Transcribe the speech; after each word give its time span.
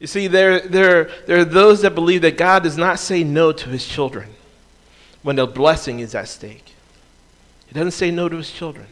You 0.00 0.06
see, 0.06 0.28
there, 0.28 0.60
there, 0.60 1.10
there 1.26 1.38
are 1.38 1.44
those 1.44 1.82
that 1.82 1.94
believe 1.94 2.22
that 2.22 2.36
God 2.36 2.62
does 2.62 2.76
not 2.76 2.98
say 2.98 3.24
no 3.24 3.52
to 3.52 3.68
his 3.68 3.86
children 3.86 4.28
when 5.22 5.36
the 5.36 5.46
blessing 5.46 6.00
is 6.00 6.14
at 6.14 6.28
stake. 6.28 6.74
He 7.66 7.74
doesn't 7.74 7.92
say 7.92 8.10
no 8.10 8.28
to 8.28 8.36
his 8.36 8.50
children. 8.50 8.86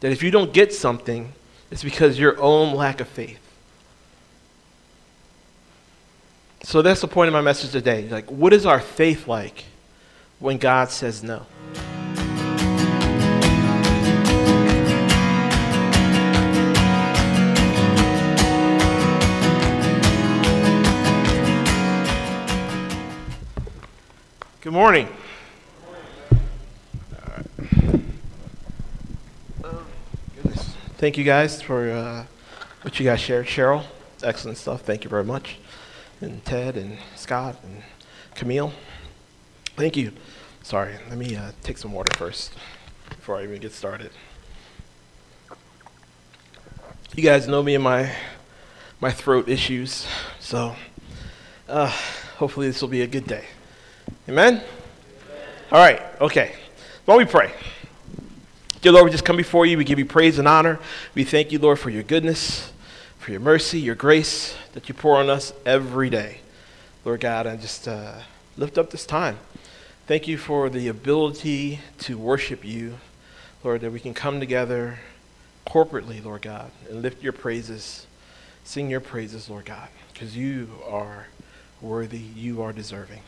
That 0.00 0.12
if 0.12 0.22
you 0.22 0.30
don't 0.30 0.52
get 0.52 0.72
something, 0.72 1.32
it's 1.70 1.84
because 1.84 2.18
your 2.18 2.40
own 2.40 2.74
lack 2.74 3.00
of 3.00 3.08
faith. 3.08 3.38
So 6.62 6.82
that's 6.82 7.00
the 7.00 7.08
point 7.08 7.28
of 7.28 7.32
my 7.34 7.42
message 7.42 7.72
today. 7.72 8.08
Like, 8.08 8.30
what 8.30 8.52
is 8.52 8.64
our 8.64 8.80
faith 8.80 9.28
like 9.28 9.64
when 10.38 10.56
God 10.56 10.90
says 10.90 11.22
no? 11.22 11.46
Good 24.62 24.74
morning. 24.74 25.08
Thank 30.98 31.16
you 31.16 31.24
guys 31.24 31.62
for 31.62 31.90
uh, 31.90 32.26
what 32.82 33.00
you 33.00 33.06
guys 33.06 33.20
shared. 33.20 33.46
Cheryl, 33.46 33.84
excellent 34.22 34.58
stuff. 34.58 34.82
Thank 34.82 35.02
you 35.02 35.08
very 35.08 35.24
much. 35.24 35.56
And 36.20 36.44
Ted 36.44 36.76
and 36.76 36.98
Scott 37.16 37.56
and 37.62 37.82
Camille. 38.34 38.74
Thank 39.76 39.96
you. 39.96 40.12
Sorry, 40.62 40.96
let 41.08 41.16
me 41.16 41.36
uh, 41.36 41.52
take 41.62 41.78
some 41.78 41.94
water 41.94 42.14
first 42.18 42.52
before 43.08 43.38
I 43.38 43.44
even 43.44 43.62
get 43.62 43.72
started. 43.72 44.10
You 47.16 47.22
guys 47.22 47.48
know 47.48 47.62
me 47.62 47.76
and 47.76 47.84
my 47.84 48.14
my 49.00 49.10
throat 49.10 49.48
issues, 49.48 50.06
so 50.38 50.76
uh, 51.66 51.86
hopefully 52.36 52.66
this 52.66 52.82
will 52.82 52.90
be 52.90 53.00
a 53.00 53.06
good 53.06 53.26
day. 53.26 53.46
Amen? 54.28 54.62
All 55.72 55.78
right, 55.78 56.00
okay. 56.20 56.54
Don't 57.06 57.18
we 57.18 57.24
pray? 57.24 57.52
Dear 58.80 58.92
Lord, 58.92 59.04
we 59.04 59.10
just 59.10 59.24
come 59.24 59.36
before 59.36 59.66
you. 59.66 59.76
We 59.76 59.84
give 59.84 59.98
you 59.98 60.06
praise 60.06 60.38
and 60.38 60.48
honor. 60.48 60.78
We 61.14 61.24
thank 61.24 61.52
you, 61.52 61.58
Lord, 61.58 61.78
for 61.78 61.90
your 61.90 62.02
goodness, 62.02 62.72
for 63.18 63.30
your 63.30 63.40
mercy, 63.40 63.78
your 63.78 63.94
grace 63.94 64.56
that 64.72 64.88
you 64.88 64.94
pour 64.94 65.16
on 65.16 65.28
us 65.28 65.52
every 65.66 66.08
day. 66.08 66.40
Lord 67.04 67.20
God, 67.20 67.46
I 67.46 67.56
just 67.56 67.86
uh, 67.88 68.20
lift 68.56 68.78
up 68.78 68.90
this 68.90 69.04
time. 69.04 69.38
Thank 70.06 70.26
you 70.26 70.38
for 70.38 70.68
the 70.68 70.88
ability 70.88 71.80
to 71.98 72.18
worship 72.18 72.64
you, 72.64 72.98
Lord, 73.62 73.80
that 73.82 73.92
we 73.92 74.00
can 74.00 74.14
come 74.14 74.40
together 74.40 74.98
corporately, 75.66 76.24
Lord 76.24 76.42
God, 76.42 76.70
and 76.88 77.02
lift 77.02 77.22
your 77.22 77.32
praises, 77.32 78.06
sing 78.64 78.90
your 78.90 79.00
praises, 79.00 79.48
Lord 79.48 79.66
God, 79.66 79.88
because 80.12 80.36
you 80.36 80.68
are 80.88 81.26
worthy, 81.80 82.18
you 82.18 82.62
are 82.62 82.72
deserving. 82.72 83.20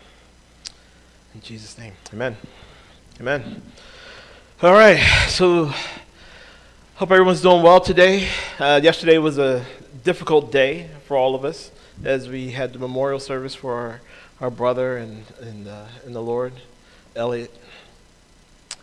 In 1.34 1.40
Jesus' 1.40 1.78
name, 1.78 1.94
amen. 2.12 2.36
Amen. 3.18 3.62
All 4.62 4.72
right, 4.72 4.98
so 5.28 5.72
hope 6.96 7.10
everyone's 7.10 7.40
doing 7.40 7.62
well 7.62 7.80
today. 7.80 8.28
Uh, 8.58 8.78
yesterday 8.82 9.16
was 9.16 9.38
a 9.38 9.64
difficult 10.04 10.52
day 10.52 10.90
for 11.06 11.16
all 11.16 11.34
of 11.34 11.42
us 11.42 11.70
as 12.04 12.28
we 12.28 12.50
had 12.50 12.74
the 12.74 12.78
memorial 12.78 13.18
service 13.18 13.54
for 13.54 13.74
our, 13.74 14.00
our 14.42 14.50
brother 14.50 14.98
and 14.98 15.24
and 15.40 15.68
uh, 15.68 15.86
in 16.04 16.12
the 16.12 16.20
Lord, 16.20 16.52
Elliot. 17.16 17.56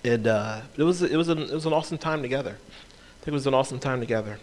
And 0.03 0.25
uh, 0.25 0.61
it 0.75 0.83
was 0.83 1.03
it 1.03 1.17
was 1.17 1.30
an 1.30 1.44
it 1.44 1.53
was 1.53 1.67
an 1.67 1.73
awesome 1.73 2.00
time 2.00 2.23
together. 2.23 2.58
I 2.58 3.17
think 3.23 3.27
it 3.27 3.31
was 3.33 3.45
an 3.45 3.53
awesome 3.53 3.77
time 3.77 4.00
together. 4.00 4.39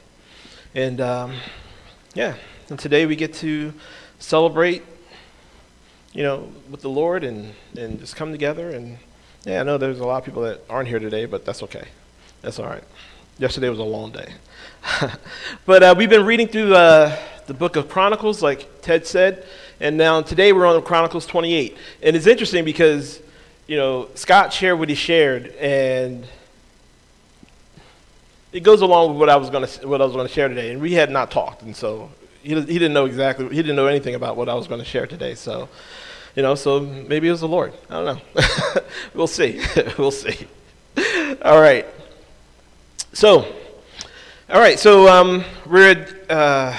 And 0.77 1.01
um, 1.01 1.35
yeah, 2.15 2.37
and 2.71 2.79
today 2.79 3.05
we 3.05 3.17
get 3.17 3.35
to 3.35 3.75
celebrate, 4.21 4.85
you 6.17 6.23
know, 6.23 6.49
with 6.71 6.81
the 6.81 6.89
Lord 6.89 7.23
and 7.23 7.53
and 7.77 8.01
just 8.01 8.17
come 8.17 8.33
together 8.33 8.71
and 8.71 8.99
yeah, 9.45 9.61
I 9.61 9.63
know 9.63 9.79
there's 9.79 10.01
a 10.01 10.05
lot 10.05 10.17
of 10.17 10.25
people 10.25 10.43
that 10.43 10.63
aren't 10.69 10.89
here 10.89 10.99
today, 10.99 11.27
but 11.27 11.45
that's 11.45 11.63
okay. 11.63 11.87
That's 12.43 12.59
all 12.59 12.67
right. 12.67 12.83
Yesterday 13.39 13.69
was 13.69 13.79
a 13.79 13.85
long 13.85 14.11
day. 14.11 14.33
but 15.67 15.83
uh, 15.83 15.95
we've 15.97 16.11
been 16.11 16.25
reading 16.25 16.49
through 16.49 16.75
uh, 16.75 17.17
the 17.47 17.55
book 17.55 17.77
of 17.77 17.89
Chronicles, 17.89 18.43
like 18.43 18.83
Ted 18.83 19.07
said, 19.07 19.47
and 19.79 19.97
now 19.97 20.23
today 20.23 20.53
we're 20.53 20.67
on 20.67 20.83
Chronicles 20.83 21.27
28. 21.27 21.77
And 22.03 22.17
it's 22.17 22.27
interesting 22.27 22.65
because, 22.65 23.21
you 23.67 23.77
know, 23.77 24.09
Scott 24.15 24.53
shared 24.53 24.79
what 24.81 24.89
he 24.89 24.95
shared, 24.97 25.55
and 25.57 26.27
it 28.53 28.61
goes 28.61 28.81
along 28.81 29.11
with 29.11 29.19
what 29.19 29.29
I 29.29 29.37
was 29.37 29.51
going 29.51 29.67
to 29.67 29.87
what 29.87 30.01
I 30.01 30.05
was 30.07 30.15
going 30.15 30.27
to 30.27 30.33
share 30.33 30.49
today. 30.49 30.73
And 30.73 30.81
we 30.81 30.95
had 30.95 31.11
not 31.11 31.31
talked, 31.31 31.63
and 31.63 31.77
so 31.77 32.11
he, 32.43 32.55
he 32.55 32.79
didn't 32.79 32.95
know 32.95 33.05
exactly 33.05 33.49
he 33.51 33.57
didn't 33.57 33.77
know 33.77 33.87
anything 33.87 34.15
about 34.15 34.37
what 34.37 34.49
I 34.49 34.55
was 34.55 34.67
going 34.67 34.81
to 34.81 34.87
share 34.87 35.07
today. 35.07 35.35
So 35.35 35.69
you 36.37 36.43
know, 36.43 36.55
so 36.55 36.81
maybe 36.81 37.29
it 37.29 37.33
was 37.33 37.41
the 37.41 37.49
Lord. 37.49 37.73
I 37.91 37.95
don't 37.95 38.05
know. 38.05 38.43
we'll 39.15 39.27
see. 39.27 39.61
we'll 39.99 40.11
see. 40.11 40.47
All 41.43 41.61
right. 41.61 41.87
So, 43.15 43.53
all 44.51 44.61
right. 44.61 44.79
So 44.79 45.09
um, 45.09 45.45
we're 45.67 45.91
at 45.93 46.31
uh, 46.31 46.77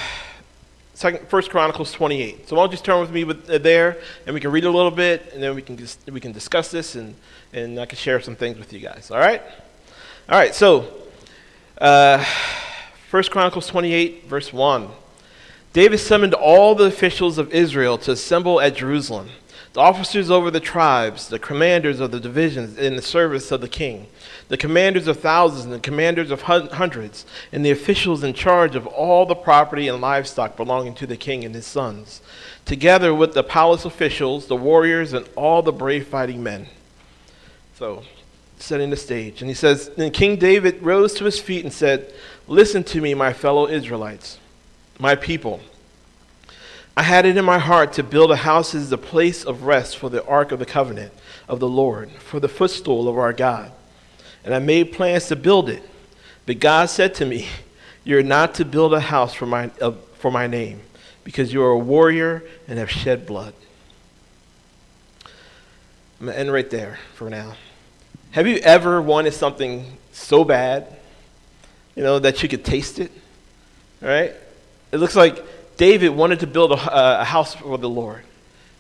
Second, 0.94 1.28
First 1.28 1.50
Chronicles 1.50 1.92
28. 1.92 2.48
So 2.48 2.56
why 2.56 2.64
don't 2.64 2.72
you 2.72 2.78
turn 2.78 3.02
with 3.02 3.12
me 3.12 3.24
with, 3.24 3.50
uh, 3.50 3.58
there, 3.58 3.98
and 4.26 4.34
we 4.34 4.40
can 4.40 4.52
read 4.52 4.66
a 4.66 4.70
little 4.70 4.92
bit, 4.92 5.32
and 5.34 5.42
then 5.42 5.56
we 5.56 5.64
can 5.64 5.76
just, 5.76 6.00
we 6.10 6.20
can 6.20 6.32
discuss 6.32 6.72
this, 6.72 6.96
and 6.96 7.16
and 7.54 7.80
I 7.80 7.86
can 7.86 7.98
share 7.98 8.20
some 8.22 8.36
things 8.36 8.58
with 8.58 8.74
you 8.74 8.80
guys. 8.80 9.10
All 9.10 9.20
right. 9.20 9.42
All 10.30 10.38
right. 10.38 10.54
So, 10.54 10.92
uh, 11.80 12.24
First 13.10 13.32
Chronicles 13.32 13.68
28, 13.68 14.26
verse 14.26 14.52
1. 14.52 14.90
David 15.74 16.00
summoned 16.00 16.34
all 16.34 16.76
the 16.76 16.86
officials 16.86 17.38
of 17.38 17.54
Israel 17.54 17.98
to 18.00 18.12
assemble 18.12 18.60
at 18.60 18.76
Jerusalem 18.76 19.30
the 19.78 19.84
officers 19.84 20.32
over 20.32 20.50
the 20.50 20.60
tribes, 20.60 21.28
the 21.28 21.38
commanders 21.38 22.00
of 22.00 22.10
the 22.10 22.20
divisions 22.20 22.80
in 22.80 22.96
the 22.96 23.02
service 23.04 23.52
of 23.52 23.62
the 23.62 23.70
king, 23.70 24.08
the 24.48 24.58
commanders 24.58 25.06
of 25.06 25.20
thousands 25.20 25.66
and 25.66 25.72
the 25.72 25.80
commanders 25.80 26.32
of 26.32 26.42
hundreds, 26.42 27.28
and 27.52 27.64
the 27.64 27.70
officials 27.70 28.24
in 28.24 28.34
charge 28.34 28.76
of 28.76 28.88
all 28.88 29.28
the 29.28 29.36
property 29.36 29.88
and 29.88 30.02
livestock 30.02 30.58
belonging 30.58 30.96
to 30.96 31.06
the 31.06 31.16
king 31.16 31.46
and 31.46 31.54
his 31.54 31.68
sons, 31.68 32.22
together 32.66 33.14
with 33.14 33.36
the 33.36 33.44
palace 33.44 33.86
officials, 33.86 34.48
the 34.48 34.56
warriors, 34.56 35.14
and 35.14 35.30
all 35.36 35.62
the 35.62 35.72
brave 35.72 36.08
fighting 36.08 36.42
men. 36.42 36.66
So, 37.76 38.02
setting 38.58 38.90
the 38.90 38.98
stage. 38.98 39.44
And 39.44 39.48
he 39.50 39.54
says, 39.54 39.92
Then 39.96 40.10
King 40.10 40.38
David 40.38 40.82
rose 40.82 41.14
to 41.14 41.26
his 41.26 41.40
feet 41.40 41.64
and 41.64 41.72
said, 41.72 42.12
Listen 42.48 42.84
to 42.86 43.00
me, 43.00 43.14
my 43.14 43.32
fellow 43.32 43.68
Israelites, 43.68 44.40
my 44.98 45.14
people. 45.14 45.62
I 46.98 47.04
had 47.04 47.28
it 47.28 47.38
in 47.38 47.46
my 47.46 47.60
heart 47.60 47.94
to 47.94 48.04
build 48.04 48.32
a 48.32 48.38
house 48.38 48.74
as 48.74 48.92
a 48.92 48.98
place 48.98 49.44
of 49.44 49.66
rest 49.66 49.98
for 49.98 50.10
the 50.10 50.26
ark 50.26 50.52
of 50.52 50.58
the 50.58 50.66
covenant 50.66 51.14
of 51.48 51.60
the 51.60 51.70
Lord, 51.70 52.10
for 52.10 52.40
the 52.40 52.48
footstool 52.48 53.08
of 53.08 53.16
our 53.20 53.34
God. 53.34 53.72
And 54.44 54.52
I 54.52 54.58
made 54.58 54.94
plans 54.94 55.28
to 55.28 55.36
build 55.36 55.70
it. 55.70 55.84
But 56.48 56.60
God 56.60 56.90
said 56.90 57.14
to 57.16 57.26
me, 57.28 57.50
You're 58.04 58.24
not 58.24 58.56
to 58.56 58.66
build 58.66 58.96
a 58.96 59.00
house 59.00 59.36
for 59.36 59.46
my, 59.46 59.70
uh, 59.80 59.92
for 60.16 60.32
my 60.32 60.48
name, 60.48 60.82
because 61.24 61.54
you 61.54 61.62
are 61.62 61.70
a 61.70 61.78
warrior 61.78 62.44
and 62.68 62.80
have 62.80 62.90
shed 62.90 63.28
blood. 63.28 63.54
I'm 66.20 66.26
going 66.26 66.34
to 66.34 66.40
end 66.40 66.52
right 66.52 66.70
there 66.72 66.98
for 67.14 67.30
now. 67.30 67.58
Have 68.32 68.48
you 68.48 68.58
ever 68.58 69.04
wanted 69.04 69.36
something 69.36 69.86
so 70.12 70.44
bad, 70.44 70.98
you 71.96 72.02
know, 72.02 72.18
that 72.18 72.42
you 72.42 72.50
could 72.50 72.66
taste 72.66 72.98
it? 72.98 73.12
All 74.02 74.10
right? 74.10 74.34
It 74.92 74.98
looks 74.98 75.16
like 75.16 75.46
David 75.78 76.10
wanted 76.10 76.40
to 76.40 76.48
build 76.48 76.72
a, 76.72 77.22
a 77.22 77.24
house 77.24 77.54
for 77.54 77.78
the 77.78 77.90
Lord. 77.90 78.24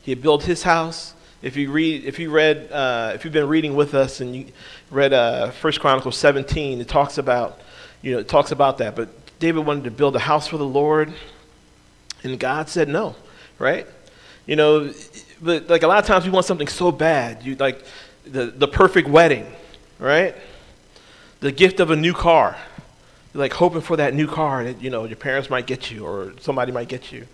He 0.01 0.11
had 0.11 0.21
built 0.21 0.43
his 0.43 0.63
house. 0.63 1.13
If 1.43 1.55
you 1.55 1.71
read, 1.71 2.05
if 2.05 2.17
you 2.17 2.31
read, 2.31 2.71
uh, 2.71 3.11
if 3.13 3.23
you've 3.23 3.33
been 3.33 3.47
reading 3.47 3.75
with 3.75 3.93
us 3.93 4.19
and 4.19 4.35
you 4.35 4.45
read 4.89 5.13
uh, 5.13 5.51
First 5.51 5.79
Chronicles 5.79 6.17
17, 6.17 6.81
it 6.81 6.87
talks 6.87 7.19
about, 7.19 7.61
you 8.01 8.13
know, 8.13 8.19
it 8.19 8.27
talks 8.27 8.51
about 8.51 8.79
that. 8.79 8.95
But 8.95 9.09
David 9.39 9.65
wanted 9.65 9.83
to 9.83 9.91
build 9.91 10.15
a 10.15 10.19
house 10.19 10.47
for 10.47 10.57
the 10.57 10.65
Lord, 10.65 11.13
and 12.23 12.39
God 12.39 12.69
said 12.69 12.89
no, 12.89 13.15
right? 13.59 13.85
You 14.47 14.55
know, 14.55 14.91
but 15.39 15.69
like 15.69 15.83
a 15.83 15.87
lot 15.87 15.99
of 15.99 16.05
times 16.05 16.25
we 16.25 16.31
want 16.31 16.45
something 16.47 16.67
so 16.67 16.91
bad, 16.91 17.43
you 17.43 17.55
like 17.55 17.83
the 18.25 18.47
the 18.47 18.67
perfect 18.67 19.07
wedding, 19.07 19.45
right? 19.99 20.35
The 21.41 21.51
gift 21.51 21.79
of 21.79 21.91
a 21.91 21.95
new 21.95 22.13
car, 22.13 22.57
like 23.37 23.53
hoping 23.53 23.81
for 23.81 23.97
that 23.97 24.13
new 24.13 24.27
car 24.27 24.63
that 24.63 24.81
you 24.81 24.89
know 24.89 25.05
your 25.05 25.15
parents 25.15 25.49
might 25.49 25.67
get 25.67 25.91
you 25.91 26.05
or 26.05 26.33
somebody 26.39 26.71
might 26.71 26.89
get 26.89 27.11
you, 27.11 27.27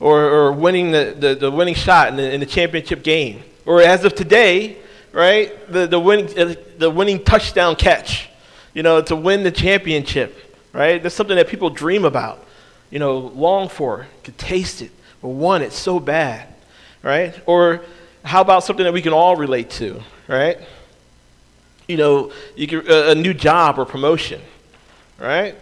or, 0.00 0.22
or 0.22 0.52
winning 0.52 0.90
the, 0.90 1.14
the, 1.16 1.34
the 1.34 1.50
winning 1.50 1.74
shot 1.74 2.08
in 2.08 2.16
the, 2.16 2.32
in 2.32 2.40
the 2.40 2.46
championship 2.46 3.02
game, 3.02 3.42
or 3.66 3.82
as 3.82 4.04
of 4.04 4.14
today, 4.14 4.78
right, 5.12 5.70
the, 5.70 5.86
the, 5.86 6.00
winning, 6.00 6.38
uh, 6.38 6.54
the 6.78 6.90
winning 6.90 7.22
touchdown 7.22 7.76
catch, 7.76 8.28
you 8.72 8.82
know, 8.82 9.02
to 9.02 9.14
win 9.14 9.42
the 9.42 9.50
championship, 9.50 10.56
right? 10.72 11.02
That's 11.02 11.14
something 11.14 11.36
that 11.36 11.48
people 11.48 11.68
dream 11.68 12.04
about, 12.04 12.44
you 12.88 12.98
know, 12.98 13.18
long 13.18 13.68
for, 13.68 14.06
could 14.24 14.38
taste 14.38 14.80
it, 14.80 14.90
or 15.22 15.32
want 15.32 15.62
it 15.62 15.72
so 15.72 16.00
bad, 16.00 16.48
right? 17.02 17.38
Or 17.46 17.82
how 18.24 18.40
about 18.40 18.64
something 18.64 18.84
that 18.84 18.92
we 18.92 19.02
can 19.02 19.12
all 19.12 19.36
relate 19.36 19.70
to, 19.70 20.02
right? 20.28 20.58
You 21.88 21.98
know, 21.98 22.32
you 22.56 22.66
can, 22.66 22.90
a, 22.90 23.10
a 23.10 23.14
new 23.14 23.34
job 23.34 23.78
or 23.78 23.84
promotion 23.84 24.40
right? 25.20 25.54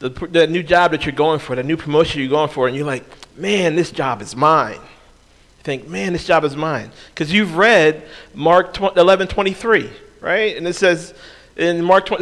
the, 0.00 0.08
the 0.08 0.46
new 0.46 0.62
job 0.62 0.90
that 0.90 1.06
you're 1.06 1.14
going 1.14 1.38
for, 1.38 1.54
the 1.54 1.62
new 1.62 1.76
promotion 1.76 2.20
you're 2.20 2.30
going 2.30 2.48
for, 2.48 2.66
and 2.66 2.76
you're 2.76 2.86
like, 2.86 3.04
man, 3.36 3.76
this 3.76 3.92
job 3.92 4.20
is 4.22 4.34
mine. 4.34 4.80
You 4.80 5.62
think, 5.62 5.86
man, 5.86 6.14
this 6.14 6.24
job 6.24 6.42
is 6.44 6.56
mine. 6.56 6.90
Because 7.10 7.32
you've 7.32 7.56
read 7.56 8.02
Mark 8.34 8.78
11 8.80 9.28
23, 9.28 9.90
right? 10.20 10.56
And 10.56 10.66
it 10.66 10.74
says, 10.74 11.14
in 11.56 11.84
Mark 11.84 12.10
uh, 12.10 12.16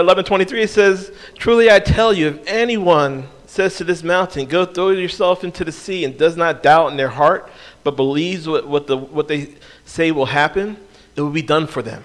11 0.00 0.24
23, 0.24 0.62
it 0.62 0.70
says, 0.70 1.12
Truly 1.36 1.70
I 1.70 1.80
tell 1.80 2.12
you, 2.12 2.28
if 2.28 2.46
anyone 2.46 3.26
says 3.46 3.76
to 3.78 3.84
this 3.84 4.04
mountain, 4.04 4.46
Go 4.46 4.64
throw 4.64 4.90
yourself 4.90 5.42
into 5.42 5.64
the 5.64 5.72
sea, 5.72 6.04
and 6.04 6.16
does 6.16 6.36
not 6.36 6.62
doubt 6.62 6.92
in 6.92 6.96
their 6.96 7.08
heart, 7.08 7.50
but 7.82 7.96
believes 7.96 8.46
what, 8.46 8.68
what, 8.68 8.86
the, 8.86 8.96
what 8.96 9.26
they 9.26 9.54
say 9.84 10.12
will 10.12 10.26
happen, 10.26 10.76
it 11.16 11.20
will 11.20 11.30
be 11.30 11.42
done 11.42 11.66
for 11.66 11.82
them. 11.82 12.04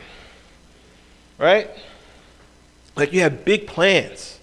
Right? 1.38 1.70
Like 2.96 3.14
you 3.14 3.22
have 3.22 3.46
big 3.46 3.68
plans. 3.68 4.40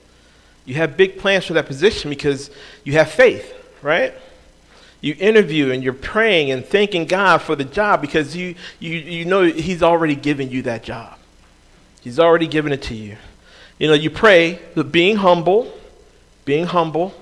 You 0.65 0.75
have 0.77 0.97
big 0.97 1.19
plans 1.19 1.47
for 1.47 1.53
that 1.55 1.67
position 1.67 2.11
because 2.11 2.51
you 2.85 2.95
have 2.95 3.11
faith, 3.11 3.55
right? 3.83 4.13
You 5.01 5.15
interview 5.19 5.71
and 5.71 5.83
you're 5.83 5.93
praying 5.93 6.51
and 6.51 6.65
thanking 6.65 7.07
God 7.07 7.39
for 7.39 7.55
the 7.55 7.65
job 7.65 8.01
because 8.01 8.35
you, 8.35 8.57
you, 8.81 8.95
you 8.95 9.25
know 9.25 9.43
He's 9.43 9.83
already 9.83 10.17
given 10.17 10.51
you 10.51 10.63
that 10.63 10.83
job. 10.83 11.19
He's 12.01 12.19
already 12.19 12.47
given 12.47 12.73
it 12.73 12.83
to 12.83 12.95
you. 12.95 13.17
You 13.79 13.89
know, 13.89 13.95
you 13.95 14.11
pray, 14.11 14.59
being 14.91 15.17
humble, 15.17 15.73
being 16.45 16.65
humble. 16.65 17.15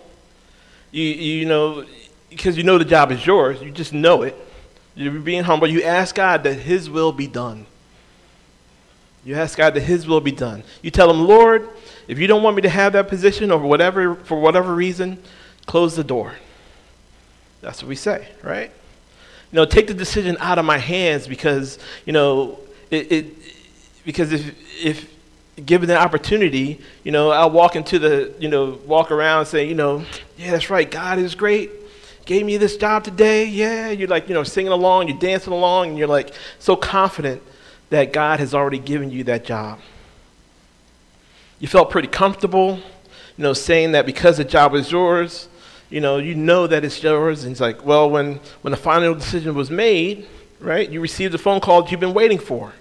You, 0.92 1.02
you 1.02 1.46
know, 1.46 1.84
because 2.30 2.56
you 2.56 2.62
know 2.62 2.78
the 2.78 2.84
job 2.84 3.10
is 3.10 3.26
yours, 3.26 3.60
you 3.60 3.70
just 3.70 3.92
know 3.92 4.22
it. 4.22 4.36
You're 4.94 5.12
being 5.20 5.42
humble. 5.42 5.66
You 5.66 5.82
ask 5.82 6.14
God 6.14 6.44
that 6.44 6.54
His 6.54 6.88
will 6.88 7.12
be 7.12 7.26
done. 7.26 7.66
You 9.24 9.34
ask 9.36 9.56
God 9.56 9.74
that 9.74 9.80
His 9.80 10.06
will 10.06 10.20
be 10.20 10.32
done. 10.32 10.62
You 10.82 10.90
tell 10.90 11.10
Him, 11.10 11.26
Lord, 11.26 11.68
if 12.06 12.18
you 12.18 12.26
don't 12.26 12.42
want 12.42 12.56
me 12.56 12.62
to 12.62 12.68
have 12.68 12.92
that 12.92 13.08
position 13.08 13.50
or 13.50 13.58
whatever, 13.58 14.14
for 14.14 14.38
whatever 14.38 14.74
reason, 14.74 15.22
close 15.66 15.96
the 15.96 16.04
door. 16.04 16.34
That's 17.62 17.82
what 17.82 17.88
we 17.88 17.96
say, 17.96 18.28
right? 18.42 18.70
You 19.50 19.56
know, 19.56 19.64
take 19.64 19.86
the 19.86 19.94
decision 19.94 20.36
out 20.40 20.58
of 20.58 20.66
my 20.66 20.76
hands 20.76 21.26
because, 21.26 21.78
you 22.04 22.12
know, 22.12 22.58
it, 22.90 23.10
it 23.10 23.34
because 24.04 24.32
if, 24.32 24.54
if 24.84 25.10
given 25.64 25.88
the 25.88 25.96
opportunity, 25.96 26.80
you 27.04 27.12
know, 27.12 27.30
I'll 27.30 27.50
walk 27.50 27.76
into 27.76 27.98
the, 27.98 28.34
you 28.38 28.48
know, 28.48 28.78
walk 28.86 29.10
around 29.10 29.40
and 29.40 29.48
say, 29.48 29.66
you 29.66 29.74
know, 29.74 30.04
yeah, 30.36 30.50
that's 30.50 30.68
right, 30.68 30.90
God 30.90 31.18
is 31.18 31.34
great. 31.34 31.70
Gave 32.26 32.44
me 32.44 32.56
this 32.56 32.76
job 32.76 33.04
today. 33.04 33.44
Yeah, 33.44 33.90
you're 33.90 34.08
like, 34.08 34.28
you 34.28 34.34
know, 34.34 34.44
singing 34.44 34.72
along, 34.72 35.08
you're 35.08 35.18
dancing 35.18 35.52
along, 35.52 35.90
and 35.90 35.98
you're 35.98 36.08
like 36.08 36.34
so 36.58 36.74
confident 36.74 37.42
that 37.94 38.12
God 38.12 38.40
has 38.40 38.54
already 38.54 38.78
given 38.78 39.10
you 39.10 39.24
that 39.24 39.44
job. 39.44 39.78
You 41.60 41.68
felt 41.68 41.90
pretty 41.90 42.08
comfortable, 42.08 42.76
you 43.36 43.42
know, 43.42 43.52
saying 43.52 43.92
that 43.92 44.04
because 44.04 44.36
the 44.36 44.44
job 44.44 44.74
is 44.74 44.90
yours, 44.90 45.48
you 45.90 46.00
know, 46.00 46.18
you 46.18 46.34
know 46.34 46.66
that 46.66 46.84
it's 46.84 47.00
yours. 47.02 47.44
And 47.44 47.52
it's 47.52 47.60
like, 47.60 47.86
well, 47.86 48.10
when, 48.10 48.40
when 48.62 48.72
the 48.72 48.76
final 48.76 49.14
decision 49.14 49.54
was 49.54 49.70
made, 49.70 50.26
right, 50.58 50.90
you 50.90 51.00
received 51.00 51.32
the 51.32 51.38
phone 51.38 51.60
call 51.60 51.82
that 51.82 51.92
you've 51.92 52.00
been 52.00 52.14
waiting 52.14 52.38
for. 52.38 52.72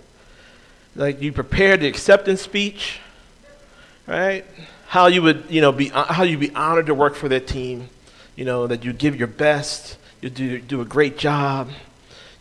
Like 0.96 1.22
you 1.22 1.32
prepared 1.32 1.82
the 1.82 1.88
acceptance 1.88 2.42
speech, 2.42 3.00
right? 4.08 4.46
How 4.88 5.08
you 5.08 5.22
would, 5.22 5.46
you 5.48 5.62
know, 5.62 5.72
be, 5.72 5.90
how 5.90 6.24
you'd 6.24 6.40
be 6.40 6.54
honored 6.56 6.88
to 6.88 6.96
work 6.96 7.14
for 7.14 7.30
that 7.30 7.46
team, 7.46 7.90
you 8.36 8.46
know, 8.46 8.66
that 8.66 8.84
you 8.84 8.94
give 8.94 9.16
your 9.16 9.28
best, 9.28 9.98
you 10.22 10.32
do, 10.32 10.60
do 10.60 10.82
a 10.82 10.86
great 10.86 11.20
job, 11.20 11.70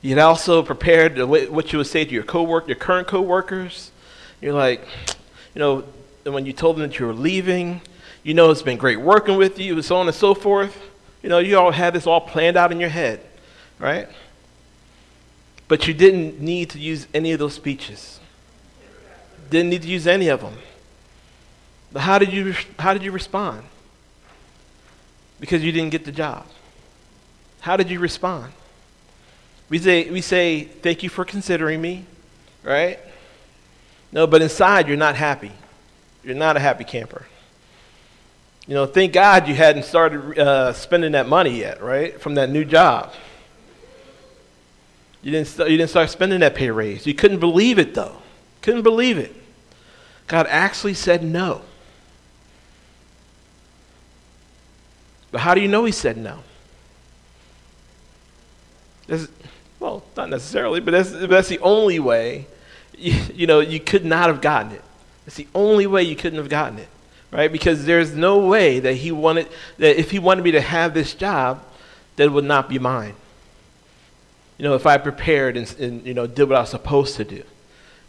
you 0.02 0.10
had 0.10 0.18
also 0.18 0.62
prepared 0.64 1.16
what 1.18 1.72
you 1.72 1.78
would 1.78 1.86
say 1.86 2.04
to 2.04 2.10
your 2.10 2.24
coworker, 2.24 2.66
your 2.66 2.76
current 2.76 3.06
coworkers. 3.06 3.92
You're 4.40 4.52
like, 4.52 4.84
you 5.54 5.60
know, 5.60 5.84
when 6.24 6.44
you 6.44 6.52
told 6.52 6.76
them 6.76 6.90
that 6.90 6.98
you 6.98 7.06
were 7.06 7.14
leaving, 7.14 7.80
you 8.24 8.34
know 8.34 8.50
it's 8.50 8.62
been 8.62 8.78
great 8.78 9.00
working 9.00 9.36
with 9.36 9.60
you, 9.60 9.74
and 9.74 9.84
so 9.84 9.96
on 9.96 10.08
and 10.08 10.14
so 10.14 10.34
forth. 10.34 10.76
You 11.22 11.28
know, 11.28 11.38
you 11.38 11.56
all 11.56 11.70
had 11.70 11.94
this 11.94 12.06
all 12.06 12.20
planned 12.20 12.56
out 12.56 12.72
in 12.72 12.80
your 12.80 12.88
head, 12.88 13.20
right? 13.78 14.08
But 15.68 15.86
you 15.86 15.94
didn't 15.94 16.40
need 16.40 16.70
to 16.70 16.80
use 16.80 17.06
any 17.14 17.30
of 17.32 17.38
those 17.38 17.54
speeches. 17.54 18.18
Didn't 19.50 19.70
need 19.70 19.82
to 19.82 19.88
use 19.88 20.08
any 20.08 20.28
of 20.28 20.40
them. 20.40 20.54
But 21.92 22.00
how 22.00 22.18
did 22.18 22.32
you 22.32 22.54
how 22.78 22.92
did 22.92 23.04
you 23.04 23.12
respond? 23.12 23.62
Because 25.38 25.62
you 25.62 25.70
didn't 25.70 25.90
get 25.90 26.04
the 26.04 26.12
job. 26.12 26.46
How 27.60 27.76
did 27.76 27.88
you 27.88 28.00
respond? 28.00 28.52
We 29.72 29.78
say, 29.78 30.10
we 30.10 30.20
say, 30.20 30.64
thank 30.64 31.02
you 31.02 31.08
for 31.08 31.24
considering 31.24 31.80
me, 31.80 32.04
right? 32.62 32.98
No, 34.12 34.26
but 34.26 34.42
inside 34.42 34.86
you're 34.86 34.98
not 34.98 35.16
happy. 35.16 35.50
You're 36.22 36.34
not 36.34 36.58
a 36.58 36.60
happy 36.60 36.84
camper. 36.84 37.24
You 38.66 38.74
know, 38.74 38.84
thank 38.84 39.14
God 39.14 39.48
you 39.48 39.54
hadn't 39.54 39.84
started 39.84 40.38
uh, 40.38 40.74
spending 40.74 41.12
that 41.12 41.26
money 41.26 41.58
yet, 41.58 41.82
right? 41.82 42.20
From 42.20 42.34
that 42.34 42.50
new 42.50 42.66
job. 42.66 43.14
You 45.22 45.30
didn't, 45.30 45.48
st- 45.48 45.70
you 45.70 45.78
didn't 45.78 45.88
start 45.88 46.10
spending 46.10 46.40
that 46.40 46.54
pay 46.54 46.70
raise. 46.70 47.06
You 47.06 47.14
couldn't 47.14 47.40
believe 47.40 47.78
it, 47.78 47.94
though. 47.94 48.18
Couldn't 48.60 48.82
believe 48.82 49.16
it. 49.16 49.34
God 50.26 50.46
actually 50.50 50.92
said 50.92 51.24
no. 51.24 51.62
But 55.30 55.40
how 55.40 55.54
do 55.54 55.62
you 55.62 55.68
know 55.68 55.86
He 55.86 55.92
said 55.92 56.18
no? 56.18 56.40
Well, 59.82 60.04
not 60.16 60.30
necessarily, 60.30 60.78
but 60.78 60.92
that's, 60.92 61.10
that's 61.10 61.48
the 61.48 61.58
only 61.58 61.98
way. 61.98 62.46
You, 62.96 63.20
you 63.34 63.46
know, 63.48 63.58
you 63.58 63.80
could 63.80 64.04
not 64.04 64.28
have 64.28 64.40
gotten 64.40 64.70
it. 64.70 64.82
It's 65.26 65.34
the 65.34 65.48
only 65.56 65.88
way 65.88 66.04
you 66.04 66.14
couldn't 66.14 66.38
have 66.38 66.48
gotten 66.48 66.78
it, 66.78 66.88
right? 67.32 67.50
Because 67.50 67.84
there's 67.84 68.14
no 68.14 68.38
way 68.46 68.78
that 68.78 68.94
he 68.94 69.10
wanted 69.10 69.48
that 69.78 69.98
if 69.98 70.12
he 70.12 70.20
wanted 70.20 70.44
me 70.44 70.52
to 70.52 70.60
have 70.60 70.94
this 70.94 71.14
job, 71.14 71.64
that 72.14 72.24
it 72.24 72.28
would 72.28 72.44
not 72.44 72.68
be 72.68 72.78
mine. 72.78 73.14
You 74.56 74.64
know, 74.64 74.74
if 74.74 74.86
I 74.86 74.98
prepared 74.98 75.56
and, 75.56 75.74
and 75.80 76.06
you 76.06 76.14
know 76.14 76.28
did 76.28 76.48
what 76.48 76.56
I 76.56 76.60
was 76.60 76.70
supposed 76.70 77.16
to 77.16 77.24
do, 77.24 77.42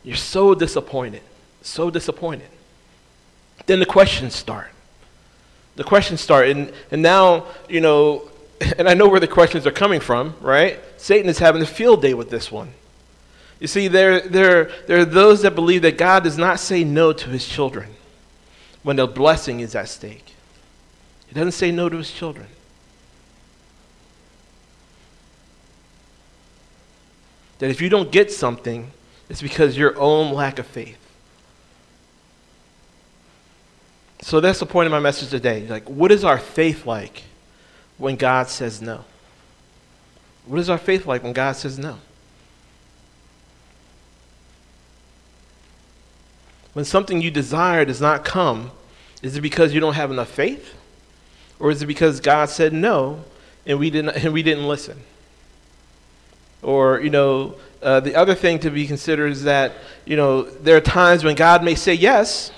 you're 0.04 0.16
so 0.16 0.54
disappointed, 0.54 1.24
so 1.64 1.90
disappointed. 1.90 2.50
Then 3.66 3.80
the 3.80 3.86
questions 3.86 4.36
start. 4.36 4.70
The 5.76 5.84
questions 5.84 6.22
start, 6.22 6.50
and 6.50 6.72
and 6.92 7.02
now 7.02 7.46
you 7.68 7.82
know 7.82 8.30
and 8.78 8.88
I 8.88 8.94
know 8.94 9.08
where 9.08 9.20
the 9.20 9.28
questions 9.28 9.66
are 9.68 9.72
coming 9.72 10.00
from, 10.00 10.36
right? 10.42 10.80
Satan 11.04 11.30
is 11.30 11.40
having 11.40 11.62
a 11.62 11.66
field 11.66 12.02
day 12.02 12.14
with 12.14 12.30
this 12.30 12.50
one. 12.50 12.72
You 13.60 13.68
see, 13.68 13.90
there, 13.90 14.22
there, 14.22 14.72
there 14.88 15.00
are 15.00 15.06
those 15.06 15.42
that 15.42 15.54
believe 15.54 15.82
that 15.82 15.98
God 15.98 16.24
does 16.24 16.38
not 16.38 16.62
say 16.62 16.86
no 16.86 17.12
to 17.12 17.30
his 17.30 17.46
children 17.46 17.90
when 18.84 18.96
the 18.96 19.06
blessing 19.06 19.60
is 19.60 19.76
at 19.76 19.90
stake. 19.90 20.34
He 21.28 21.36
doesn't 21.36 21.52
say 21.52 21.72
no 21.72 21.90
to 21.90 21.98
his 21.98 22.10
children. 22.10 22.48
That 27.60 27.70
if 27.70 27.82
you 27.82 27.90
don't 27.90 28.10
get 28.10 28.32
something, 28.32 28.92
it's 29.28 29.42
because 29.42 29.78
your 29.78 30.00
own 30.00 30.34
lack 30.34 30.58
of 30.58 30.66
faith. 30.66 30.98
So 34.22 34.40
that's 34.40 34.60
the 34.60 34.66
point 34.66 34.86
of 34.86 34.94
my 34.94 35.02
message 35.02 35.32
today. 35.32 35.68
Like, 35.68 35.90
what 35.90 36.14
is 36.14 36.24
our 36.24 36.38
faith 36.38 36.86
like? 36.86 37.24
when 37.98 38.16
God 38.16 38.50
says 38.50 38.82
no? 38.82 39.06
What 40.46 40.60
is 40.60 40.70
our 40.70 40.78
faith 40.78 41.06
like 41.06 41.24
when 41.24 41.34
God 41.34 41.56
says 41.56 41.80
no? 41.80 42.00
When 46.74 46.86
something 46.86 47.22
you 47.22 47.32
desire 47.32 47.86
does 47.86 48.02
not 48.02 48.26
come, 48.26 48.72
is 49.22 49.38
it 49.38 49.42
because 49.42 49.74
you 49.74 49.80
don't 49.80 49.94
have 49.94 50.12
enough 50.12 50.30
faith? 50.30 50.76
Or 51.60 51.72
is 51.72 51.82
it 51.82 51.86
because 51.86 52.20
God 52.20 52.50
said 52.50 52.74
no 52.74 53.24
and 53.66 53.80
we 53.80 53.90
didn't, 53.90 54.10
and 54.18 54.34
we 54.34 54.44
didn't 54.44 54.68
listen? 54.68 55.02
Or, 56.62 57.00
you 57.00 57.10
know, 57.10 57.56
uh, 57.82 58.00
the 58.00 58.16
other 58.16 58.34
thing 58.36 58.60
to 58.60 58.70
be 58.70 58.88
considered 58.88 59.32
is 59.32 59.44
that, 59.44 59.74
you 60.06 60.16
know, 60.16 60.44
there 60.44 60.76
are 60.76 60.82
times 60.82 61.24
when 61.24 61.36
God 61.36 61.64
may 61.64 61.76
say 61.76 61.94
yes, 61.94 62.52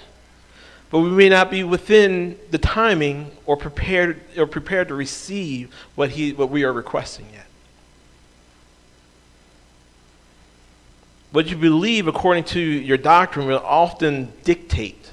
but 0.92 1.00
we 1.00 1.10
may 1.10 1.30
not 1.30 1.52
be 1.52 1.64
within 1.64 2.40
the 2.52 2.58
timing 2.60 3.32
or 3.46 3.58
prepared 3.58 4.22
or 4.38 4.46
prepared 4.46 4.88
to 4.90 4.96
receive 4.96 5.74
what 5.96 6.12
he 6.12 6.32
what 6.34 6.50
we 6.50 6.64
are 6.64 6.72
requesting 6.72 7.26
yet. 7.34 7.45
What 11.36 11.50
you 11.50 11.58
believe 11.58 12.08
according 12.08 12.46
to 12.46 12.62
your 12.62 12.96
doctrine 12.96 13.46
will 13.46 13.60
often 13.60 14.32
dictate, 14.46 15.12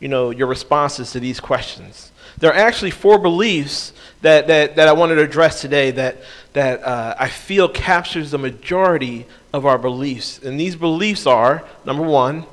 you 0.00 0.08
know, 0.08 0.30
your 0.30 0.48
responses 0.48 1.12
to 1.12 1.20
these 1.20 1.38
questions. 1.38 2.10
There 2.38 2.50
are 2.50 2.56
actually 2.56 2.90
four 2.90 3.16
beliefs 3.16 3.92
that, 4.22 4.48
that, 4.48 4.74
that 4.74 4.88
I 4.88 4.92
wanted 4.92 5.14
to 5.14 5.22
address 5.22 5.60
today 5.60 5.92
that, 5.92 6.16
that 6.54 6.82
uh, 6.82 7.14
I 7.16 7.28
feel 7.28 7.68
captures 7.68 8.32
the 8.32 8.38
majority 8.38 9.24
of 9.52 9.64
our 9.64 9.78
beliefs. 9.78 10.40
And 10.40 10.58
these 10.58 10.74
beliefs 10.74 11.28
are 11.28 11.64
number 11.84 12.02
one, 12.02 12.44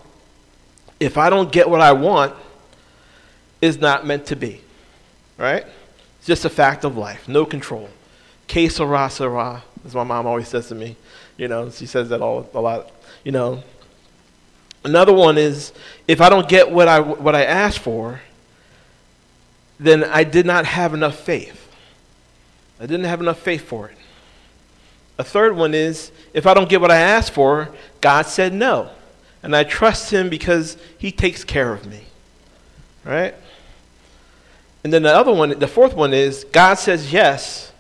if 1.00 1.18
I 1.18 1.32
don't 1.32 1.52
get 1.52 1.68
what 1.68 1.82
I 1.82 1.94
want, 1.94 2.36
is 3.60 3.80
not 3.80 4.06
meant 4.06 4.28
to 4.28 4.36
be. 4.36 4.62
Right? 5.36 5.66
It's 6.20 6.28
just 6.28 6.46
a 6.46 6.50
fact 6.52 6.86
of 6.86 6.96
life, 6.96 7.28
no 7.28 7.44
control. 7.44 7.90
Que 8.48 8.70
sera, 8.70 9.10
sera, 9.10 9.64
as 9.84 9.96
my 9.96 10.04
mom 10.04 10.28
always 10.28 10.48
says 10.48 10.68
to 10.68 10.76
me. 10.76 10.96
You 11.38 11.48
know, 11.48 11.72
she 11.72 11.88
says 11.88 12.10
that 12.10 12.22
all, 12.22 12.48
a 12.54 12.60
lot. 12.60 12.92
You 13.30 13.34
know, 13.34 13.62
another 14.84 15.14
one 15.14 15.38
is 15.38 15.72
if 16.08 16.20
I 16.20 16.30
don't 16.30 16.50
get 16.50 16.72
what 16.72 16.88
I, 16.88 17.00
what 17.00 17.36
I 17.36 17.44
ask 17.44 17.80
for, 17.80 18.22
then 19.80 20.04
I 20.04 20.24
did 20.24 20.48
not 20.48 20.66
have 20.66 20.96
enough 20.96 21.20
faith. 21.20 21.72
I 22.80 22.88
didn't 22.88 23.06
have 23.06 23.22
enough 23.22 23.38
faith 23.38 23.62
for 23.62 23.88
it. 23.88 23.98
A 25.20 25.24
third 25.24 25.56
one 25.56 25.76
is 25.76 26.12
if 26.34 26.48
I 26.48 26.56
don't 26.56 26.68
get 26.68 26.82
what 26.82 26.90
I 26.90 26.96
asked 26.96 27.32
for, 27.32 27.70
God 28.02 28.26
said 28.26 28.52
no. 28.52 28.90
And 29.44 29.56
I 29.56 29.64
trust 29.64 30.10
Him 30.10 30.30
because 30.30 30.76
He 30.98 31.12
takes 31.12 31.44
care 31.44 31.72
of 31.72 31.86
me. 31.86 32.06
Right? 33.06 33.36
And 34.84 34.92
then 34.92 35.04
the 35.04 35.16
other 35.16 35.32
one, 35.32 35.60
the 35.60 35.68
fourth 35.68 35.94
one 35.94 36.16
is 36.16 36.46
God 36.46 36.80
says 36.80 37.14
yes, 37.14 37.72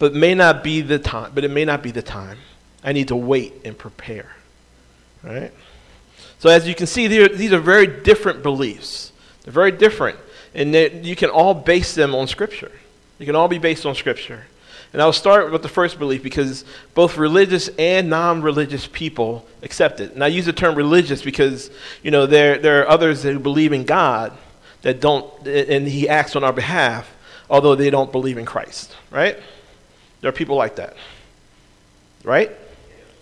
but 0.00 0.14
may 0.14 0.34
not 0.34 0.64
be 0.64 0.80
the 0.80 0.98
time, 0.98 1.30
but 1.32 1.44
it 1.44 1.52
may 1.52 1.64
not 1.64 1.80
be 1.80 1.92
the 1.92 2.02
time. 2.02 2.38
I 2.82 2.92
need 2.92 3.06
to 3.06 3.14
wait 3.14 3.52
and 3.64 3.78
prepare. 3.78 4.34
Right? 5.22 5.52
So 6.38 6.48
as 6.48 6.66
you 6.66 6.74
can 6.74 6.86
see, 6.86 7.06
these 7.06 7.52
are 7.52 7.60
very 7.60 7.86
different 7.86 8.42
beliefs. 8.42 9.12
They're 9.42 9.52
very 9.52 9.72
different. 9.72 10.18
And 10.54 10.74
you 11.04 11.14
can 11.14 11.30
all 11.30 11.54
base 11.54 11.94
them 11.94 12.14
on 12.14 12.26
Scripture. 12.26 12.72
You 13.18 13.26
can 13.26 13.36
all 13.36 13.48
be 13.48 13.58
based 13.58 13.84
on 13.84 13.94
Scripture. 13.94 14.44
And 14.92 15.00
I'll 15.00 15.12
start 15.12 15.52
with 15.52 15.62
the 15.62 15.68
first 15.68 15.98
belief 15.98 16.22
because 16.22 16.64
both 16.94 17.16
religious 17.16 17.68
and 17.78 18.10
non-religious 18.10 18.88
people 18.88 19.46
accept 19.62 20.00
it. 20.00 20.14
And 20.14 20.24
I 20.24 20.26
use 20.26 20.46
the 20.46 20.52
term 20.52 20.74
religious 20.74 21.22
because, 21.22 21.70
you 22.02 22.10
know, 22.10 22.26
there, 22.26 22.58
there 22.58 22.82
are 22.82 22.88
others 22.88 23.22
who 23.22 23.38
believe 23.38 23.72
in 23.72 23.84
God 23.84 24.36
that 24.82 25.00
don't, 25.00 25.46
and 25.46 25.86
he 25.86 26.08
acts 26.08 26.34
on 26.34 26.42
our 26.42 26.52
behalf, 26.52 27.08
although 27.48 27.76
they 27.76 27.90
don't 27.90 28.10
believe 28.10 28.38
in 28.38 28.46
Christ, 28.46 28.96
right? 29.10 29.38
There 30.22 30.28
are 30.28 30.32
people 30.32 30.56
like 30.56 30.76
that, 30.76 30.96
right? 32.24 32.50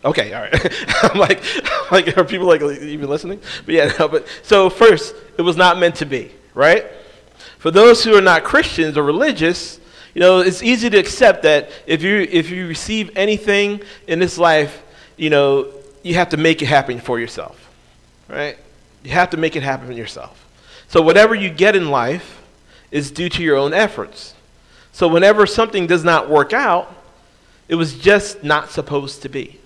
Okay, 0.04 0.32
all 0.32 0.42
right. 0.42 0.84
I'm 1.02 1.18
like, 1.18 1.42
like, 1.90 2.16
are 2.16 2.24
people 2.24 2.46
like 2.46 2.62
even 2.62 3.08
listening? 3.08 3.40
But 3.64 3.74
yeah, 3.74 3.92
no, 3.98 4.08
but 4.08 4.26
so 4.42 4.70
first, 4.70 5.14
it 5.36 5.42
was 5.42 5.56
not 5.56 5.78
meant 5.78 5.96
to 5.96 6.06
be, 6.06 6.30
right? 6.54 6.86
For 7.58 7.70
those 7.70 8.04
who 8.04 8.16
are 8.16 8.20
not 8.20 8.44
Christians 8.44 8.96
or 8.96 9.02
religious, 9.02 9.80
you 10.14 10.20
know, 10.20 10.40
it's 10.40 10.62
easy 10.62 10.88
to 10.90 10.98
accept 10.98 11.42
that 11.42 11.70
if 11.86 12.02
you 12.02 12.20
if 12.30 12.50
you 12.50 12.66
receive 12.66 13.10
anything 13.16 13.82
in 14.06 14.18
this 14.18 14.38
life, 14.38 14.82
you 15.16 15.30
know, 15.30 15.72
you 16.02 16.14
have 16.14 16.30
to 16.30 16.36
make 16.36 16.62
it 16.62 16.66
happen 16.66 17.00
for 17.00 17.18
yourself, 17.18 17.70
right? 18.28 18.56
You 19.02 19.10
have 19.10 19.30
to 19.30 19.36
make 19.36 19.56
it 19.56 19.62
happen 19.62 19.92
yourself. 19.96 20.46
So 20.88 21.02
whatever 21.02 21.34
you 21.34 21.50
get 21.50 21.76
in 21.76 21.90
life 21.90 22.42
is 22.90 23.10
due 23.10 23.28
to 23.28 23.42
your 23.42 23.56
own 23.56 23.74
efforts. 23.74 24.34
So 24.92 25.06
whenever 25.06 25.46
something 25.46 25.86
does 25.86 26.02
not 26.02 26.30
work 26.30 26.52
out, 26.52 26.94
it 27.68 27.74
was 27.74 27.98
just 27.98 28.42
not 28.42 28.70
supposed 28.70 29.22
to 29.22 29.28
be. 29.28 29.60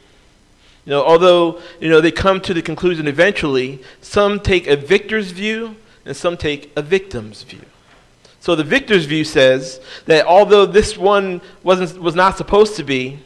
You 0.85 0.91
know, 0.91 1.05
although 1.05 1.61
you 1.81 1.89
know 1.89 2.01
they 2.01 2.11
come 2.11 2.41
to 2.41 2.55
the 2.55 2.63
conclusion 2.63 3.07
eventually, 3.07 3.83
some 4.01 4.41
take 4.41 4.67
a 4.67 4.77
victor's 4.77 5.31
view 5.31 5.77
and 6.05 6.17
some 6.17 6.37
take 6.37 6.73
a 6.77 6.83
victim's 6.83 7.45
view. 7.45 7.63
So 8.41 8.57
the 8.57 8.65
victor's 8.65 9.05
view 9.05 9.23
says 9.23 9.81
that 10.07 10.27
although 10.27 10.67
this 10.67 10.99
one 10.99 11.41
wasn't 11.63 12.03
was 12.03 12.17
not 12.17 12.37
supposed 12.37 12.75
to 12.77 12.85
be, 12.85 13.21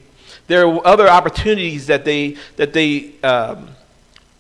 there 0.46 0.66
are 0.66 0.86
other 0.86 1.08
opportunities 1.08 1.86
that 1.86 2.04
they 2.04 2.36
that 2.56 2.75
they 2.75 3.14
um, 3.22 3.70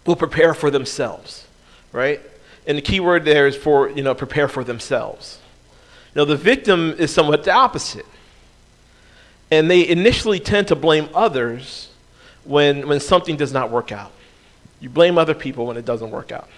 will 0.04 0.16
prepare 0.16 0.52
for 0.52 0.70
themselves, 0.70 1.46
right? 1.92 2.20
And 2.66 2.76
the 2.76 2.82
key 2.82 3.00
word 3.00 3.24
there 3.24 3.46
is 3.46 3.56
for 3.56 3.88
you 3.88 4.02
know 4.02 4.14
prepare 4.14 4.48
for 4.48 4.62
themselves. 4.62 5.38
Now 6.14 6.26
the 6.26 6.36
victim 6.36 6.94
is 6.98 7.10
somewhat 7.14 7.44
the 7.44 7.52
opposite, 7.52 8.06
and 9.50 9.70
they 9.70 9.88
initially 9.88 10.40
tend 10.40 10.68
to 10.68 10.76
blame 10.76 11.08
others 11.14 11.88
when, 12.46 12.88
when 12.88 13.00
something 13.00 13.36
does 13.36 13.52
not 13.52 13.70
work 13.70 13.92
out. 13.92 14.12
You 14.80 14.88
blame 14.90 15.18
other 15.18 15.34
people 15.34 15.66
when 15.66 15.76
it 15.76 15.84
doesn't 15.84 16.10
work 16.10 16.32
out. 16.32 16.48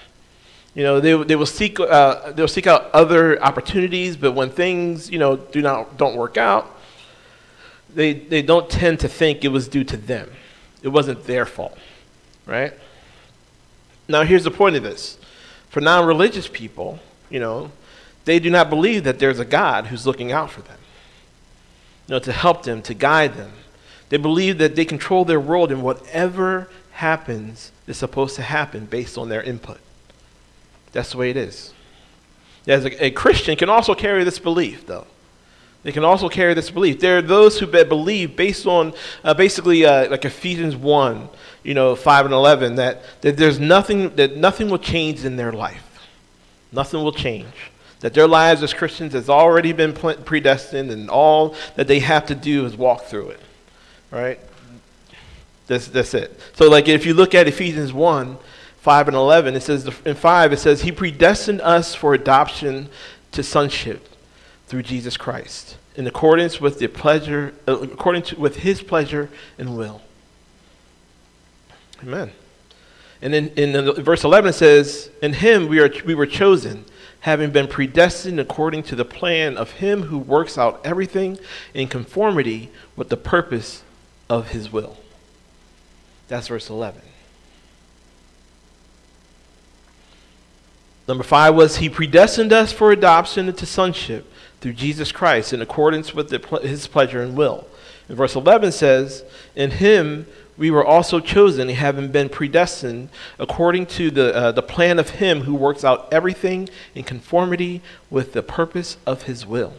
You 0.75 0.83
know, 0.83 1.01
they, 1.01 1.21
they 1.25 1.37
will 1.37 1.47
seek, 1.47 1.81
uh, 1.81 2.33
they'll 2.33 2.47
seek 2.49 2.67
out 2.67 2.91
other 2.93 3.43
opportunities, 3.43 4.17
but 4.17 4.33
when 4.33 4.51
things, 4.51 5.11
you 5.11 5.19
know, 5.19 5.37
do 5.37 5.63
not, 5.63 5.97
don't 5.97 6.17
work 6.17 6.37
out, 6.37 6.79
they, 7.95 8.13
they 8.13 8.43
don't 8.43 8.69
tend 8.69 9.01
to 9.01 9.09
think 9.09 9.45
it 9.45 9.49
was 9.49 9.67
due 9.67 9.85
to 9.85 9.97
them. 9.97 10.31
It 10.83 10.89
wasn't 10.89 11.25
their 11.25 11.47
fault, 11.47 11.77
right? 12.47 12.73
Now, 14.09 14.23
here's 14.23 14.45
the 14.45 14.51
point 14.51 14.77
of 14.77 14.83
this. 14.83 15.19
For 15.71 15.81
non 15.81 16.07
religious 16.07 16.49
people, 16.49 16.99
you 17.29 17.41
know, 17.41 17.71
they 18.25 18.39
do 18.39 18.51
not 18.51 18.71
believe 18.71 19.05
that 19.05 19.19
there's 19.19 19.39
a 19.39 19.45
God 19.45 19.87
who's 19.87 20.07
looking 20.07 20.33
out 20.33 20.51
for 20.51 20.61
them, 20.63 20.79
you 22.07 22.15
know, 22.15 22.19
to 22.21 22.33
help 22.33 22.63
them, 22.63 22.83
to 22.83 22.95
guide 22.95 23.35
them, 23.35 23.53
they 24.09 24.17
believe 24.17 24.59
that 24.59 24.75
they 24.75 24.85
control 24.85 25.25
their 25.25 25.41
world 25.41 25.71
and 25.71 25.83
whatever 25.83 26.69
happens 26.93 27.73
is 27.87 27.97
supposed 27.97 28.37
to 28.37 28.43
happen 28.43 28.87
based 28.87 29.19
on 29.19 29.29
their 29.29 29.43
input. 29.43 29.79
That's 30.93 31.13
the 31.13 31.19
way 31.19 31.31
it 31.31 31.37
is. 31.37 31.73
As 32.67 32.85
a, 32.85 33.07
a 33.07 33.11
Christian 33.11 33.57
can 33.57 33.69
also 33.69 33.95
carry 33.95 34.25
this 34.25 34.39
belief, 34.39 34.87
though. 34.87 35.07
They 35.85 35.93
can 35.93 36.05
also 36.05 36.29
carry 36.29 36.55
this 36.55 36.71
belief. 36.71 37.01
There 37.01 37.19
are 37.19 37.23
those 37.23 37.59
who 37.59 37.67
believe 37.67 38.37
based 38.37 38.67
on 38.67 38.95
uh, 39.23 39.33
basically 39.35 39.85
uh, 39.87 40.11
like 40.11 40.25
Ephesians 40.25 40.75
1, 40.75 41.29
you 41.63 41.75
know, 41.75 41.95
5 41.95 42.25
and 42.27 42.35
11, 42.35 42.75
that, 42.77 43.03
that 43.21 43.37
there's 43.37 43.61
nothing, 43.61 44.15
that 44.17 44.37
nothing 44.37 44.71
will 44.71 44.79
change 44.79 45.25
in 45.25 45.37
their 45.37 45.53
life. 45.53 46.09
Nothing 46.73 47.03
will 47.03 47.13
change. 47.13 47.71
That 48.01 48.13
their 48.15 48.27
lives 48.29 48.63
as 48.63 48.75
Christians 48.75 49.13
has 49.13 49.29
already 49.29 49.73
been 49.73 49.93
predestined 49.93 50.91
and 50.91 51.09
all 51.09 51.55
that 51.77 51.87
they 51.87 52.01
have 52.01 52.27
to 52.27 52.35
do 52.35 52.65
is 52.67 52.77
walk 52.77 53.05
through 53.05 53.31
it 53.31 53.41
right? 54.11 54.41
That's, 55.67 55.89
that's 55.89 56.15
it. 56.15 56.41
So, 56.55 56.69
like, 56.69 56.89
if 56.89 57.05
you 57.05 57.15
look 57.15 57.35
at 57.35 57.47
Ephesians 57.47 57.93
1 57.93 58.39
5 58.81 59.09
and 59.09 59.17
11, 59.17 59.55
it 59.55 59.61
says, 59.61 59.91
in 60.05 60.15
5, 60.15 60.53
it 60.53 60.59
says, 60.59 60.83
He 60.83 60.93
predestined 60.93 61.61
us 61.61 61.95
for 61.95 62.15
adoption 62.15 62.89
to 63.33 63.43
sonship 63.43 64.09
through 64.67 64.83
Jesus 64.83 65.17
Christ, 65.17 65.77
in 65.97 66.07
accordance 66.07 66.61
with 66.61 66.79
the 66.79 66.87
pleasure, 66.87 67.55
according 67.67 68.23
to 68.23 68.41
with 68.41 68.57
His 68.57 68.81
pleasure 68.81 69.29
and 69.59 69.77
will. 69.77 70.01
Amen. 72.03 72.31
And 73.21 73.35
in, 73.35 73.49
in 73.49 74.03
verse 74.03 74.25
11 74.25 74.51
it 74.51 74.53
says, 74.55 75.11
In 75.21 75.33
him 75.33 75.69
we, 75.69 75.81
are, 75.81 75.91
we 76.07 76.15
were 76.15 76.27
chosen, 76.27 76.85
having 77.21 77.51
been 77.51 77.67
predestined 77.67 78.39
according 78.39 78.85
to 78.85 78.97
the 78.97 79.05
plan 79.05 79.57
of 79.57 79.73
him 79.73 80.03
who 80.03 80.19
works 80.19 80.57
out 80.57 80.81
everything 80.85 81.39
in 81.75 81.89
conformity 81.89 82.71
with 82.95 83.09
the 83.09 83.17
purpose 83.17 83.83
of 84.29 84.49
his 84.51 84.73
will. 84.73 84.97
That's 86.29 86.49
verse 86.49 86.69
11. 86.69 87.01
Number 91.07 91.25
five 91.25 91.55
was 91.55 91.79
he 91.79 91.89
predestined 91.89 92.53
us 92.53 92.71
for 92.71 92.93
adoption 92.93 93.49
into 93.49 93.65
sonship 93.65 94.31
through 94.61 94.75
Jesus 94.75 95.11
Christ 95.11 95.55
in 95.55 95.63
accordance 95.63 96.13
with 96.13 96.29
the, 96.29 96.59
his 96.59 96.87
pleasure 96.87 97.23
and 97.23 97.35
will. 97.35 97.67
And 98.09 98.17
verse 98.17 98.35
11 98.35 98.73
says, 98.73 99.25
In 99.57 99.71
him 99.71 100.27
we 100.59 100.71
were 100.71 100.85
also 100.85 101.21
chosen, 101.21 101.69
having 101.71 102.11
been 102.11 102.29
predestined 102.29 103.09
according 103.39 103.87
to 103.87 104.11
the, 104.11 104.35
uh, 104.35 104.53
the 104.53 104.63
plan 104.63 104.99
of 104.99 105.11
him 105.11 105.43
who 105.43 105.55
works 105.55 105.85
out 105.85 106.13
everything 106.13 106.69
in 106.95 107.05
conformity 107.05 107.81
with 108.11 108.35
the 108.35 108.43
purpose 108.43 108.99
of 109.07 109.23
his 109.23 109.47
will. 109.47 109.75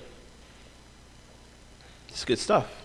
It's 2.08 2.25
good 2.25 2.39
stuff. 2.39 2.78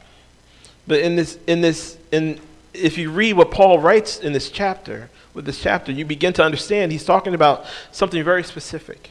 But 0.87 1.01
in 1.01 1.17
this, 1.17 1.39
in 1.47 1.61
this, 1.61 1.99
in, 2.13 2.41
if 2.73 2.99
you 2.99 3.11
read 3.11 3.35
what 3.35 3.51
Paul 3.51 3.79
writes 3.79 4.19
in 4.19 4.33
this 4.33 4.51
chapter, 4.51 5.09
with 5.33 5.47
this 5.47 5.61
chapter, 5.61 5.91
you 5.91 6.05
begin 6.05 6.33
to 6.35 6.45
understand 6.45 6.93
he's 6.93 7.05
talking 7.05 7.35
about 7.35 7.67
something 7.91 8.23
very 8.23 8.45
specific. 8.45 9.11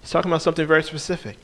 He's 0.00 0.10
talking 0.10 0.30
about 0.30 0.42
something 0.42 0.66
very 0.66 0.82
specific. 0.82 1.36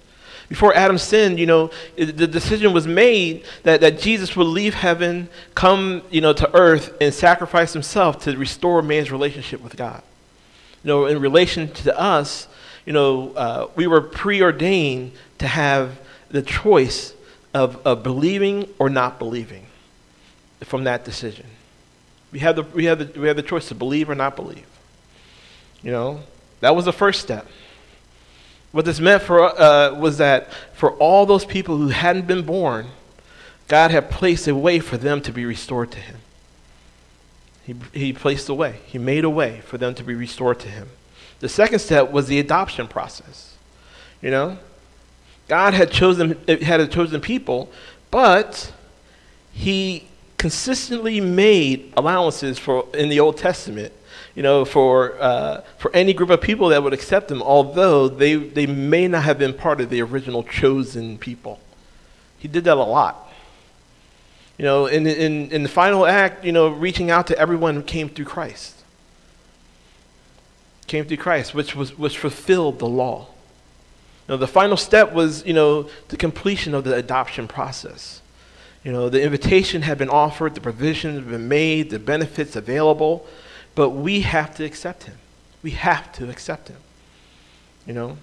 Before 0.48 0.74
Adam 0.74 0.96
sinned, 0.96 1.38
you 1.38 1.46
know, 1.46 1.70
the 1.96 2.26
decision 2.26 2.72
was 2.72 2.86
made 2.86 3.44
that, 3.64 3.82
that 3.82 3.98
Jesus 3.98 4.34
would 4.34 4.46
leave 4.46 4.74
heaven, 4.74 5.28
come, 5.54 6.02
you 6.10 6.22
know, 6.22 6.32
to 6.32 6.52
earth 6.54 6.96
and 7.00 7.12
sacrifice 7.12 7.74
himself 7.74 8.20
to 8.20 8.36
restore 8.36 8.80
man's 8.80 9.12
relationship 9.12 9.60
with 9.60 9.76
God. 9.76 10.02
You 10.82 10.88
know, 10.88 11.06
in 11.06 11.20
relation 11.20 11.70
to 11.74 11.98
us, 11.98 12.48
you 12.86 12.94
know, 12.94 13.32
uh, 13.32 13.68
we 13.76 13.86
were 13.86 14.00
preordained 14.00 15.12
to 15.38 15.46
have 15.46 16.00
the 16.30 16.40
choice 16.40 17.12
of, 17.54 17.84
of 17.86 18.02
believing 18.02 18.68
or 18.78 18.88
not 18.88 19.18
believing 19.18 19.66
from 20.62 20.84
that 20.84 21.04
decision. 21.04 21.46
We 22.32 22.40
have, 22.40 22.56
the, 22.56 22.62
we, 22.62 22.84
have 22.84 22.98
the, 22.98 23.20
we 23.20 23.28
have 23.28 23.36
the 23.36 23.42
choice 23.42 23.68
to 23.68 23.74
believe 23.74 24.10
or 24.10 24.14
not 24.14 24.36
believe. 24.36 24.66
You 25.82 25.92
know, 25.92 26.20
that 26.60 26.74
was 26.74 26.84
the 26.84 26.92
first 26.92 27.20
step. 27.20 27.46
What 28.72 28.84
this 28.84 29.00
meant 29.00 29.22
for, 29.22 29.40
uh, 29.58 29.94
was 29.94 30.18
that 30.18 30.52
for 30.74 30.92
all 30.94 31.24
those 31.24 31.44
people 31.44 31.78
who 31.78 31.88
hadn't 31.88 32.26
been 32.26 32.44
born, 32.44 32.88
God 33.66 33.90
had 33.90 34.10
placed 34.10 34.46
a 34.48 34.54
way 34.54 34.78
for 34.78 34.96
them 34.96 35.20
to 35.22 35.32
be 35.32 35.44
restored 35.44 35.90
to 35.92 35.98
Him. 35.98 36.16
He, 37.64 37.76
he 37.92 38.12
placed 38.12 38.48
a 38.48 38.54
way, 38.54 38.80
He 38.86 38.98
made 38.98 39.24
a 39.24 39.30
way 39.30 39.60
for 39.60 39.78
them 39.78 39.94
to 39.94 40.04
be 40.04 40.14
restored 40.14 40.58
to 40.60 40.68
Him. 40.68 40.88
The 41.40 41.48
second 41.48 41.78
step 41.78 42.10
was 42.10 42.26
the 42.26 42.38
adoption 42.40 42.88
process. 42.88 43.54
You 44.20 44.30
know, 44.30 44.58
God 45.48 45.74
had 45.74 45.90
chosen, 45.90 46.38
had 46.46 46.80
a 46.80 46.86
chosen 46.86 47.20
people, 47.20 47.70
but 48.10 48.72
he 49.50 50.06
consistently 50.36 51.20
made 51.20 51.92
allowances 51.96 52.58
for 52.58 52.86
in 52.94 53.08
the 53.08 53.18
Old 53.18 53.38
Testament, 53.38 53.92
you 54.34 54.42
know, 54.42 54.64
for, 54.64 55.20
uh, 55.20 55.62
for 55.78 55.90
any 55.94 56.12
group 56.12 56.30
of 56.30 56.40
people 56.40 56.68
that 56.68 56.82
would 56.82 56.92
accept 56.92 57.30
him, 57.30 57.42
although 57.42 58.08
they, 58.08 58.34
they 58.34 58.66
may 58.66 59.08
not 59.08 59.24
have 59.24 59.38
been 59.38 59.54
part 59.54 59.80
of 59.80 59.90
the 59.90 60.00
original 60.00 60.44
chosen 60.44 61.18
people. 61.18 61.58
He 62.38 62.46
did 62.46 62.64
that 62.64 62.76
a 62.76 62.84
lot. 62.84 63.32
You 64.58 64.64
know, 64.64 64.86
in, 64.86 65.06
in, 65.06 65.50
in 65.50 65.62
the 65.62 65.68
final 65.68 66.04
act, 66.04 66.44
you 66.44 66.52
know, 66.52 66.68
reaching 66.68 67.10
out 67.10 67.26
to 67.28 67.38
everyone 67.38 67.74
who 67.74 67.82
came 67.82 68.08
through 68.08 68.26
Christ. 68.26 68.82
Came 70.86 71.04
through 71.04 71.16
Christ, 71.16 71.54
which, 71.54 71.74
was, 71.74 71.96
which 71.96 72.18
fulfilled 72.18 72.78
the 72.78 72.88
law. 72.88 73.28
You 74.28 74.34
know, 74.34 74.36
the 74.36 74.46
final 74.46 74.76
step 74.76 75.14
was, 75.14 75.44
you 75.46 75.54
know, 75.54 75.88
the 76.08 76.18
completion 76.18 76.74
of 76.74 76.84
the 76.84 76.94
adoption 76.94 77.48
process. 77.48 78.20
You 78.84 78.92
know, 78.92 79.08
the 79.08 79.22
invitation 79.22 79.82
had 79.82 79.96
been 79.96 80.10
offered, 80.10 80.54
the 80.54 80.60
provisions 80.60 81.16
had 81.16 81.30
been 81.30 81.48
made, 81.48 81.88
the 81.88 81.98
benefits 81.98 82.54
available, 82.54 83.26
but 83.74 83.90
we 83.90 84.20
have 84.20 84.54
to 84.56 84.64
accept 84.64 85.04
him. 85.04 85.16
We 85.62 85.70
have 85.70 86.12
to 86.12 86.28
accept 86.28 86.68
him. 86.68 86.76
You 87.86 87.94
know, 87.94 88.18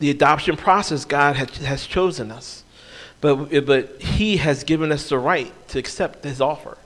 the 0.00 0.10
adoption 0.10 0.56
process, 0.56 1.04
God 1.04 1.36
has, 1.36 1.56
has 1.58 1.86
chosen 1.86 2.32
us. 2.32 2.64
But, 3.20 3.64
but 3.66 4.00
he 4.02 4.38
has 4.38 4.64
given 4.64 4.90
us 4.90 5.08
the 5.08 5.18
right 5.18 5.52
to 5.68 5.78
accept 5.78 6.24
his 6.24 6.40
offer. 6.40 6.78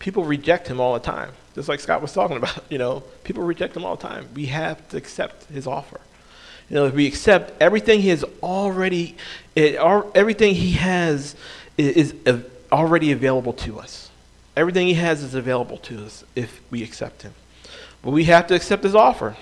People 0.00 0.24
reject 0.24 0.66
him 0.66 0.80
all 0.80 0.94
the 0.94 1.00
time. 1.00 1.32
Just 1.54 1.68
like 1.68 1.78
Scott 1.78 2.02
was 2.02 2.12
talking 2.12 2.36
about, 2.36 2.64
you 2.68 2.78
know, 2.78 3.04
people 3.22 3.44
reject 3.44 3.76
him 3.76 3.84
all 3.84 3.94
the 3.94 4.08
time. 4.08 4.28
We 4.34 4.46
have 4.46 4.88
to 4.88 4.96
accept 4.96 5.44
his 5.44 5.66
offer. 5.66 6.00
You 6.68 6.74
know, 6.74 6.86
if 6.86 6.94
we 6.94 7.06
accept 7.06 7.60
everything 7.62 8.00
he 8.00 8.08
has 8.10 8.24
already, 8.42 9.16
it, 9.54 9.76
everything 10.14 10.54
he 10.54 10.72
has 10.72 11.34
is, 11.76 12.14
is 12.24 12.44
already 12.70 13.12
available 13.12 13.54
to 13.54 13.78
us. 13.78 14.10
Everything 14.56 14.86
he 14.86 14.94
has 14.94 15.22
is 15.22 15.34
available 15.34 15.78
to 15.78 16.04
us 16.04 16.24
if 16.34 16.60
we 16.70 16.82
accept 16.82 17.22
him. 17.22 17.32
But 18.02 18.10
we 18.10 18.24
have 18.24 18.46
to 18.48 18.54
accept 18.54 18.82
his 18.82 18.94
offer. 18.94 19.36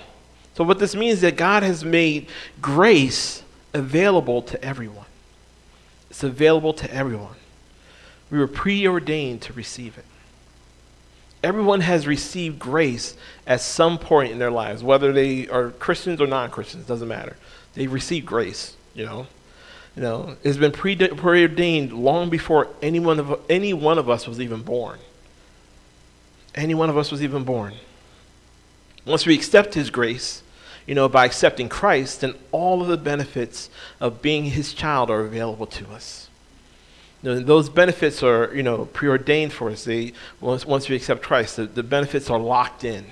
So 0.55 0.63
what 0.63 0.79
this 0.79 0.95
means 0.95 1.15
is 1.15 1.21
that 1.21 1.37
God 1.37 1.63
has 1.63 1.83
made 1.83 2.27
grace 2.61 3.43
available 3.73 4.41
to 4.43 4.63
everyone. 4.63 5.05
It's 6.09 6.23
available 6.23 6.73
to 6.73 6.91
everyone. 6.93 7.35
We 8.31 8.39
were 8.39 8.47
preordained 8.47 9.41
to 9.43 9.53
receive 9.53 9.97
it. 9.97 10.05
Everyone 11.43 11.81
has 11.81 12.07
received 12.07 12.57
grace 12.59 13.15
at 13.45 13.61
some 13.61 13.97
point 13.97 14.31
in 14.31 14.39
their 14.39 14.51
lives, 14.51 14.83
whether 14.83 15.13
they 15.13 15.47
are 15.47 15.69
Christians 15.69 16.19
or 16.19 16.27
non-Christians, 16.27 16.85
doesn't 16.85 17.07
matter. 17.07 17.37
They've 17.75 17.91
received 17.91 18.25
grace, 18.25 18.75
you 18.95 19.05
know. 19.05 19.27
You 19.95 20.03
know, 20.03 20.35
it's 20.43 20.57
been 20.57 20.71
preordained 20.71 21.91
long 21.91 22.29
before 22.29 22.67
any 22.83 22.99
one 22.99 23.19
of 23.19 23.41
any 23.49 23.73
one 23.73 23.97
of 23.97 24.09
us 24.09 24.27
was 24.27 24.39
even 24.39 24.61
born. 24.61 24.99
Any 26.53 26.75
one 26.75 26.89
of 26.89 26.97
us 26.97 27.11
was 27.11 27.23
even 27.23 27.43
born. 27.43 27.73
Once 29.05 29.25
we 29.25 29.33
accept 29.33 29.73
his 29.73 29.89
grace, 29.89 30.43
you 30.85 30.93
know, 30.93 31.09
by 31.09 31.25
accepting 31.25 31.67
Christ, 31.67 32.21
then 32.21 32.35
all 32.51 32.81
of 32.81 32.87
the 32.87 32.97
benefits 32.97 33.69
of 33.99 34.21
being 34.21 34.45
his 34.45 34.73
child 34.73 35.09
are 35.09 35.21
available 35.21 35.65
to 35.67 35.87
us. 35.89 36.26
You 37.23 37.31
know, 37.31 37.39
those 37.39 37.69
benefits 37.69 38.21
are, 38.23 38.53
you 38.53 38.63
know, 38.63 38.85
preordained 38.85 39.53
for 39.53 39.69
us. 39.69 39.83
They, 39.83 40.13
once, 40.39 40.65
once 40.65 40.87
we 40.87 40.95
accept 40.95 41.21
Christ, 41.23 41.55
the, 41.55 41.65
the 41.65 41.83
benefits 41.83 42.29
are 42.29 42.39
locked 42.39 42.83
in. 42.83 43.05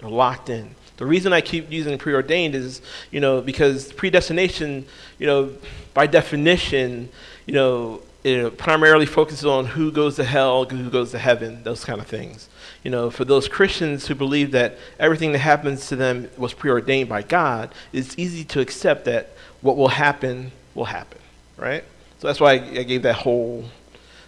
They're 0.00 0.10
locked 0.10 0.48
in. 0.48 0.74
The 0.96 1.06
reason 1.06 1.32
I 1.32 1.40
keep 1.40 1.70
using 1.70 1.98
preordained 1.98 2.54
is, 2.54 2.80
you 3.10 3.20
know, 3.20 3.40
because 3.40 3.92
predestination, 3.92 4.86
you 5.18 5.26
know, 5.26 5.52
by 5.94 6.06
definition, 6.06 7.08
you 7.46 7.54
know, 7.54 8.02
it 8.24 8.56
primarily 8.56 9.06
focuses 9.06 9.44
on 9.44 9.66
who 9.66 9.90
goes 9.90 10.16
to 10.16 10.24
hell, 10.24 10.64
who 10.64 10.90
goes 10.90 11.10
to 11.10 11.18
heaven, 11.18 11.62
those 11.64 11.84
kind 11.84 12.00
of 12.00 12.06
things 12.06 12.48
you 12.82 12.90
know, 12.90 13.10
for 13.10 13.24
those 13.24 13.48
Christians 13.48 14.06
who 14.06 14.14
believe 14.14 14.50
that 14.52 14.76
everything 14.98 15.32
that 15.32 15.38
happens 15.38 15.86
to 15.88 15.96
them 15.96 16.28
was 16.36 16.52
preordained 16.52 17.08
by 17.08 17.22
God, 17.22 17.72
it's 17.92 18.18
easy 18.18 18.44
to 18.46 18.60
accept 18.60 19.04
that 19.04 19.30
what 19.60 19.76
will 19.76 19.88
happen 19.88 20.50
will 20.74 20.86
happen, 20.86 21.18
right? 21.56 21.84
So 22.22 22.28
that's 22.28 22.38
why 22.38 22.52
I, 22.52 22.84
gave 22.84 23.02
that 23.02 23.16
whole 23.16 23.64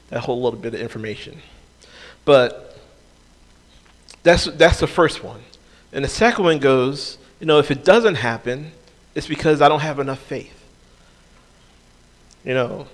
that 0.08 0.18
whole 0.18 0.42
little 0.42 0.58
bit 0.58 0.74
of 0.74 0.80
information. 0.80 1.40
But 2.24 2.76
that's 4.24 4.46
that's 4.46 4.80
the 4.80 4.88
first 4.88 5.22
one. 5.22 5.40
And 5.92 6.04
the 6.04 6.08
second 6.08 6.44
one 6.44 6.58
goes, 6.58 7.18
you 7.38 7.46
know, 7.46 7.60
if 7.60 7.70
it 7.70 7.84
doesn't 7.84 8.16
happen, 8.16 8.72
it's 9.14 9.28
because 9.28 9.62
I 9.62 9.68
don't 9.68 9.78
have 9.78 10.00
enough 10.00 10.18
faith. 10.18 10.60
You 12.44 12.54
know, 12.54 12.88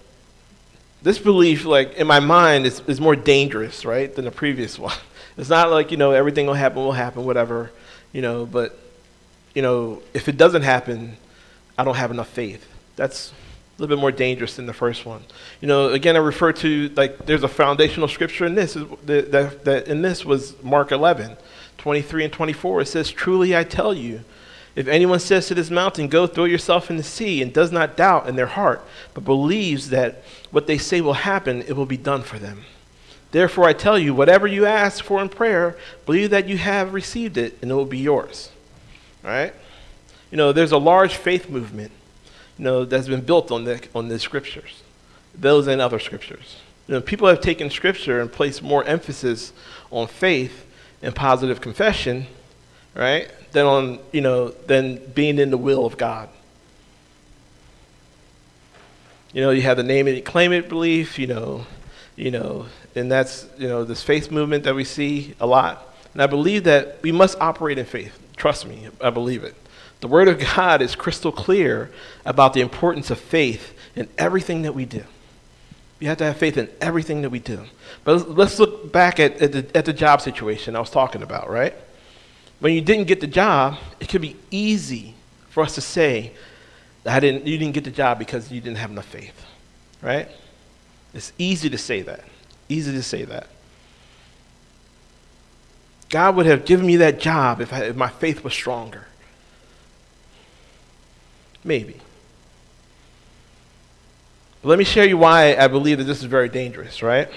this 1.01 1.19
belief, 1.19 1.65
like 1.65 1.95
in 1.95 2.07
my 2.07 2.21
mind, 2.21 2.67
is, 2.67 2.83
is 2.87 3.01
more 3.01 3.17
dangerous, 3.17 3.87
right, 3.87 4.15
than 4.15 4.27
the 4.27 4.31
previous 4.31 4.79
one. 4.79 4.95
It's 5.39 5.49
not 5.49 5.71
like, 5.71 5.91
you 5.91 5.97
know, 5.97 6.11
everything 6.11 6.45
will 6.45 6.53
happen, 6.53 6.83
will 6.83 6.93
happen, 6.93 7.25
whatever, 7.25 7.71
you 8.13 8.21
know, 8.21 8.45
but, 8.45 8.79
you 9.55 9.63
know, 9.63 10.03
if 10.13 10.29
it 10.29 10.37
doesn't 10.37 10.63
happen, 10.63 11.17
I 11.79 11.85
don't 11.85 11.97
have 11.97 12.11
enough 12.11 12.29
faith. 12.29 12.69
That's 12.97 13.33
a 13.81 13.83
little 13.83 13.97
bit 13.97 14.01
more 14.01 14.13
dangerous 14.13 14.57
than 14.57 14.67
the 14.67 14.75
first 14.75 15.07
one. 15.07 15.23
You 15.63 15.69
know, 15.69 15.89
again, 15.89 16.15
I 16.15 16.19
refer 16.19 16.53
to, 16.53 16.91
like, 16.97 17.25
there's 17.25 17.43
a 17.43 17.49
foundational 17.49 18.09
scripture 18.09 18.45
in 18.45 18.55
this, 18.55 18.75
that, 18.75 19.33
that, 19.33 19.65
that 19.65 19.89
in 19.89 20.03
this 20.03 20.23
was 20.23 20.63
Mark 20.63 20.93
11, 20.93 21.39
23 21.79 22.25
and 22.25 22.33
24. 22.33 22.83
It 22.83 22.87
says, 22.87 23.11
Truly 23.11 23.57
I 23.57 23.65
tell 23.65 23.95
you, 23.95 24.21
if 24.77 24.87
anyone 24.87 25.19
says 25.19 25.47
to 25.49 25.55
this 25.55 25.71
mountain, 25.71 26.09
Go 26.09 26.27
throw 26.27 26.45
yourself 26.45 26.91
in 26.91 26.99
the 26.99 27.03
sea, 27.03 27.41
and 27.41 27.55
does 27.55 27.73
not 27.73 27.97
doubt 27.97 28.29
in 28.29 28.37
their 28.37 28.49
heart, 28.49 28.85
but 29.15 29.25
believes 29.25 29.89
that 29.89 30.25
what 30.51 30.67
they 30.67 30.77
say 30.77 31.01
will 31.01 31.15
happen, 31.15 31.63
it 31.63 31.73
will 31.75 31.87
be 31.87 31.97
done 31.97 32.23
for 32.23 32.39
them. 32.39 32.65
Therefore, 33.31 33.65
I 33.65 33.73
tell 33.73 33.99
you, 33.99 34.13
whatever 34.13 34.47
you 34.47 34.67
ask 34.67 35.03
for 35.03 35.23
in 35.23 35.31
prayer, 35.31 35.75
believe 36.05 36.29
that 36.31 36.47
you 36.47 36.59
have 36.59 36.93
received 36.93 37.39
it, 37.39 37.57
and 37.63 37.71
it 37.71 37.75
will 37.75 37.87
be 37.87 37.99
yours. 37.99 38.51
All 39.25 39.31
right? 39.31 39.55
You 40.31 40.37
know, 40.37 40.53
there's 40.53 40.73
a 40.73 40.79
large 40.79 41.15
faith 41.15 41.49
movement, 41.49 41.93
know, 42.61 42.85
that's 42.85 43.09
been 43.09 43.23
built 43.23 43.51
on 43.51 43.65
the, 43.65 43.83
on 43.95 44.09
the 44.09 44.19
scriptures, 44.19 44.83
those 45.35 45.67
and 45.67 45.81
other 45.81 45.99
scriptures. 45.99 46.57
You 46.87 46.95
know, 46.95 47.01
people 47.01 47.29
have 47.29 47.41
taken 47.41 47.71
scripture 47.71 48.21
and 48.21 48.31
placed 48.31 48.63
more 48.63 48.85
emphasis 48.85 49.53
on 49.91 50.09
faith 50.09 50.67
and 51.03 51.15
positive 51.15 51.61
confession, 51.61 52.27
right, 52.95 53.31
than 53.53 53.67
on, 53.67 53.99
you 54.13 54.21
know, 54.21 54.49
than 54.49 54.97
being 55.13 55.39
in 55.39 55.51
the 55.51 55.57
will 55.57 55.87
of 55.87 55.97
God. 55.97 56.29
You 59.33 59.43
know, 59.43 59.51
you 59.51 59.63
have 59.63 59.77
the 59.77 59.85
name 59.85 60.09
it, 60.09 60.25
claim 60.25 60.53
it 60.53 60.69
belief, 60.69 61.19
you 61.19 61.29
know, 61.29 61.67
you 62.17 62.31
know, 62.31 62.67
and 62.97 63.11
that's, 63.11 63.47
you 63.57 63.69
know, 63.69 63.85
this 63.85 64.03
faith 64.03 64.31
movement 64.31 64.65
that 64.65 64.75
we 64.75 64.85
see 64.85 65.35
a 65.41 65.47
lot. 65.47 65.87
And 66.13 66.21
I 66.21 66.27
believe 66.27 66.65
that 66.65 66.99
we 67.03 67.13
must 67.13 67.41
operate 67.41 67.79
in 67.79 67.87
faith. 67.87 68.19
Trust 68.37 68.67
me, 68.67 68.89
I 69.01 69.11
believe 69.11 69.45
it. 69.45 69.55
The 70.01 70.09
Word 70.09 70.29
of 70.29 70.39
God 70.39 70.83
is 70.83 70.95
crystal 70.95 71.33
clear 71.33 71.91
about 72.25 72.55
the 72.55 72.61
importance 72.61 73.11
of 73.11 73.19
faith 73.19 73.75
in 73.95 74.09
everything 74.17 74.63
that 74.63 74.75
we 74.75 74.85
do. 74.85 75.05
We 76.01 76.07
have 76.07 76.17
to 76.19 76.25
have 76.25 76.39
faith 76.39 76.57
in 76.57 76.71
everything 76.81 77.23
that 77.23 77.31
we 77.31 77.39
do. 77.39 77.65
But 78.05 78.31
let's 78.31 78.59
look 78.59 78.91
back 78.91 79.21
at, 79.21 79.41
at, 79.43 79.53
the, 79.53 79.77
at 79.77 79.85
the 79.85 79.93
job 79.93 80.23
situation 80.23 80.75
I 80.75 80.81
was 80.81 80.91
talking 80.91 81.23
about, 81.23 81.51
right? 81.51 81.75
When 82.61 82.73
you 82.73 82.81
didn't 82.81 83.07
get 83.07 83.21
the 83.21 83.27
job, 83.27 83.77
it 84.01 84.09
could 84.09 84.23
be 84.23 84.37
easy 84.51 85.15
for 85.51 85.63
us 85.63 85.75
to 85.75 85.83
say, 85.83 86.33
I 87.05 87.21
didn't, 87.21 87.47
you 87.47 87.59
didn't 87.59 87.75
get 87.75 87.85
the 87.85 87.91
job 87.91 88.19
because 88.19 88.51
you 88.51 88.61
didn't 88.61 88.79
have 88.79 88.91
enough 88.91 89.07
faith, 89.07 89.45
right? 90.01 90.29
It's 91.13 91.33
easy 91.37 91.69
to 91.69 91.79
say 91.79 92.03
that. 92.03 92.25
Easy 92.69 92.93
to 92.93 93.03
say 93.03 93.25
that. 93.25 93.49
God 96.09 96.37
would 96.37 96.47
have 96.47 96.65
given 96.65 96.87
me 96.87 96.97
that 96.97 97.21
job 97.21 97.61
if, 97.61 97.73
I, 97.73 97.85
if 97.85 97.97
my 97.97 98.09
faith 98.09 98.43
was 98.43 98.53
stronger. 98.53 99.07
Maybe. 101.65 102.01
But 104.63 104.69
let 104.69 104.79
me 104.79 104.85
share 104.85 105.07
you 105.07 105.17
why 105.17 105.57
I 105.57 105.69
believe 105.69 105.99
that 105.99 106.05
this 106.05 106.19
is 106.19 106.25
very 106.25 106.49
dangerous, 106.49 107.03
right? 107.03 107.29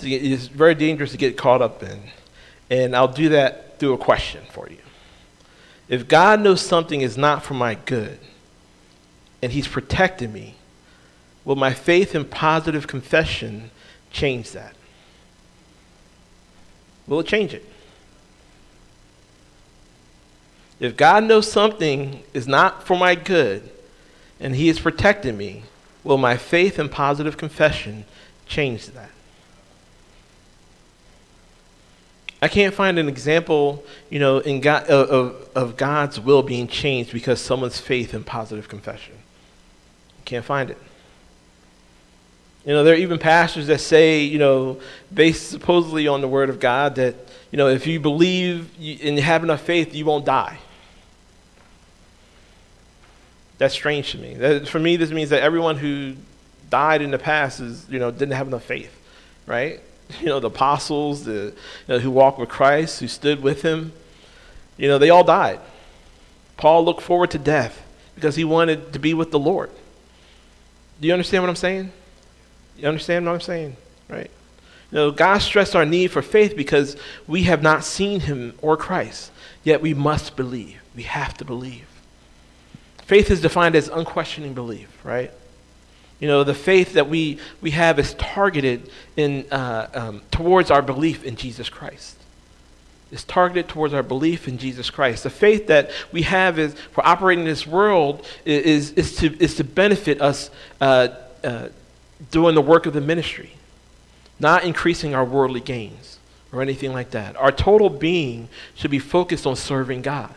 It's 0.00 0.46
very 0.46 0.74
dangerous 0.74 1.12
to 1.12 1.16
get 1.16 1.36
caught 1.36 1.62
up 1.62 1.82
in. 1.82 2.00
And 2.68 2.96
I'll 2.96 3.08
do 3.08 3.30
that 3.30 3.78
through 3.78 3.94
a 3.94 3.98
question 3.98 4.44
for 4.50 4.68
you. 4.68 4.78
If 5.88 6.08
God 6.08 6.40
knows 6.40 6.60
something 6.60 7.00
is 7.00 7.16
not 7.16 7.44
for 7.44 7.54
my 7.54 7.74
good, 7.74 8.18
and 9.40 9.52
He's 9.52 9.68
protecting 9.68 10.32
me, 10.32 10.56
will 11.44 11.56
my 11.56 11.72
faith 11.72 12.14
and 12.14 12.28
positive 12.28 12.88
confession 12.88 13.70
change 14.10 14.50
that? 14.52 14.74
Will 17.06 17.20
it 17.20 17.26
change 17.26 17.54
it? 17.54 17.64
If 20.78 20.96
God 20.96 21.24
knows 21.24 21.50
something 21.50 22.22
is 22.34 22.46
not 22.46 22.86
for 22.86 22.96
my 22.96 23.14
good 23.14 23.68
and 24.38 24.54
He 24.54 24.68
is 24.68 24.78
protecting 24.78 25.36
me, 25.36 25.62
will 26.04 26.18
my 26.18 26.36
faith 26.36 26.78
and 26.78 26.90
positive 26.90 27.36
confession 27.36 28.04
change 28.46 28.86
that? 28.88 29.10
I 32.42 32.48
can't 32.48 32.74
find 32.74 32.98
an 32.98 33.08
example, 33.08 33.82
you 34.10 34.18
know, 34.18 34.38
in 34.38 34.60
God, 34.60 34.86
of, 34.88 35.48
of 35.54 35.76
God's 35.76 36.20
will 36.20 36.42
being 36.42 36.68
changed 36.68 37.12
because 37.12 37.40
someone's 37.40 37.80
faith 37.80 38.12
and 38.12 38.26
positive 38.26 38.68
confession. 38.68 39.14
Can't 40.26 40.44
find 40.44 40.70
it. 40.70 40.78
You 42.66 42.72
know, 42.72 42.84
there 42.84 42.94
are 42.94 42.98
even 42.98 43.18
pastors 43.18 43.68
that 43.68 43.80
say, 43.80 44.22
you 44.24 44.38
know, 44.38 44.80
based 45.14 45.50
supposedly 45.50 46.08
on 46.08 46.20
the 46.20 46.28
Word 46.28 46.50
of 46.50 46.60
God, 46.60 46.96
that, 46.96 47.14
you 47.50 47.56
know, 47.56 47.68
if 47.68 47.86
you 47.86 48.00
believe 48.00 48.70
and 48.76 49.16
you 49.16 49.22
have 49.22 49.42
enough 49.42 49.62
faith, 49.62 49.94
you 49.94 50.04
won't 50.04 50.26
die. 50.26 50.58
That's 53.58 53.74
strange 53.74 54.12
to 54.12 54.18
me. 54.18 54.34
That, 54.34 54.68
for 54.68 54.78
me, 54.78 54.96
this 54.96 55.10
means 55.10 55.30
that 55.30 55.42
everyone 55.42 55.76
who 55.76 56.14
died 56.70 57.02
in 57.02 57.10
the 57.10 57.18
past 57.18 57.60
is, 57.60 57.86
you 57.88 57.98
know, 57.98 58.10
didn't 58.10 58.34
have 58.34 58.48
enough 58.48 58.64
faith, 58.64 58.94
right? 59.46 59.80
You 60.20 60.26
know, 60.26 60.38
the 60.38 60.46
apostles, 60.46 61.24
the 61.24 61.32
you 61.32 61.52
know, 61.88 61.98
who 61.98 62.12
walked 62.12 62.38
with 62.38 62.48
Christ, 62.48 63.00
who 63.00 63.08
stood 63.08 63.42
with 63.42 63.62
him, 63.62 63.92
you 64.76 64.86
know, 64.86 64.98
they 64.98 65.10
all 65.10 65.24
died. 65.24 65.58
Paul 66.56 66.84
looked 66.84 67.02
forward 67.02 67.32
to 67.32 67.38
death 67.38 67.82
because 68.14 68.36
he 68.36 68.44
wanted 68.44 68.92
to 68.92 69.00
be 69.00 69.14
with 69.14 69.32
the 69.32 69.38
Lord. 69.40 69.68
Do 71.00 71.08
you 71.08 71.12
understand 71.12 71.42
what 71.42 71.50
I'm 71.50 71.56
saying? 71.56 71.90
You 72.76 72.86
understand 72.86 73.26
what 73.26 73.32
I'm 73.32 73.40
saying? 73.40 73.76
Right? 74.08 74.30
You 74.92 74.96
know, 74.98 75.10
God 75.10 75.38
stressed 75.38 75.74
our 75.74 75.84
need 75.84 76.12
for 76.12 76.22
faith 76.22 76.56
because 76.56 76.96
we 77.26 77.42
have 77.42 77.62
not 77.62 77.84
seen 77.84 78.20
him 78.20 78.54
or 78.62 78.76
Christ, 78.76 79.32
yet 79.64 79.82
we 79.82 79.92
must 79.92 80.36
believe. 80.36 80.80
We 80.94 81.02
have 81.02 81.36
to 81.38 81.44
believe. 81.44 81.88
Faith 83.06 83.30
is 83.30 83.40
defined 83.40 83.76
as 83.76 83.86
unquestioning 83.88 84.52
belief, 84.52 84.88
right? 85.04 85.30
You 86.18 86.26
know, 86.26 86.42
the 86.42 86.54
faith 86.54 86.94
that 86.94 87.08
we, 87.08 87.38
we 87.60 87.70
have 87.70 88.00
is 88.00 88.14
targeted 88.14 88.90
in, 89.16 89.46
uh, 89.52 89.88
um, 89.94 90.22
towards 90.32 90.72
our 90.72 90.82
belief 90.82 91.22
in 91.22 91.36
Jesus 91.36 91.68
Christ. 91.68 92.16
It's 93.12 93.22
targeted 93.22 93.68
towards 93.68 93.94
our 93.94 94.02
belief 94.02 94.48
in 94.48 94.58
Jesus 94.58 94.90
Christ. 94.90 95.22
The 95.22 95.30
faith 95.30 95.68
that 95.68 95.92
we 96.10 96.22
have 96.22 96.58
is 96.58 96.74
for 96.90 97.06
operating 97.06 97.44
in 97.44 97.48
this 97.48 97.64
world 97.64 98.26
is, 98.44 98.90
is, 98.94 99.14
to, 99.18 99.40
is 99.40 99.54
to 99.54 99.64
benefit 99.64 100.20
us 100.20 100.50
uh, 100.80 101.08
uh, 101.44 101.68
doing 102.32 102.56
the 102.56 102.60
work 102.60 102.86
of 102.86 102.92
the 102.92 103.00
ministry, 103.00 103.52
not 104.40 104.64
increasing 104.64 105.14
our 105.14 105.24
worldly 105.24 105.60
gains 105.60 106.18
or 106.50 106.60
anything 106.60 106.92
like 106.92 107.12
that. 107.12 107.36
Our 107.36 107.52
total 107.52 107.88
being 107.88 108.48
should 108.74 108.90
be 108.90 108.98
focused 108.98 109.46
on 109.46 109.54
serving 109.54 110.02
God 110.02 110.34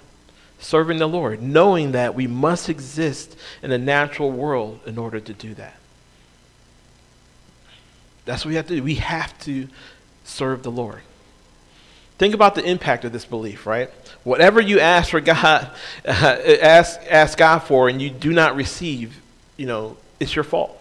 serving 0.60 0.98
the 0.98 1.08
Lord, 1.08 1.42
knowing 1.42 1.94
that 1.94 2.16
we 2.16 2.28
must 2.28 2.70
exist 2.70 3.36
in 3.64 3.72
a 3.72 3.78
natural 3.78 4.32
world 4.32 4.80
in 4.86 4.98
order 4.98 5.20
to 5.20 5.34
do 5.34 5.54
that. 5.56 5.76
That's 8.26 8.46
what 8.46 8.50
we 8.50 8.56
have 8.56 8.68
to 8.68 8.76
do. 8.76 8.84
We 8.84 8.96
have 8.96 9.38
to 9.40 9.68
serve 10.24 10.64
the 10.64 10.72
Lord. 10.72 11.02
Think 12.20 12.34
about 12.34 12.54
the 12.54 12.64
impact 12.64 13.06
of 13.06 13.14
this 13.14 13.26
belief, 13.26 13.66
right? 13.66 13.90
Whatever 14.24 14.60
you 14.60 14.82
ask 14.82 15.12
for 15.12 15.22
God, 15.22 15.72
uh, 16.06 16.38
ask, 16.62 17.00
ask 17.10 17.38
God 17.38 17.60
for, 17.60 17.88
and 17.88 18.02
you 18.02 18.10
do 18.10 18.32
not 18.34 18.56
receive, 18.56 19.20
you 19.56 19.66
know, 19.66 19.98
it's 20.20 20.36
your 20.36 20.44
fault. 20.44 20.76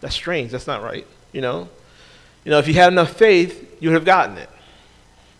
That's 0.00 0.14
strange. 0.14 0.50
That's 0.50 0.66
not 0.66 0.82
right. 0.82 1.06
You 1.30 1.40
know, 1.40 1.68
you 2.44 2.50
know, 2.50 2.58
if 2.58 2.66
you 2.66 2.74
had 2.74 2.92
enough 2.92 3.12
faith, 3.12 3.78
you 3.80 3.88
would 3.88 3.94
have 3.94 4.04
gotten 4.04 4.36
it. 4.36 4.50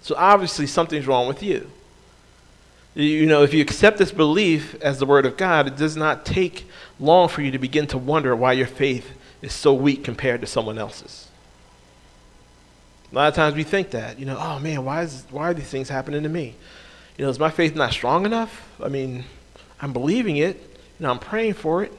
So 0.02 0.14
obviously 0.16 0.66
something's 0.66 1.06
wrong 1.06 1.26
with 1.26 1.42
you. 1.42 1.68
You 2.94 3.26
know, 3.26 3.42
if 3.42 3.54
you 3.54 3.62
accept 3.62 3.98
this 3.98 4.12
belief 4.12 4.74
as 4.82 4.98
the 4.98 5.06
Word 5.06 5.24
of 5.24 5.36
God, 5.36 5.66
it 5.66 5.76
does 5.76 5.96
not 5.96 6.26
take 6.26 6.68
long 7.00 7.28
for 7.28 7.40
you 7.40 7.50
to 7.50 7.58
begin 7.58 7.86
to 7.88 7.98
wonder 7.98 8.36
why 8.36 8.52
your 8.52 8.66
faith 8.66 9.10
is 9.40 9.52
so 9.52 9.72
weak 9.72 10.04
compared 10.04 10.40
to 10.42 10.46
someone 10.46 10.78
else's. 10.78 11.28
A 13.10 13.14
lot 13.14 13.28
of 13.28 13.34
times 13.34 13.54
we 13.54 13.62
think 13.62 13.90
that, 13.90 14.18
you 14.18 14.26
know, 14.26 14.38
oh 14.38 14.58
man, 14.58 14.84
why, 14.84 15.02
is, 15.02 15.24
why 15.30 15.50
are 15.50 15.54
these 15.54 15.68
things 15.68 15.88
happening 15.88 16.22
to 16.22 16.28
me? 16.28 16.54
You 17.16 17.24
know, 17.24 17.30
is 17.30 17.38
my 17.38 17.50
faith 17.50 17.74
not 17.74 17.92
strong 17.92 18.26
enough? 18.26 18.68
I 18.82 18.88
mean, 18.88 19.24
I'm 19.80 19.92
believing 19.92 20.36
it, 20.36 20.72
know, 21.02 21.10
I'm 21.10 21.18
praying 21.18 21.54
for 21.54 21.82
it. 21.82 21.92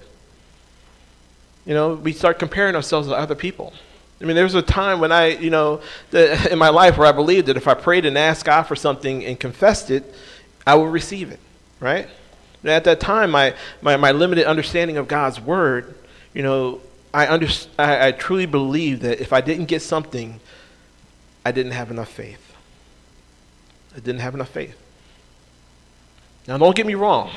You 1.65 1.73
know, 1.73 1.93
we 1.93 2.13
start 2.13 2.39
comparing 2.39 2.75
ourselves 2.75 3.07
to 3.07 3.13
other 3.15 3.35
people. 3.35 3.73
I 4.21 4.25
mean, 4.25 4.35
there 4.35 4.43
was 4.43 4.55
a 4.55 4.61
time 4.61 4.99
when 4.99 5.11
I, 5.11 5.27
you 5.27 5.49
know, 5.49 5.81
the, 6.11 6.49
in 6.51 6.57
my 6.57 6.69
life 6.69 6.97
where 6.97 7.07
I 7.07 7.11
believed 7.11 7.47
that 7.47 7.57
if 7.57 7.67
I 7.67 7.73
prayed 7.73 8.05
and 8.05 8.17
asked 8.17 8.45
God 8.45 8.63
for 8.63 8.75
something 8.75 9.23
and 9.25 9.39
confessed 9.39 9.91
it, 9.91 10.13
I 10.65 10.75
will 10.75 10.87
receive 10.87 11.31
it, 11.31 11.39
right? 11.79 12.07
And 12.61 12.71
at 12.71 12.85
that 12.85 12.99
time, 12.99 13.31
my, 13.31 13.53
my, 13.81 13.97
my 13.97 14.11
limited 14.11 14.45
understanding 14.45 14.97
of 14.97 15.07
God's 15.07 15.39
word, 15.39 15.95
you 16.33 16.43
know, 16.43 16.81
I, 17.13 17.27
under, 17.27 17.47
I, 17.77 18.07
I 18.07 18.11
truly 18.11 18.45
believed 18.45 19.01
that 19.01 19.19
if 19.19 19.33
I 19.33 19.41
didn't 19.41 19.65
get 19.65 19.81
something, 19.81 20.39
I 21.45 21.51
didn't 21.51 21.73
have 21.73 21.91
enough 21.91 22.09
faith. 22.09 22.55
I 23.95 23.99
didn't 23.99 24.21
have 24.21 24.33
enough 24.33 24.49
faith. 24.49 24.77
Now, 26.47 26.57
don't 26.57 26.75
get 26.75 26.87
me 26.87 26.95
wrong. 26.95 27.31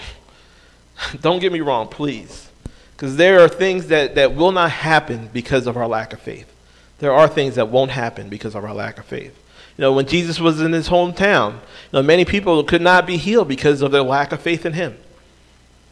don't 1.20 1.40
get 1.40 1.52
me 1.52 1.60
wrong, 1.60 1.88
please. 1.88 2.48
Because 2.92 3.16
there 3.16 3.40
are 3.40 3.48
things 3.48 3.88
that, 3.88 4.14
that 4.14 4.34
will 4.34 4.52
not 4.52 4.70
happen 4.70 5.28
because 5.32 5.66
of 5.66 5.76
our 5.76 5.86
lack 5.86 6.12
of 6.12 6.20
faith. 6.20 6.50
There 6.98 7.12
are 7.12 7.28
things 7.28 7.56
that 7.56 7.68
won't 7.68 7.90
happen 7.90 8.30
because 8.30 8.54
of 8.54 8.64
our 8.64 8.72
lack 8.72 8.98
of 8.98 9.04
faith. 9.04 9.38
You 9.76 9.82
know, 9.82 9.92
when 9.92 10.06
Jesus 10.06 10.40
was 10.40 10.60
in 10.60 10.72
his 10.72 10.88
hometown, 10.88 11.54
you 11.54 11.58
know, 11.92 12.02
many 12.02 12.24
people 12.24 12.64
could 12.64 12.80
not 12.80 13.06
be 13.06 13.16
healed 13.16 13.48
because 13.48 13.82
of 13.82 13.92
their 13.92 14.02
lack 14.02 14.32
of 14.32 14.40
faith 14.40 14.64
in 14.64 14.72
him. 14.72 14.96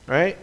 Right? 0.06 0.38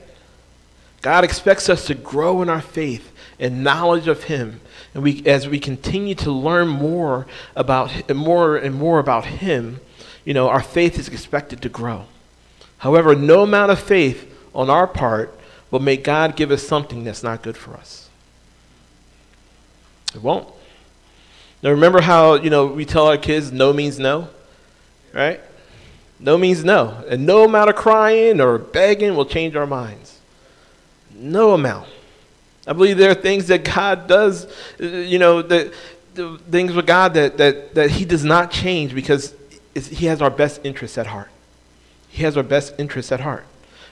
God 1.01 1.23
expects 1.23 1.67
us 1.67 1.85
to 1.87 1.95
grow 1.95 2.41
in 2.41 2.49
our 2.49 2.61
faith 2.61 3.11
and 3.39 3.63
knowledge 3.63 4.07
of 4.07 4.25
him. 4.25 4.61
And 4.93 5.03
we 5.03 5.25
as 5.25 5.47
we 5.47 5.59
continue 5.59 6.15
to 6.15 6.31
learn 6.31 6.67
more 6.67 7.25
about 7.55 8.13
more 8.13 8.55
and 8.57 8.75
more 8.75 8.99
about 8.99 9.25
him, 9.25 9.79
you 10.23 10.33
know, 10.33 10.47
our 10.47 10.61
faith 10.61 10.99
is 10.99 11.07
expected 11.07 11.61
to 11.63 11.69
grow. 11.69 12.05
However, 12.79 13.15
no 13.15 13.43
amount 13.43 13.71
of 13.71 13.79
faith 13.79 14.31
on 14.53 14.69
our 14.69 14.87
part 14.87 15.37
will 15.71 15.79
make 15.79 16.03
God 16.03 16.35
give 16.35 16.51
us 16.51 16.67
something 16.67 17.03
that's 17.03 17.23
not 17.23 17.41
good 17.41 17.57
for 17.57 17.73
us. 17.73 18.09
It 20.13 20.21
won't. 20.21 20.47
Now 21.63 21.71
remember 21.71 22.01
how, 22.01 22.35
you 22.35 22.49
know, 22.49 22.65
we 22.67 22.85
tell 22.85 23.07
our 23.07 23.17
kids 23.17 23.51
no 23.51 23.71
means 23.71 23.99
no, 23.99 24.29
right? 25.13 25.39
No 26.19 26.37
means 26.37 26.63
no. 26.63 27.03
And 27.07 27.25
no 27.25 27.43
amount 27.43 27.69
of 27.69 27.75
crying 27.75 28.41
or 28.41 28.57
begging 28.57 29.15
will 29.15 29.25
change 29.25 29.55
our 29.55 29.67
minds. 29.67 30.19
No 31.13 31.53
amount. 31.53 31.87
I 32.67 32.73
believe 32.73 32.97
there 32.97 33.11
are 33.11 33.15
things 33.15 33.47
that 33.47 33.63
God 33.63 34.07
does, 34.07 34.47
you 34.79 35.19
know, 35.19 35.41
the, 35.41 35.73
things 36.49 36.73
with 36.73 36.85
God 36.85 37.13
that, 37.15 37.37
that, 37.37 37.75
that 37.75 37.91
He 37.91 38.05
does 38.05 38.23
not 38.23 38.51
change 38.51 38.93
because 38.93 39.33
He 39.75 40.05
has 40.07 40.21
our 40.21 40.29
best 40.29 40.61
interests 40.63 40.97
at 40.97 41.07
heart. 41.07 41.29
He 42.09 42.23
has 42.23 42.37
our 42.37 42.43
best 42.43 42.73
interests 42.77 43.11
at 43.11 43.21
heart. 43.21 43.45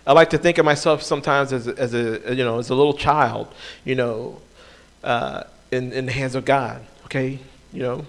I 0.06 0.14
like 0.14 0.32
to 0.32 0.38
think 0.38 0.58
of 0.58 0.66
myself 0.66 1.02
sometimes 1.02 1.54
as 1.54 1.68
a, 1.68 1.78
as 1.78 1.94
a 1.94 2.34
you 2.34 2.44
know 2.44 2.58
as 2.58 2.70
a 2.70 2.76
little 2.76 2.94
child, 2.94 3.54
you 3.86 3.96
know, 3.96 4.42
uh, 5.04 5.44
in 5.72 5.94
in 5.94 6.06
the 6.06 6.12
hands 6.12 6.36
of 6.36 6.46
God. 6.46 6.84
Okay, 7.06 7.40
you 7.72 7.84
know, 7.84 8.06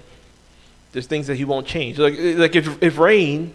there's 0.93 1.07
things 1.07 1.27
that 1.29 1.37
he 1.37 1.45
won't 1.45 1.67
change. 1.67 1.99
Like, 1.99 2.15
like 2.19 2.57
if, 2.57 2.83
if 2.83 2.99
Rain, 2.99 3.55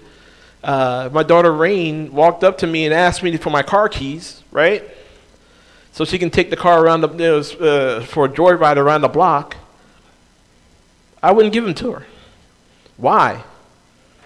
uh, 0.64 1.10
my 1.12 1.24
daughter 1.24 1.52
Rain, 1.52 2.14
walked 2.14 2.44
up 2.44 2.60
to 2.60 2.68
me 2.68 2.86
and 2.86 2.94
asked 2.94 3.24
me 3.24 3.36
for 3.38 3.50
my 3.50 3.64
car 3.64 3.90
keys, 3.90 4.44
right? 4.52 4.84
So 5.92 6.06
she 6.06 6.18
can 6.18 6.30
take 6.30 6.50
the 6.50 6.56
car 6.56 6.84
around 6.84 7.02
the, 7.02 7.10
you 7.10 7.18
know, 7.18 7.38
uh, 7.38 8.02
for 8.02 8.26
a 8.26 8.30
joyride 8.30 8.78
around 8.78 9.02
the 9.02 9.08
block, 9.08 9.58
I 11.22 11.32
wouldn't 11.32 11.54
give 11.54 11.64
them 11.64 11.74
to 11.76 11.94
her. 11.94 12.06
Why? 12.98 13.44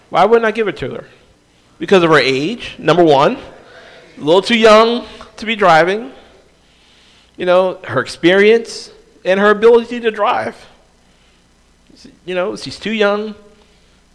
Why 0.10 0.26
wouldn't 0.26 0.46
I 0.46 0.52
give 0.52 0.68
it 0.68 0.78
to 0.78 0.92
her? 0.92 1.08
Because 1.78 2.04
of 2.04 2.10
her 2.10 2.20
age, 2.20 2.76
number 2.78 3.04
one, 3.04 3.38
a 4.18 4.22
little 4.22 4.42
too 4.42 4.58
young 4.58 5.06
to 5.38 5.46
be 5.46 5.56
driving, 5.56 6.12
you 7.38 7.46
know, 7.46 7.80
her 7.86 8.02
experience, 8.02 8.92
and 9.24 9.40
her 9.40 9.50
ability 9.50 10.00
to 10.02 10.12
drive 10.12 10.69
you 12.26 12.36
know, 12.36 12.56
she's 12.56 12.80
too 12.80 12.92
young. 12.92 13.36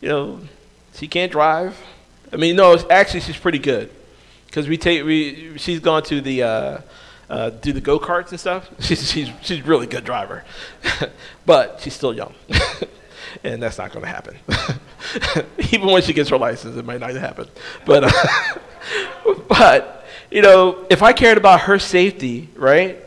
You 0.00 0.08
know, 0.08 0.40
she 0.94 1.08
can't 1.08 1.32
drive. 1.32 1.76
I 2.32 2.36
mean, 2.36 2.56
no, 2.56 2.76
actually, 2.90 3.20
she's 3.20 3.36
pretty 3.36 3.58
good 3.58 3.90
because 4.46 4.68
we 4.68 4.76
take 4.76 5.04
we 5.04 5.56
she's 5.58 5.80
gone 5.80 6.02
to 6.04 6.20
the 6.20 6.42
uh, 6.42 6.78
uh, 7.28 7.50
do 7.50 7.72
the 7.72 7.80
go 7.80 7.98
karts 7.98 8.30
and 8.30 8.40
stuff. 8.40 8.68
She's 8.80 9.10
she's 9.10 9.30
she's 9.42 9.62
really 9.62 9.86
good 9.86 10.04
driver, 10.04 10.44
but 11.46 11.80
she's 11.80 11.94
still 11.94 12.14
young, 12.14 12.34
and 13.44 13.62
that's 13.62 13.78
not 13.78 13.92
going 13.92 14.04
to 14.04 14.10
happen. 14.10 14.36
Even 15.72 15.88
when 15.88 16.02
she 16.02 16.12
gets 16.12 16.30
her 16.30 16.38
license, 16.38 16.76
it 16.76 16.84
might 16.84 17.00
not 17.00 17.14
happen. 17.14 17.48
But 17.84 18.04
uh, 18.04 18.58
but 19.48 20.06
you 20.30 20.42
know, 20.42 20.86
if 20.90 21.02
I 21.02 21.12
cared 21.12 21.38
about 21.38 21.62
her 21.62 21.78
safety, 21.78 22.48
right? 22.54 22.98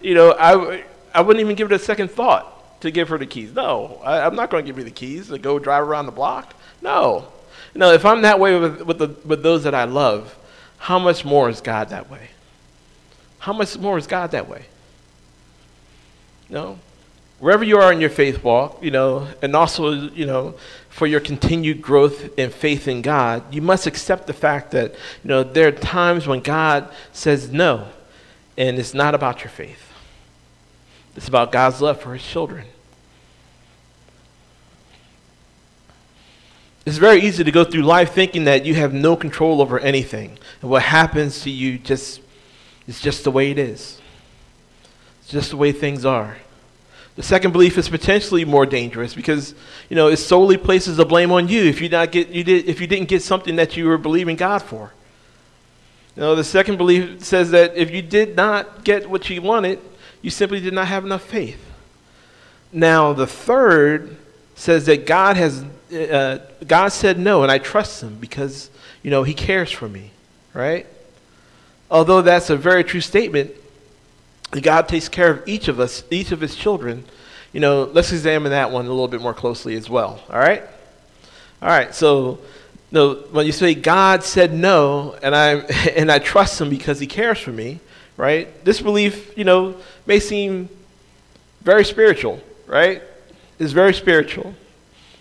You 0.00 0.14
know, 0.14 0.34
I 0.38 0.84
I 1.14 1.20
wouldn't 1.20 1.40
even 1.40 1.54
give 1.54 1.70
it 1.70 1.74
a 1.74 1.78
second 1.78 2.10
thought 2.10 2.51
to 2.82 2.90
give 2.90 3.08
her 3.08 3.18
the 3.18 3.26
keys. 3.26 3.52
No, 3.54 4.00
I, 4.04 4.26
am 4.26 4.34
not 4.34 4.50
going 4.50 4.64
to 4.64 4.68
give 4.68 4.76
you 4.76 4.84
the 4.84 4.90
keys 4.90 5.28
to 5.28 5.38
go 5.38 5.58
drive 5.58 5.84
around 5.84 6.06
the 6.06 6.12
block. 6.12 6.54
No. 6.82 7.28
No, 7.74 7.92
if 7.92 8.04
I'm 8.04 8.22
that 8.22 8.38
way 8.38 8.58
with, 8.58 8.82
with, 8.82 8.98
the, 8.98 9.08
with 9.24 9.42
those 9.42 9.64
that 9.64 9.74
I 9.74 9.84
love, 9.84 10.36
how 10.78 10.98
much 10.98 11.24
more 11.24 11.48
is 11.48 11.60
God 11.60 11.88
that 11.90 12.10
way? 12.10 12.30
How 13.38 13.52
much 13.52 13.78
more 13.78 13.98
is 13.98 14.06
God 14.06 14.32
that 14.32 14.48
way? 14.48 14.64
You 16.48 16.54
know, 16.56 16.78
wherever 17.38 17.62
you 17.62 17.78
are 17.78 17.92
in 17.92 18.00
your 18.00 18.10
faith 18.10 18.42
walk, 18.42 18.82
you 18.82 18.90
know, 18.90 19.28
and 19.42 19.54
also, 19.54 19.92
you 19.92 20.26
know, 20.26 20.54
for 20.90 21.06
your 21.06 21.20
continued 21.20 21.80
growth 21.80 22.36
in 22.36 22.50
faith 22.50 22.88
in 22.88 23.00
God, 23.00 23.54
you 23.54 23.62
must 23.62 23.86
accept 23.86 24.26
the 24.26 24.32
fact 24.32 24.72
that, 24.72 24.92
you 25.22 25.28
know, 25.28 25.44
there 25.44 25.68
are 25.68 25.72
times 25.72 26.26
when 26.26 26.40
God 26.40 26.92
says 27.12 27.52
no, 27.52 27.86
and 28.58 28.76
it's 28.78 28.92
not 28.92 29.14
about 29.14 29.40
your 29.40 29.50
faith. 29.50 29.92
It's 31.16 31.28
about 31.28 31.52
God's 31.52 31.80
love 31.80 32.00
for 32.00 32.14
his 32.14 32.24
children. 32.24 32.66
It's 36.84 36.98
very 36.98 37.20
easy 37.22 37.44
to 37.44 37.52
go 37.52 37.64
through 37.64 37.82
life 37.82 38.12
thinking 38.12 38.44
that 38.44 38.66
you 38.66 38.74
have 38.74 38.92
no 38.92 39.14
control 39.14 39.60
over 39.62 39.78
anything. 39.78 40.36
And 40.60 40.70
what 40.70 40.82
happens 40.82 41.42
to 41.42 41.50
you 41.50 41.78
just 41.78 42.20
is 42.86 43.00
just 43.00 43.24
the 43.24 43.30
way 43.30 43.50
it 43.50 43.58
is. 43.58 44.00
It's 45.20 45.30
just 45.30 45.50
the 45.50 45.56
way 45.56 45.70
things 45.70 46.04
are. 46.04 46.38
The 47.14 47.22
second 47.22 47.52
belief 47.52 47.76
is 47.76 47.88
potentially 47.88 48.44
more 48.44 48.64
dangerous 48.64 49.14
because, 49.14 49.54
you 49.90 49.96
know, 49.96 50.08
it 50.08 50.16
solely 50.16 50.56
places 50.56 50.96
the 50.96 51.04
blame 51.04 51.30
on 51.30 51.46
you 51.46 51.64
if 51.64 51.80
you 51.80 51.88
not 51.88 52.10
get 52.10 52.28
you 52.28 52.42
did 52.42 52.68
if 52.68 52.80
you 52.80 52.86
didn't 52.86 53.08
get 53.08 53.22
something 53.22 53.56
that 53.56 53.76
you 53.76 53.86
were 53.86 53.98
believing 53.98 54.34
God 54.34 54.62
for. 54.62 54.92
You 56.16 56.22
know, 56.22 56.34
the 56.34 56.44
second 56.44 56.78
belief 56.78 57.22
says 57.22 57.50
that 57.50 57.76
if 57.76 57.90
you 57.90 58.02
did 58.02 58.34
not 58.34 58.84
get 58.84 59.08
what 59.08 59.28
you 59.28 59.40
wanted, 59.42 59.78
you 60.22 60.30
simply 60.30 60.60
did 60.60 60.72
not 60.72 60.88
have 60.88 61.04
enough 61.04 61.22
faith. 61.22 61.62
Now, 62.72 63.12
the 63.12 63.26
third 63.26 64.16
says 64.54 64.86
that 64.86 65.06
God 65.06 65.36
has 65.36 65.64
uh, 65.92 66.38
God 66.66 66.88
said 66.88 67.18
no, 67.18 67.42
and 67.42 67.50
I 67.50 67.58
trust 67.58 68.02
Him 68.02 68.16
because 68.18 68.70
you 69.02 69.10
know 69.10 69.22
He 69.22 69.34
cares 69.34 69.70
for 69.70 69.88
me, 69.88 70.10
right? 70.54 70.86
Although 71.90 72.22
that's 72.22 72.50
a 72.50 72.56
very 72.56 72.84
true 72.84 73.00
statement, 73.00 73.50
God 74.50 74.88
takes 74.88 75.08
care 75.08 75.30
of 75.30 75.48
each 75.48 75.68
of 75.68 75.80
us, 75.80 76.04
each 76.10 76.32
of 76.32 76.40
His 76.40 76.56
children. 76.56 77.04
You 77.52 77.60
know, 77.60 77.84
let's 77.84 78.12
examine 78.12 78.52
that 78.52 78.70
one 78.70 78.86
a 78.86 78.88
little 78.88 79.08
bit 79.08 79.20
more 79.20 79.34
closely 79.34 79.74
as 79.76 79.90
well. 79.90 80.22
All 80.30 80.38
right, 80.38 80.62
all 81.60 81.68
right. 81.68 81.94
So, 81.94 82.38
no, 82.90 83.14
when 83.30 83.46
you 83.46 83.52
say 83.52 83.74
God 83.74 84.24
said 84.24 84.54
no, 84.54 85.16
and 85.22 85.34
I 85.34 85.54
and 85.96 86.10
I 86.10 86.18
trust 86.18 86.60
Him 86.60 86.70
because 86.70 86.98
He 86.98 87.06
cares 87.06 87.38
for 87.38 87.52
me, 87.52 87.80
right? 88.16 88.64
This 88.64 88.80
belief, 88.80 89.36
you 89.36 89.44
know, 89.44 89.76
may 90.06 90.20
seem 90.20 90.68
very 91.62 91.84
spiritual, 91.84 92.40
right? 92.66 93.02
It's 93.58 93.72
very 93.72 93.94
spiritual. 93.94 94.54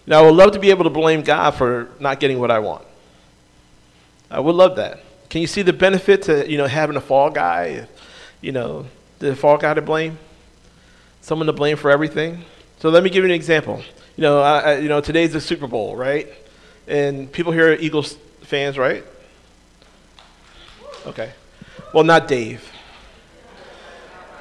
Now, 0.08 0.20
I 0.20 0.26
would 0.26 0.36
love 0.36 0.52
to 0.54 0.60
be 0.60 0.70
able 0.70 0.86
to 0.86 0.90
blame 0.90 1.22
God 1.22 1.52
for 1.52 1.90
not 2.00 2.20
getting 2.20 2.40
what 2.40 2.52
I 2.52 2.60
want. 2.60 2.86
I 4.30 4.40
would 4.40 4.56
love 4.56 4.78
that. 4.78 5.04
Can 5.30 5.42
you 5.42 5.48
see 5.48 5.62
the 5.62 5.74
benefit 5.74 6.24
to 6.24 6.50
you 6.50 6.58
know 6.58 6.68
having 6.68 6.96
a 6.96 7.02
fall 7.02 7.30
guy? 7.30 7.88
You 8.42 8.52
know, 8.52 8.88
the 9.20 9.36
fall 9.36 9.58
guy 9.58 9.74
to 9.74 9.82
blame, 9.82 10.18
someone 11.22 11.48
to 11.48 11.54
blame 11.54 11.78
for 11.78 11.92
everything. 11.92 12.44
So 12.80 12.90
let 12.90 13.04
me 13.04 13.10
give 13.10 13.24
you 13.24 13.30
an 13.30 13.36
example. 13.36 13.84
You 14.16 14.24
know, 14.24 14.42
I, 14.42 14.60
I, 14.60 14.78
you 14.78 14.90
know, 14.90 15.02
today's 15.02 15.34
the 15.34 15.42
Super 15.42 15.68
Bowl, 15.68 15.96
right? 15.96 16.28
And 16.88 17.32
people 17.32 17.52
here 17.52 17.72
are 17.72 17.76
Eagles 17.76 18.18
fans, 18.42 18.78
right? 18.78 19.04
Okay. 21.06 21.32
Well, 21.94 22.04
not 22.04 22.28
Dave. 22.28 22.72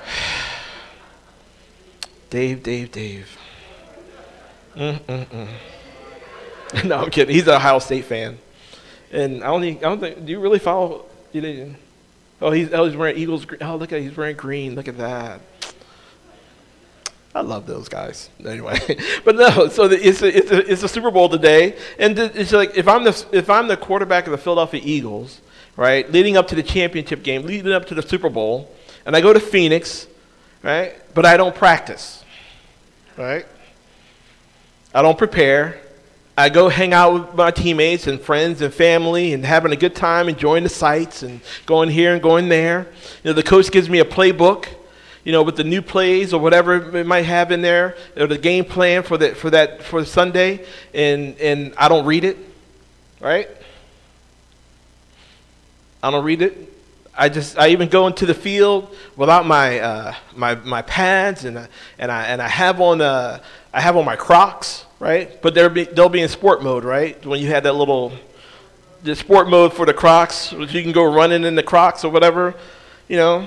Dave, 2.31 2.63
Dave, 2.63 2.93
Dave. 2.93 3.40
Mm-mm-mm. 4.77 5.49
no, 6.85 6.99
I'm 6.99 7.11
kidding. 7.11 7.35
He's 7.35 7.47
an 7.49 7.55
Ohio 7.55 7.79
State 7.79 8.05
fan, 8.05 8.39
and 9.11 9.43
I 9.43 9.49
don't. 9.49 9.61
Think, 9.61 9.79
I 9.79 9.89
don't 9.89 10.01
think. 10.01 10.25
Do 10.25 10.33
you 10.33 10.41
really 10.41 10.59
follow? 10.59 11.07
You 11.33 11.41
didn't. 11.41 11.77
Oh, 12.41 12.51
he's, 12.51 12.73
oh, 12.73 12.87
he's 12.87 12.97
wearing 12.97 13.17
Eagles. 13.17 13.47
Oh, 13.61 13.77
look 13.77 13.93
at 13.93 14.01
he's 14.01 14.17
wearing 14.17 14.37
green. 14.37 14.75
Look 14.75 14.89
at 14.89 14.97
that. 14.99 15.41
I 17.35 17.43
love 17.43 17.67
those 17.67 17.89
guys. 17.89 18.29
Anyway, 18.45 18.79
but 19.25 19.37
no. 19.37 19.69
So 19.69 19.89
the, 19.89 19.97
it's 20.07 20.23
a, 20.23 20.37
it's 20.37 20.51
a, 20.51 20.73
it's 20.73 20.83
a 20.83 20.89
Super 20.89 21.11
Bowl 21.11 21.29
today, 21.29 21.77
and 21.99 22.19
it's 22.19 22.53
like 22.53 22.77
if 22.77 22.89
I'm 22.89 23.05
the 23.05 23.27
if 23.33 23.51
I'm 23.51 23.69
the 23.69 23.77
quarterback 23.77 24.27
of 24.27 24.33
the 24.33 24.39
Philadelphia 24.39 24.81
Eagles, 24.83 25.41
right, 25.77 26.11
leading 26.11 26.37
up 26.37 26.49
to 26.49 26.55
the 26.55 26.63
championship 26.63 27.23
game, 27.23 27.43
leading 27.43 27.73
up 27.73 27.87
to 27.87 27.95
the 27.95 28.03
Super 28.03 28.31
Bowl, 28.31 28.75
and 29.07 29.17
I 29.17 29.21
go 29.21 29.33
to 29.33 29.41
Phoenix, 29.41 30.07
right, 30.63 30.95
but 31.15 31.27
I 31.27 31.37
don't 31.37 31.55
practice, 31.55 32.25
right. 33.17 33.47
I 34.93 35.03
don't 35.03 35.17
prepare. 35.17 35.79
I 36.37 36.49
go 36.49 36.69
hang 36.69 36.93
out 36.93 37.13
with 37.13 37.35
my 37.35 37.51
teammates 37.51 38.07
and 38.07 38.21
friends 38.21 38.61
and 38.61 38.73
family 38.73 39.33
and 39.33 39.45
having 39.45 39.73
a 39.73 39.77
good 39.77 39.95
time, 39.95 40.29
enjoying 40.29 40.65
the 40.65 40.71
sights 40.71 41.23
and 41.23 41.41
going 41.67 41.91
here 41.91 42.13
and 42.13 42.23
going 42.23 42.49
there. 42.49 42.89
You 43.23 43.31
know, 43.31 43.33
the 43.35 43.43
coach 43.43 43.71
gives 43.71 43.89
me 43.89 44.01
a 44.01 44.05
playbook, 44.05 44.67
you 45.23 45.33
know, 45.33 45.43
with 45.43 45.57
the 45.57 45.65
new 45.65 45.83
plays 45.83 46.33
or 46.33 46.41
whatever 46.41 46.97
it 46.97 47.07
might 47.07 47.27
have 47.27 47.53
in 47.53 47.63
there, 47.63 47.97
or 48.17 48.27
the 48.27 48.39
game 48.39 48.65
plan 48.65 49.03
for 49.03 49.19
that 49.19 49.37
for 49.37 49.51
that 49.51 49.83
for 49.83 50.05
Sunday, 50.05 50.65
and 50.95 51.39
and 51.39 51.75
I 51.77 51.89
don't 51.89 52.07
read 52.07 52.25
it, 52.25 52.39
right? 53.21 53.49
I 56.03 56.11
don't 56.11 56.25
read 56.25 56.43
it. 56.43 56.80
I 57.21 57.29
just 57.29 57.59
I 57.59 57.69
even 57.69 57.91
go 57.91 58.07
into 58.07 58.25
the 58.25 58.33
field 58.33 58.97
without 59.15 59.45
my 59.45 59.79
uh, 59.79 60.15
my 60.35 60.55
my 60.55 60.81
pads 60.81 61.45
and 61.45 61.69
and 61.99 62.11
I 62.11 62.25
and 62.25 62.41
I 62.41 62.49
have 62.49 62.81
on 62.81 63.03
uh, 63.03 63.41
I 63.75 63.81
have 63.83 63.99
on 63.99 64.07
my 64.07 64.17
Crocs, 64.17 64.87
right? 64.99 65.41
But 65.43 65.53
they'll 65.55 65.69
be, 65.69 65.85
they'll 65.85 66.09
be 66.09 66.23
in 66.23 66.31
sport 66.31 66.63
mode, 66.63 66.83
right? 66.83 67.23
When 67.27 67.39
you 67.39 67.49
had 67.49 67.65
that 67.65 67.75
little 67.75 68.15
the 69.03 69.15
sport 69.15 69.51
mode 69.51 69.75
for 69.75 69.85
the 69.85 69.93
Crocs, 69.93 70.53
which 70.53 70.73
you 70.73 70.83
can 70.83 70.93
go 70.93 71.05
running 71.05 71.45
in 71.45 71.55
the 71.55 71.63
Crocs 71.63 72.07
or 72.07 72.11
whatever, 72.11 72.55
you 73.07 73.19
know. 73.19 73.47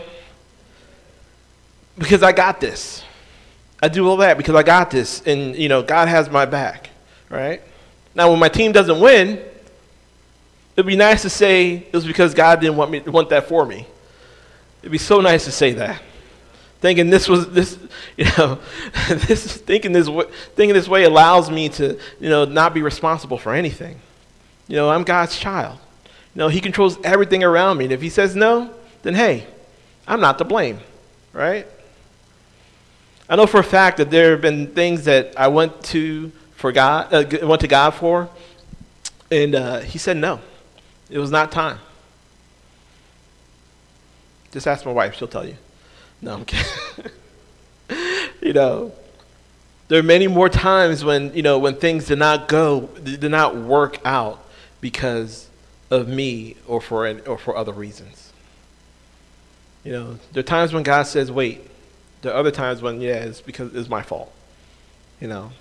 Because 1.97 2.21
I 2.21 2.31
got 2.31 2.61
this. 2.61 3.03
I 3.81 3.87
do 3.87 4.07
all 4.07 4.17
that 4.17 4.37
because 4.37 4.53
I 4.53 4.61
got 4.61 4.91
this, 4.91 5.23
and 5.25 5.55
you 5.55 5.67
know 5.67 5.81
God 5.81 6.09
has 6.09 6.29
my 6.29 6.45
back, 6.45 6.91
right? 7.27 7.59
Now, 8.13 8.29
when 8.29 8.39
my 8.39 8.49
team 8.49 8.71
doesn't 8.71 8.99
win, 8.99 9.43
it'd 10.75 10.87
be 10.87 10.95
nice 10.95 11.21
to 11.23 11.29
say 11.29 11.73
it 11.73 11.93
was 11.93 12.05
because 12.05 12.33
God 12.33 12.59
didn't 12.59 12.77
want 12.77 12.91
me 12.91 12.99
want 13.01 13.29
that 13.29 13.47
for 13.47 13.65
me. 13.65 13.87
It'd 14.81 14.91
be 14.91 14.97
so 14.97 15.21
nice 15.21 15.45
to 15.45 15.51
say 15.51 15.73
that. 15.73 16.01
Thinking 16.81 17.09
this 17.09 17.29
was 17.29 17.49
this 17.51 17.77
you 18.17 18.25
know 18.37 18.59
this 19.07 19.57
thinking 19.57 19.91
this 19.91 20.09
thinking 20.55 20.73
this 20.73 20.87
way 20.87 21.03
allows 21.03 21.49
me 21.49 21.69
to 21.69 21.97
you 22.19 22.29
know 22.29 22.45
not 22.45 22.73
be 22.73 22.81
responsible 22.81 23.37
for 23.37 23.53
anything. 23.53 23.99
You 24.67 24.77
know 24.77 24.89
i'm 24.89 25.03
god's 25.03 25.37
child. 25.37 25.79
You 26.03 26.39
know 26.39 26.47
he 26.47 26.59
controls 26.59 26.97
everything 27.03 27.43
around 27.43 27.77
me. 27.77 27.85
And 27.85 27.93
if 27.93 28.01
he 28.01 28.09
says 28.09 28.35
no 28.35 28.73
then 29.03 29.15
hey 29.15 29.47
i'm 30.07 30.19
not 30.19 30.37
to 30.39 30.43
blame 30.43 30.79
right? 31.33 31.67
I 33.27 33.35
know 33.35 33.47
for 33.47 33.59
a 33.59 33.63
fact 33.63 33.97
that 33.97 34.11
there 34.11 34.31
have 34.31 34.41
been 34.41 34.67
things 34.67 35.05
that 35.05 35.33
i 35.37 35.47
went 35.47 35.83
to 35.85 36.31
for 36.55 36.71
god 36.71 37.13
uh, 37.13 37.47
went 37.47 37.61
to 37.61 37.67
god 37.67 37.91
for 37.91 38.29
and 39.31 39.55
uh, 39.55 39.79
he 39.79 39.97
said 39.97 40.17
no 40.17 40.39
it 41.13 41.19
was 41.19 41.31
not 41.31 41.51
time 41.51 41.79
just 44.51 44.67
ask 44.67 44.85
my 44.85 44.91
wife 44.91 45.15
she'll 45.15 45.27
tell 45.27 45.47
you 45.47 45.55
no, 46.23 46.35
I'm 46.35 46.45
kidding. 46.45 46.65
you 48.41 48.53
know, 48.53 48.93
there 49.89 49.99
are 49.99 50.03
many 50.03 50.27
more 50.27 50.47
times 50.47 51.03
when, 51.03 51.33
you 51.35 51.41
know, 51.41 51.59
when 51.59 51.75
things 51.75 52.07
did 52.07 52.17
not 52.17 52.47
go, 52.47 52.81
did 53.03 53.29
not 53.29 53.57
work 53.57 53.99
out 54.05 54.43
because 54.79 55.49
of 55.91 56.07
me 56.07 56.55
or 56.65 56.79
for, 56.79 57.07
or 57.27 57.37
for 57.37 57.57
other 57.57 57.73
reasons. 57.73 58.31
You 59.83 59.91
know, 59.91 60.19
there 60.31 60.39
are 60.39 60.43
times 60.43 60.71
when 60.71 60.83
God 60.83 61.03
says, 61.03 61.29
wait. 61.29 61.69
There 62.21 62.31
are 62.31 62.37
other 62.37 62.51
times 62.51 62.81
when, 62.81 63.01
yeah, 63.01 63.15
it's 63.15 63.41
because 63.41 63.75
it's 63.75 63.89
my 63.89 64.01
fault. 64.01 64.31
You 65.19 65.27
know. 65.27 65.51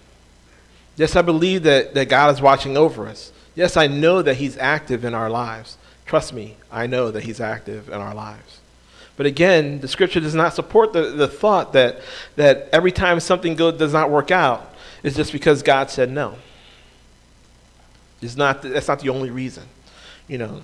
Yes, 0.94 1.16
I 1.16 1.22
believe 1.22 1.64
that, 1.64 1.94
that 1.94 2.08
God 2.08 2.32
is 2.32 2.40
watching 2.40 2.76
over 2.76 3.08
us. 3.08 3.32
Yes, 3.54 3.76
I 3.76 3.86
know 3.86 4.22
that 4.22 4.36
He's 4.36 4.56
active 4.56 5.04
in 5.04 5.14
our 5.14 5.30
lives. 5.30 5.76
Trust 6.06 6.32
me, 6.32 6.56
I 6.70 6.86
know 6.86 7.10
that 7.10 7.24
He's 7.24 7.40
active 7.40 7.88
in 7.88 7.94
our 7.94 8.14
lives. 8.14 8.60
But 9.16 9.26
again, 9.26 9.80
the 9.80 9.88
scripture 9.88 10.20
does 10.20 10.34
not 10.34 10.54
support 10.54 10.92
the, 10.92 11.02
the 11.02 11.28
thought 11.28 11.74
that, 11.74 12.00
that 12.36 12.68
every 12.72 12.92
time 12.92 13.20
something 13.20 13.54
good 13.54 13.78
does 13.78 13.92
not 13.92 14.10
work 14.10 14.30
out, 14.30 14.74
it's 15.02 15.16
just 15.16 15.32
because 15.32 15.62
God 15.62 15.90
said 15.90 16.10
no. 16.10 16.36
It's 18.22 18.36
not, 18.36 18.62
that's 18.62 18.88
not 18.88 19.00
the 19.00 19.10
only 19.10 19.30
reason. 19.30 19.64
You 20.28 20.38
know, 20.38 20.62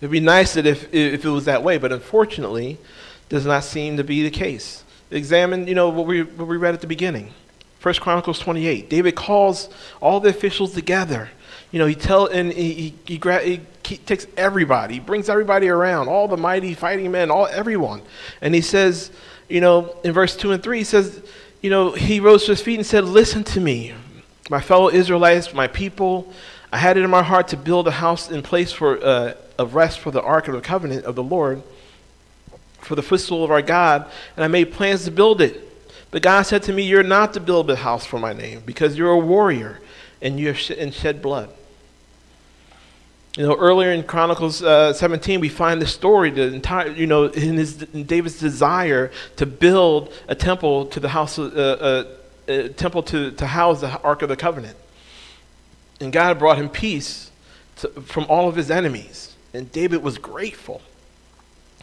it'd 0.00 0.10
be 0.10 0.20
nice 0.20 0.54
that 0.54 0.66
if, 0.66 0.92
if 0.94 1.24
it 1.24 1.28
was 1.28 1.46
that 1.46 1.62
way, 1.62 1.78
but 1.78 1.90
unfortunately, 1.92 2.78
does 3.28 3.46
not 3.46 3.64
seem 3.64 3.96
to 3.96 4.04
be 4.04 4.22
the 4.22 4.30
case. 4.30 4.84
Examine, 5.10 5.66
you 5.66 5.74
know, 5.74 5.88
what 5.88 6.06
we, 6.06 6.22
what 6.22 6.46
we 6.46 6.56
read 6.56 6.74
at 6.74 6.80
the 6.80 6.86
beginning. 6.86 7.32
First 7.78 8.00
Chronicles 8.00 8.38
28. 8.38 8.90
David 8.90 9.16
calls 9.16 9.70
all 10.00 10.20
the 10.20 10.28
officials 10.28 10.74
together. 10.74 11.30
You 11.72 11.78
know, 11.78 11.86
he 11.86 11.94
tell 11.94 12.26
and 12.26 12.52
he, 12.52 12.72
he, 12.72 12.94
he, 13.06 13.18
he 13.18 13.60
he 13.90 13.96
takes 13.96 14.26
everybody, 14.36 14.94
he 14.94 15.00
brings 15.00 15.28
everybody 15.28 15.68
around, 15.68 16.08
all 16.08 16.28
the 16.28 16.36
mighty 16.36 16.74
fighting 16.74 17.10
men, 17.10 17.30
all 17.30 17.46
everyone. 17.46 18.02
And 18.40 18.54
he 18.54 18.60
says, 18.60 19.10
you 19.48 19.60
know, 19.60 19.96
in 20.04 20.12
verse 20.12 20.36
2 20.36 20.52
and 20.52 20.62
3, 20.62 20.78
he 20.78 20.84
says, 20.84 21.20
you 21.60 21.70
know, 21.70 21.90
he 21.90 22.20
rose 22.20 22.44
to 22.44 22.52
his 22.52 22.62
feet 22.62 22.76
and 22.76 22.86
said, 22.86 23.04
Listen 23.04 23.44
to 23.44 23.60
me, 23.60 23.92
my 24.48 24.60
fellow 24.60 24.90
Israelites, 24.90 25.52
my 25.52 25.66
people. 25.66 26.32
I 26.72 26.78
had 26.78 26.96
it 26.96 27.02
in 27.02 27.10
my 27.10 27.22
heart 27.22 27.48
to 27.48 27.56
build 27.56 27.88
a 27.88 27.90
house 27.90 28.30
in 28.30 28.42
place 28.42 28.70
for 28.70 29.04
uh, 29.04 29.34
of 29.58 29.74
rest 29.74 29.98
for 29.98 30.12
the 30.12 30.22
ark 30.22 30.46
of 30.46 30.54
the 30.54 30.60
covenant 30.60 31.04
of 31.04 31.16
the 31.16 31.22
Lord, 31.22 31.62
for 32.78 32.94
the 32.94 33.02
footstool 33.02 33.44
of 33.44 33.50
our 33.50 33.60
God, 33.60 34.08
and 34.36 34.44
I 34.44 34.48
made 34.48 34.72
plans 34.72 35.04
to 35.04 35.10
build 35.10 35.40
it. 35.40 35.66
But 36.12 36.22
God 36.22 36.42
said 36.42 36.62
to 36.64 36.72
me, 36.72 36.84
You're 36.84 37.02
not 37.02 37.34
to 37.34 37.40
build 37.40 37.68
a 37.70 37.76
house 37.76 38.06
for 38.06 38.18
my 38.18 38.32
name, 38.32 38.62
because 38.64 38.96
you're 38.96 39.10
a 39.10 39.18
warrior 39.18 39.80
and 40.22 40.38
you 40.38 40.46
have 40.46 40.58
sh- 40.58 40.70
and 40.70 40.94
shed 40.94 41.20
blood. 41.20 41.50
You 43.36 43.46
know, 43.46 43.56
earlier 43.56 43.92
in 43.92 44.02
Chronicles 44.02 44.60
uh, 44.60 44.92
17, 44.92 45.38
we 45.38 45.48
find 45.48 45.80
the 45.80 45.86
story, 45.86 46.30
the 46.30 46.52
entire, 46.52 46.90
you 46.90 47.06
know, 47.06 47.26
in, 47.26 47.56
his, 47.56 47.82
in 47.82 48.04
David's 48.04 48.40
desire 48.40 49.12
to 49.36 49.46
build 49.46 50.12
a 50.26 50.34
temple 50.34 50.86
to 50.86 50.98
the 50.98 51.08
house, 51.08 51.38
uh, 51.38 51.44
uh, 52.48 52.52
a 52.52 52.68
temple 52.70 53.04
to, 53.04 53.30
to 53.30 53.46
house 53.46 53.82
the 53.82 54.00
Ark 54.00 54.22
of 54.22 54.28
the 54.28 54.36
Covenant. 54.36 54.76
and 56.00 56.12
God 56.12 56.40
brought 56.40 56.58
him 56.58 56.68
peace 56.68 57.30
to, 57.76 57.88
from 58.02 58.26
all 58.28 58.48
of 58.48 58.56
his 58.56 58.68
enemies. 58.68 59.36
And 59.54 59.70
David 59.70 60.02
was 60.02 60.18
grateful. 60.18 60.82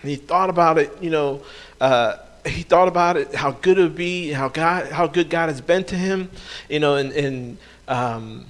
And 0.02 0.10
he 0.10 0.18
thought 0.18 0.50
about 0.50 0.78
it, 0.78 0.92
you 1.02 1.10
know, 1.10 1.44
uh, 1.80 2.18
he 2.46 2.64
thought 2.64 2.90
about 2.90 3.16
it, 3.16 3.34
how 3.34 3.52
good 3.52 3.78
it 3.78 3.84
would 3.84 3.96
be, 3.96 4.32
how 4.32 4.50
God, 4.50 4.92
how 4.92 5.08
good 5.08 5.30
God 5.30 5.48
has 5.48 5.62
been 5.62 5.86
to 5.86 5.96
him, 5.96 6.30
you 6.70 6.82
know, 6.82 6.96
and, 6.96 7.14
and, 7.14 7.58
um, 7.88 8.48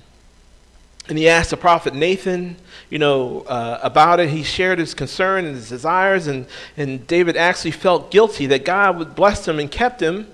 and 1.09 1.17
he 1.17 1.27
asked 1.29 1.51
the 1.51 1.57
prophet 1.57 1.93
Nathan, 1.93 2.57
you 2.89 2.99
know, 2.99 3.41
uh, 3.41 3.79
about 3.81 4.19
it. 4.19 4.29
He 4.29 4.43
shared 4.43 4.79
his 4.79 4.93
concern 4.93 5.45
and 5.45 5.55
his 5.55 5.69
desires, 5.69 6.27
and, 6.27 6.45
and 6.75 7.07
David 7.07 7.37
actually 7.37 7.71
felt 7.71 8.11
guilty 8.11 8.45
that 8.47 8.65
God 8.65 8.97
would 8.97 9.15
bless 9.15 9.47
him 9.47 9.59
and 9.59 9.71
kept 9.71 10.01
him, 10.01 10.27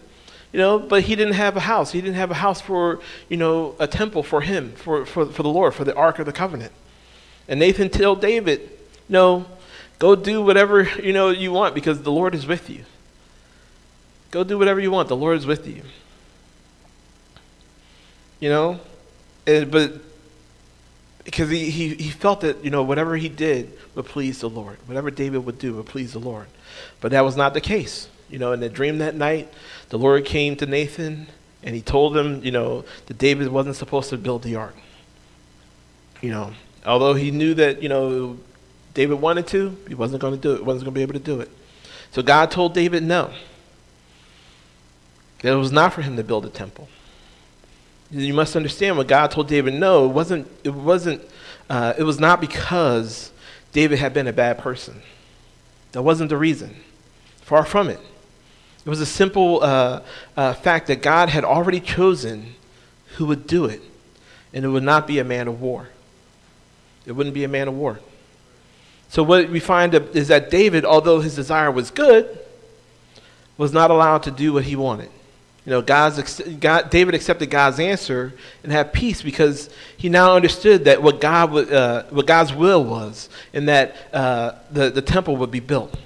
you 0.52 0.60
know, 0.60 0.80
but 0.80 1.04
he 1.04 1.16
didn't 1.16 1.34
have 1.34 1.56
a 1.58 1.62
house. 1.62 1.92
He 1.92 2.02
didn't 2.02 2.16
have 2.16 2.32
a 2.32 2.36
house 2.36 2.62
for, 2.62 3.00
you 3.30 3.38
know, 3.38 3.76
a 3.80 3.88
temple 3.88 4.24
for 4.24 4.42
him, 4.42 4.72
for, 4.74 5.06
for, 5.06 5.26
for 5.26 5.44
the 5.44 5.50
Lord, 5.50 5.74
for 5.74 5.84
the 5.84 5.96
Ark 5.96 6.20
of 6.20 6.26
the 6.26 6.34
Covenant. 6.34 6.72
And 7.48 7.60
Nathan 7.60 7.90
told 7.90 8.22
David, 8.22 8.62
you 8.62 8.70
know, 9.10 9.46
go 10.00 10.16
do 10.16 10.42
whatever, 10.42 10.84
you 11.02 11.14
know, 11.14 11.30
you 11.30 11.52
want 11.52 11.76
because 11.76 12.02
the 12.02 12.12
Lord 12.12 12.34
is 12.34 12.48
with 12.48 12.70
you. 12.70 12.86
Go 14.32 14.44
do 14.44 14.58
whatever 14.58 14.80
you 14.80 14.90
want. 14.90 15.10
The 15.10 15.16
Lord 15.16 15.38
is 15.38 15.46
with 15.46 15.68
you. 15.68 15.84
You 18.40 18.50
know? 18.50 18.80
And, 19.46 19.70
but 19.70 19.94
because 21.24 21.50
he, 21.50 21.70
he, 21.70 21.96
he 21.96 22.10
felt 22.10 22.42
that, 22.42 22.64
you 22.64 22.70
know, 22.70 22.84
whatever 22.84 23.16
he 23.16 23.30
did 23.30 23.72
would 23.96 24.06
please 24.06 24.42
the 24.42 24.50
Lord. 24.50 24.78
Whatever 24.86 25.10
David 25.10 25.46
would 25.46 25.58
do 25.58 25.76
would 25.76 25.86
please 25.86 26.14
the 26.14 26.20
Lord. 26.20 26.48
But 27.02 27.12
that 27.12 27.22
was 27.24 27.38
not 27.38 27.54
the 27.54 27.62
case. 27.62 28.10
You 28.30 28.40
know, 28.40 28.52
in 28.52 28.60
the 28.60 28.70
dream 28.70 28.98
that 28.98 29.16
night, 29.16 29.52
the 29.90 29.98
Lord 29.98 30.26
came 30.26 30.56
to 30.58 30.66
Nathan 30.66 31.28
and 31.62 31.76
he 31.76 31.82
told 31.82 32.18
him, 32.18 32.44
you 32.44 32.52
know, 32.52 32.84
that 33.06 33.18
David 33.18 33.48
wasn't 33.48 33.76
supposed 33.76 34.10
to 34.10 34.18
build 34.18 34.44
the 34.44 34.56
ark. 34.56 34.76
You 36.22 36.32
know, 36.32 36.54
although 36.86 37.14
he 37.14 37.32
knew 37.32 37.54
that, 37.54 37.82
you 37.82 37.90
know, 37.90 38.38
David 38.94 39.22
wanted 39.22 39.48
to, 39.48 39.78
he 39.88 39.96
wasn't 39.96 40.22
going 40.22 40.36
to 40.36 40.40
do 40.40 40.56
it, 40.56 40.66
wasn't 40.66 40.86
going 40.86 40.94
to 40.94 40.98
be 40.98 41.02
able 41.02 41.14
to 41.14 41.20
do 41.20 41.40
it. 41.40 41.50
So 42.12 42.22
God 42.22 42.52
told 42.52 42.74
David 42.74 43.04
no. 43.04 43.32
That 45.42 45.54
it 45.54 45.58
was 45.58 45.72
not 45.72 45.94
for 45.94 46.02
him 46.02 46.16
to 46.18 46.24
build 46.24 46.46
a 46.46 46.50
temple. 46.50 46.88
You 48.14 48.34
must 48.34 48.56
understand 48.56 48.98
when 48.98 49.08
God 49.08 49.32
told 49.32 49.48
David 49.48 49.74
no, 49.74 50.06
it 50.06 50.10
wasn't, 50.10 50.48
it 50.64 50.70
wasn't, 50.70 51.22
uh, 51.68 51.94
it 51.98 52.04
was 52.04 52.20
not 52.20 52.40
because 52.40 53.32
David 53.72 53.98
had 53.98 54.14
been 54.14 54.28
a 54.28 54.34
bad 54.34 54.60
person. 54.60 55.02
That 55.94 56.04
wasn't 56.04 56.30
the 56.30 56.38
reason. 56.38 56.76
Far 57.42 57.66
from 57.66 57.90
it. 57.90 58.00
It 58.86 58.90
was 58.90 59.02
a 59.02 59.06
simple 59.06 59.64
uh, 59.64 60.02
uh, 60.38 60.54
fact 60.54 60.88
that 60.88 61.02
God 61.02 61.30
had 61.30 61.44
already 61.44 61.80
chosen 61.80 62.54
who 63.16 63.26
would 63.26 63.48
do 63.48 63.66
it, 63.66 63.82
and 64.54 64.64
it 64.64 64.68
would 64.68 64.84
not 64.84 65.08
be 65.08 65.18
a 65.18 65.24
man 65.24 65.48
of 65.48 65.60
war. 65.60 65.90
It 67.08 67.14
wouldn't 67.14 67.34
be 67.34 67.44
a 67.44 67.48
man 67.48 67.68
of 67.68 67.74
war. 67.76 68.00
So, 69.10 69.24
what 69.24 69.50
we 69.50 69.60
find 69.60 69.94
is 69.94 70.28
that 70.28 70.50
David, 70.50 70.86
although 70.86 71.20
his 71.20 71.36
desire 71.36 71.72
was 71.72 71.92
good, 71.92 72.40
was 73.58 73.72
not 73.72 73.92
allowed 73.92 74.24
to 74.24 74.32
do 74.32 74.54
what 74.54 74.66
he 74.66 74.76
wanted. 74.76 75.10
You 75.66 75.70
know, 75.70 75.82
God's, 75.82 76.42
God, 76.60 76.90
David 76.90 77.16
accepted 77.16 77.50
God's 77.50 77.80
answer 77.80 78.34
and 78.64 78.72
had 78.72 78.92
peace 78.92 79.22
because 79.22 79.70
he 79.96 80.10
now 80.10 80.36
understood 80.36 80.86
that 80.86 81.02
what, 81.02 81.22
God 81.22 81.72
uh, 81.72 82.04
what 82.10 82.28
God's 82.28 82.54
will 82.54 82.84
was 82.84 83.30
and 83.54 83.70
that 83.70 83.96
uh, 84.12 84.54
the, 84.72 84.90
the 84.90 85.02
temple 85.02 85.38
would 85.38 85.52
be 85.52 85.62
built. 85.62 85.98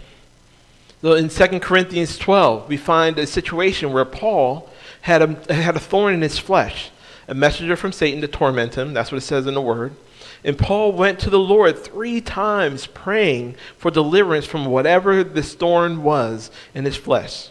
So 1.02 1.14
in 1.14 1.30
2 1.30 1.60
Corinthians 1.60 2.18
12, 2.18 2.68
we 2.68 2.78
find 2.78 3.18
a 3.18 3.26
situation 3.26 3.94
where 3.94 4.06
Paul 4.06 4.70
had 5.02 5.22
a, 5.22 5.54
had 5.54 5.76
a 5.76 5.80
thorn 5.80 6.14
in 6.14 6.22
his 6.22 6.38
flesh, 6.38 6.92
a 7.28 7.34
messenger 7.34 7.76
from 7.76 7.92
Satan 7.92 8.22
to 8.22 8.28
torment 8.28 8.76
him. 8.76 8.94
That's 8.94 9.12
what 9.12 9.18
it 9.18 9.22
says 9.22 9.48
in 9.48 9.56
the 9.56 9.62
word. 9.62 9.96
And 10.44 10.58
Paul 10.58 10.94
went 10.94 11.20
to 11.20 11.30
the 11.30 11.40
Lord 11.40 11.78
three 11.78 12.22
times 12.22 12.88
praying 12.88 13.56
for 13.78 13.90
deliverance 13.90 14.46
from 14.46 14.66
whatever 14.66 15.24
this 15.24 15.56
thorn 15.56 16.04
was 16.04 16.52
in 16.76 16.86
his 16.86 16.96
flesh. 16.96 17.50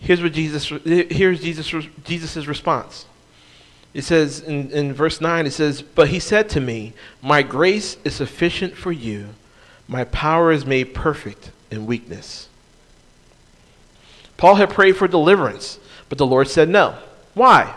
Here's 0.00 0.22
what 0.22 0.32
Jesus 0.32 0.66
here's 0.84 1.40
Jesus 1.40 1.70
Jesus's 2.04 2.48
response. 2.48 3.06
It 3.92 4.02
says 4.02 4.40
in, 4.40 4.70
in 4.70 4.92
verse 4.94 5.20
9, 5.20 5.46
it 5.46 5.50
says, 5.50 5.82
But 5.82 6.08
he 6.08 6.20
said 6.20 6.48
to 6.50 6.60
me, 6.60 6.92
My 7.22 7.42
grace 7.42 7.96
is 8.04 8.14
sufficient 8.14 8.76
for 8.76 8.92
you. 8.92 9.30
My 9.88 10.04
power 10.04 10.52
is 10.52 10.64
made 10.64 10.94
perfect 10.94 11.50
in 11.70 11.86
weakness. 11.86 12.48
Paul 14.36 14.54
had 14.54 14.70
prayed 14.70 14.96
for 14.96 15.08
deliverance, 15.08 15.78
but 16.08 16.18
the 16.18 16.26
Lord 16.26 16.48
said 16.48 16.68
no. 16.68 16.96
Why? 17.34 17.74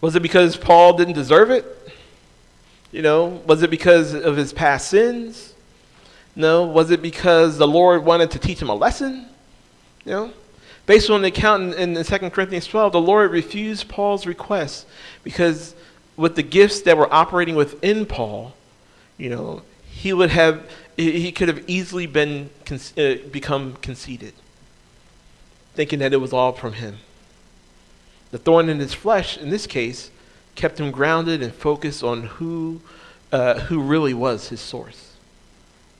Was 0.00 0.16
it 0.16 0.22
because 0.22 0.56
Paul 0.56 0.96
didn't 0.96 1.14
deserve 1.14 1.50
it? 1.50 1.64
You 2.90 3.02
know, 3.02 3.42
was 3.46 3.62
it 3.62 3.70
because 3.70 4.14
of 4.14 4.36
his 4.36 4.52
past 4.52 4.88
sins? 4.88 5.54
No. 6.34 6.64
Was 6.64 6.90
it 6.90 7.02
because 7.02 7.58
the 7.58 7.68
Lord 7.68 8.04
wanted 8.04 8.30
to 8.32 8.38
teach 8.38 8.60
him 8.60 8.70
a 8.70 8.74
lesson? 8.74 9.28
You 10.04 10.12
know? 10.12 10.32
Based 10.90 11.08
on 11.08 11.22
the 11.22 11.28
account 11.28 11.74
in, 11.74 11.96
in 11.96 12.02
2 12.02 12.30
Corinthians 12.30 12.66
12, 12.66 12.90
the 12.90 13.00
Lord 13.00 13.30
refused 13.30 13.88
Paul's 13.88 14.26
request 14.26 14.88
because 15.22 15.76
with 16.16 16.34
the 16.34 16.42
gifts 16.42 16.80
that 16.80 16.96
were 16.96 17.06
operating 17.14 17.54
within 17.54 18.06
Paul, 18.06 18.54
you 19.16 19.30
know, 19.30 19.62
he 19.88 20.12
would 20.12 20.30
have, 20.30 20.68
he 20.96 21.30
could 21.30 21.46
have 21.46 21.62
easily 21.68 22.08
been, 22.08 22.50
uh, 22.98 23.14
become 23.30 23.74
conceited, 23.74 24.34
thinking 25.74 26.00
that 26.00 26.12
it 26.12 26.16
was 26.16 26.32
all 26.32 26.50
from 26.50 26.72
him. 26.72 26.96
The 28.32 28.38
thorn 28.38 28.68
in 28.68 28.80
his 28.80 28.92
flesh, 28.92 29.38
in 29.38 29.48
this 29.48 29.68
case, 29.68 30.10
kept 30.56 30.80
him 30.80 30.90
grounded 30.90 31.40
and 31.40 31.54
focused 31.54 32.02
on 32.02 32.24
who, 32.24 32.80
uh, 33.30 33.60
who 33.60 33.80
really 33.80 34.12
was 34.12 34.48
his 34.48 34.60
source. 34.60 35.14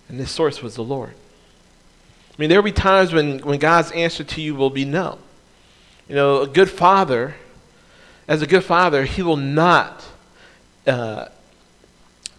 And 0.08 0.18
this 0.18 0.32
source 0.32 0.62
was 0.62 0.74
the 0.74 0.82
Lord. 0.82 1.14
I 2.30 2.34
mean, 2.38 2.48
there 2.48 2.58
will 2.58 2.64
be 2.64 2.72
times 2.72 3.12
when, 3.12 3.40
when 3.40 3.58
God's 3.58 3.90
answer 3.92 4.24
to 4.24 4.40
you 4.40 4.54
will 4.54 4.70
be 4.70 4.84
no. 4.84 5.18
You 6.08 6.14
know, 6.14 6.40
a 6.40 6.46
good 6.46 6.70
father, 6.70 7.36
as 8.26 8.42
a 8.42 8.46
good 8.46 8.64
father, 8.64 9.04
he 9.04 9.22
will 9.22 9.36
not 9.36 10.04
uh, 10.86 11.26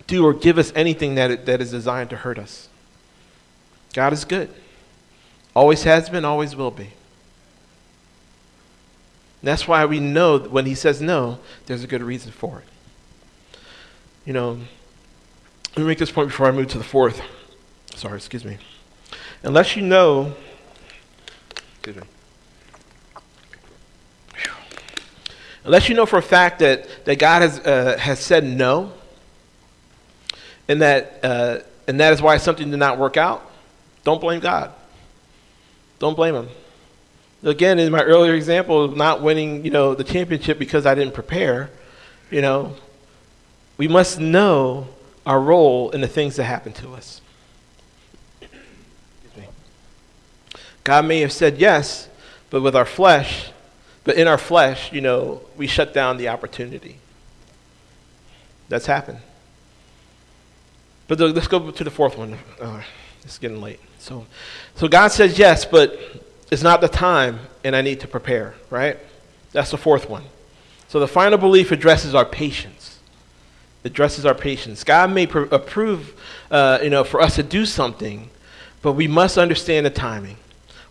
do 0.08 0.25
or 0.25 0.34
give 0.34 0.58
us 0.58 0.73
anything 0.75 1.15
that, 1.15 1.45
that 1.45 1.62
is 1.62 1.71
designed 1.71 2.10
to 2.10 2.17
hurt 2.17 2.38
us. 2.38 2.67
God 3.93 4.13
is 4.13 4.25
good. 4.25 4.49
Always 5.56 5.84
has 5.84 6.10
been, 6.10 6.25
always 6.25 6.56
will 6.56 6.71
be. 6.71 6.84
And 9.41 9.47
that's 9.47 9.67
why 9.67 9.86
we 9.86 9.99
know 9.99 10.38
when 10.39 10.65
he 10.65 10.75
says 10.75 11.01
no, 11.01 11.39
there's 11.65 11.84
a 11.84 11.88
good 11.88 12.04
reason 12.04 12.32
for 12.32 12.60
it. 12.60 13.60
You 14.25 14.34
know, 14.34 14.60
let 15.75 15.77
me 15.77 15.86
make 15.86 15.97
this 15.97 16.12
point 16.12 16.30
before 16.30 16.47
I 16.47 16.51
move 16.51 16.67
to 16.69 16.77
the 16.77 16.84
fourth. 16.84 17.21
Sorry, 17.95 18.17
excuse 18.17 18.45
me. 18.45 18.58
Unless 19.43 19.75
you 19.75 19.82
know, 19.82 20.36
unless 25.65 25.89
you 25.89 25.95
know 25.95 26.06
for 26.06 26.19
a 26.19 26.21
fact 26.21 26.60
that, 26.60 27.06
that 27.06 27.17
God 27.17 27.41
has, 27.41 27.60
uh, 27.60 27.97
has 27.97 28.19
said 28.19 28.43
no, 28.43 28.93
and 30.67 30.82
that, 30.82 31.19
uh, 31.23 31.60
and 31.88 31.99
that 31.99 32.13
is 32.13 32.21
why 32.21 32.38
something 32.38 32.69
did 32.69 32.77
not 32.77 32.99
work 32.99 33.17
out, 33.17 33.49
don't 34.04 34.21
blame 34.21 34.39
God. 34.39 34.71
Don't 35.97 36.15
blame 36.15 36.36
Him. 36.36 36.49
Again, 37.43 37.80
in 37.80 37.91
my 37.91 38.04
earlier 38.04 38.36
example 38.36 38.84
of 38.84 38.95
not 38.95 39.23
winning, 39.23 39.65
you 39.65 39.71
know, 39.71 39.95
the 39.95 40.04
championship 40.04 40.60
because 40.60 40.86
I 40.86 40.93
didn't 40.93 41.15
prepare, 41.15 41.71
you 42.30 42.41
know, 42.41 42.75
we 43.77 43.88
must 43.88 44.19
know 44.19 44.88
our 45.25 45.39
role 45.39 45.89
in 45.89 46.01
the 46.01 46.08
things 46.08 46.36
that 46.36 46.43
happen 46.43 46.73
to 46.73 46.93
us. 46.93 47.21
God 50.84 51.06
may 51.06 51.22
have 51.22 51.32
said 51.32 51.58
yes, 51.58 52.10
but 52.50 52.62
with 52.62 52.76
our 52.76 52.86
flesh, 52.86 53.52
but 54.04 54.15
in 54.15 54.28
our 54.28 54.38
flesh, 54.38 54.91
you 54.91 55.02
know, 55.02 55.41
we 55.58 55.67
shut 55.67 55.94
down 55.94 56.17
the 56.17 56.29
opportunity. 56.29 56.98
That's 58.67 58.86
happened. 58.86 59.19
But 61.08 61.17
the, 61.17 61.27
let's 61.27 61.48
go 61.48 61.71
to 61.71 61.84
the 61.84 61.92
fourth 61.92 62.17
one. 62.17 62.38
Oh, 62.62 62.84
it's 63.23 63.38
getting 63.38 63.62
late. 63.62 63.79
So, 64.00 64.25
so 64.75 64.88
God 64.88 65.10
says 65.10 65.38
yes, 65.38 65.65
but 65.65 66.00
it's 66.50 66.63
not 66.63 66.82
the 66.82 66.88
time, 66.88 67.40
and 67.63 67.75
I 67.75 67.82
need 67.82 68.00
to 68.00 68.08
prepare, 68.08 68.56
right? 68.69 68.98
That's 69.52 69.71
the 69.71 69.77
fourth 69.77 70.10
one. 70.10 70.23
So 70.88 71.00
the 71.00 71.08
final 71.08 71.38
belief 71.38 71.71
addresses 71.71 72.15
our 72.15 72.25
patience. 72.25 73.00
It 73.84 73.92
addresses 73.92 74.25
our 74.25 74.34
patience. 74.34 74.84
God 74.84 75.12
may 75.12 75.27
pr- 75.27 75.42
approve, 75.52 76.13
uh, 76.50 76.79
you 76.82 76.90
know, 76.90 77.04
for 77.04 77.21
us 77.21 77.36
to 77.36 77.44
do 77.44 77.65
something, 77.65 78.29
but 78.82 78.94
we 78.94 79.08
must 79.08 79.38
understand 79.38 79.86
the 79.86 79.90
timing 79.92 80.38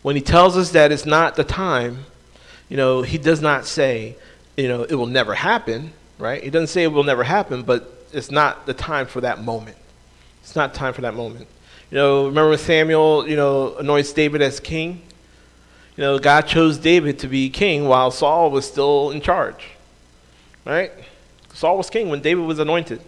when 0.02 0.16
he 0.16 0.22
tells 0.22 0.56
us 0.56 0.70
that 0.70 0.92
it's 0.92 1.06
not 1.06 1.36
the 1.36 1.44
time, 1.44 2.04
you 2.68 2.76
know, 2.76 3.02
he 3.02 3.18
does 3.18 3.42
not 3.42 3.66
say, 3.66 4.16
you 4.56 4.68
know, 4.68 4.82
it 4.82 4.94
will 4.94 5.06
never 5.06 5.34
happen, 5.34 5.92
right? 6.18 6.42
He 6.42 6.50
doesn't 6.50 6.68
say 6.68 6.84
it 6.84 6.92
will 6.92 7.04
never 7.04 7.24
happen, 7.24 7.62
but 7.62 8.06
it's 8.12 8.30
not 8.30 8.66
the 8.66 8.74
time 8.74 9.06
for 9.06 9.20
that 9.20 9.42
moment. 9.42 9.76
It's 10.42 10.56
not 10.56 10.72
time 10.72 10.94
for 10.94 11.02
that 11.02 11.14
moment. 11.14 11.46
You 11.90 11.96
know, 11.96 12.26
remember 12.26 12.50
when 12.50 12.58
Samuel, 12.58 13.28
you 13.28 13.36
know, 13.36 13.76
anoints 13.76 14.12
David 14.12 14.40
as 14.42 14.60
king? 14.60 15.02
You 15.96 16.02
know, 16.02 16.18
God 16.18 16.42
chose 16.42 16.78
David 16.78 17.18
to 17.20 17.28
be 17.28 17.50
king 17.50 17.86
while 17.86 18.10
Saul 18.10 18.50
was 18.50 18.66
still 18.66 19.10
in 19.10 19.20
charge, 19.20 19.68
right? 20.64 20.92
Saul 21.52 21.76
was 21.76 21.90
king 21.90 22.08
when 22.08 22.20
David 22.20 22.44
was 22.44 22.58
anointed. 22.58 23.02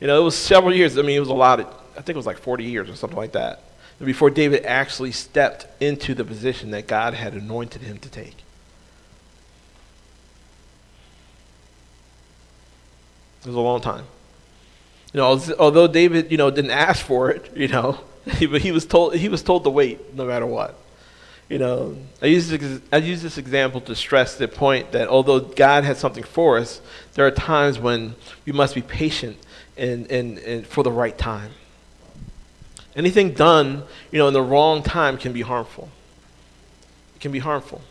You 0.00 0.06
know, 0.06 0.20
it 0.20 0.24
was 0.24 0.36
several 0.36 0.74
years. 0.74 0.98
I 0.98 1.02
mean, 1.02 1.16
it 1.16 1.20
was 1.20 1.30
a 1.30 1.34
lot. 1.34 1.60
Of, 1.60 1.66
I 1.92 2.02
think 2.02 2.10
it 2.10 2.16
was 2.16 2.26
like 2.26 2.38
40 2.38 2.64
years 2.64 2.90
or 2.90 2.96
something 2.96 3.16
like 3.16 3.32
that 3.32 3.62
before 4.04 4.30
David 4.30 4.64
actually 4.64 5.12
stepped 5.12 5.66
into 5.80 6.14
the 6.14 6.24
position 6.24 6.70
that 6.72 6.86
God 6.86 7.14
had 7.14 7.34
anointed 7.34 7.82
him 7.82 7.98
to 7.98 8.08
take. 8.10 8.36
It 13.40 13.46
was 13.46 13.56
a 13.56 13.60
long 13.60 13.80
time. 13.80 14.04
You 15.12 15.20
know, 15.20 15.40
although 15.58 15.86
David, 15.86 16.30
you 16.30 16.36
know, 16.36 16.50
didn't 16.50 16.72
ask 16.72 17.04
for 17.04 17.30
it, 17.30 17.56
you 17.56 17.68
know, 17.68 18.00
he, 18.32 18.46
he 18.58 18.72
was 18.72 18.84
told 18.84 19.14
he 19.14 19.28
was 19.28 19.42
told 19.42 19.64
to 19.64 19.70
wait 19.70 20.14
no 20.14 20.26
matter 20.26 20.46
what. 20.46 20.76
You 21.48 21.58
know, 21.58 21.96
I 22.20 22.26
use 22.26 22.48
this, 22.48 22.80
I 22.92 22.96
use 22.96 23.22
this 23.22 23.38
example 23.38 23.80
to 23.82 23.94
stress 23.94 24.36
the 24.36 24.48
point 24.48 24.90
that 24.92 25.06
although 25.06 25.38
God 25.38 25.84
has 25.84 25.98
something 25.98 26.24
for 26.24 26.58
us, 26.58 26.80
there 27.14 27.24
are 27.24 27.30
times 27.30 27.78
when 27.78 28.16
we 28.44 28.52
must 28.52 28.74
be 28.74 28.82
patient 28.82 29.36
and, 29.76 30.10
and, 30.10 30.38
and 30.38 30.66
for 30.66 30.82
the 30.82 30.90
right 30.90 31.16
time. 31.16 31.52
Anything 32.96 33.32
done, 33.32 33.84
you 34.10 34.18
know, 34.18 34.26
in 34.26 34.34
the 34.34 34.42
wrong 34.42 34.82
time 34.82 35.18
can 35.18 35.34
be 35.34 35.42
harmful. 35.42 35.90
It 37.14 37.20
can 37.20 37.30
be 37.30 37.38
harmful. 37.38 37.82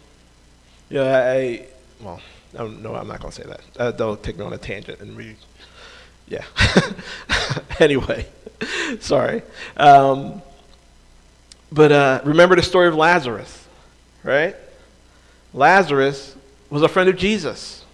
You 0.89 0.97
know, 0.97 1.14
I, 1.14 1.68
well, 2.01 2.20
I 2.58 2.68
no, 2.68 2.95
I'm 2.95 3.08
not 3.08 3.22
going 3.22 3.32
to 3.32 3.41
say 3.41 3.47
that. 3.47 3.62
Uh, 3.78 3.91
that'll 3.91 4.18
take 4.18 4.38
me 4.38 4.43
on 4.43 4.51
a 4.53 4.58
tangent 4.58 4.99
and 4.99 5.16
we, 5.16 5.36
yeah. 6.28 6.43
anyway, 7.80 8.26
sorry. 8.99 9.43
Um, 9.78 10.41
but 11.72 11.91
uh, 11.91 12.22
remember 12.24 12.56
the 12.56 12.64
story 12.64 12.88
of 12.88 12.95
Lazarus, 12.95 13.68
right? 14.24 14.56
Lazarus 15.53 16.36
was 16.70 16.82
a 16.82 16.88
friend 16.88 17.10
of 17.10 17.16
Jesus 17.16 17.85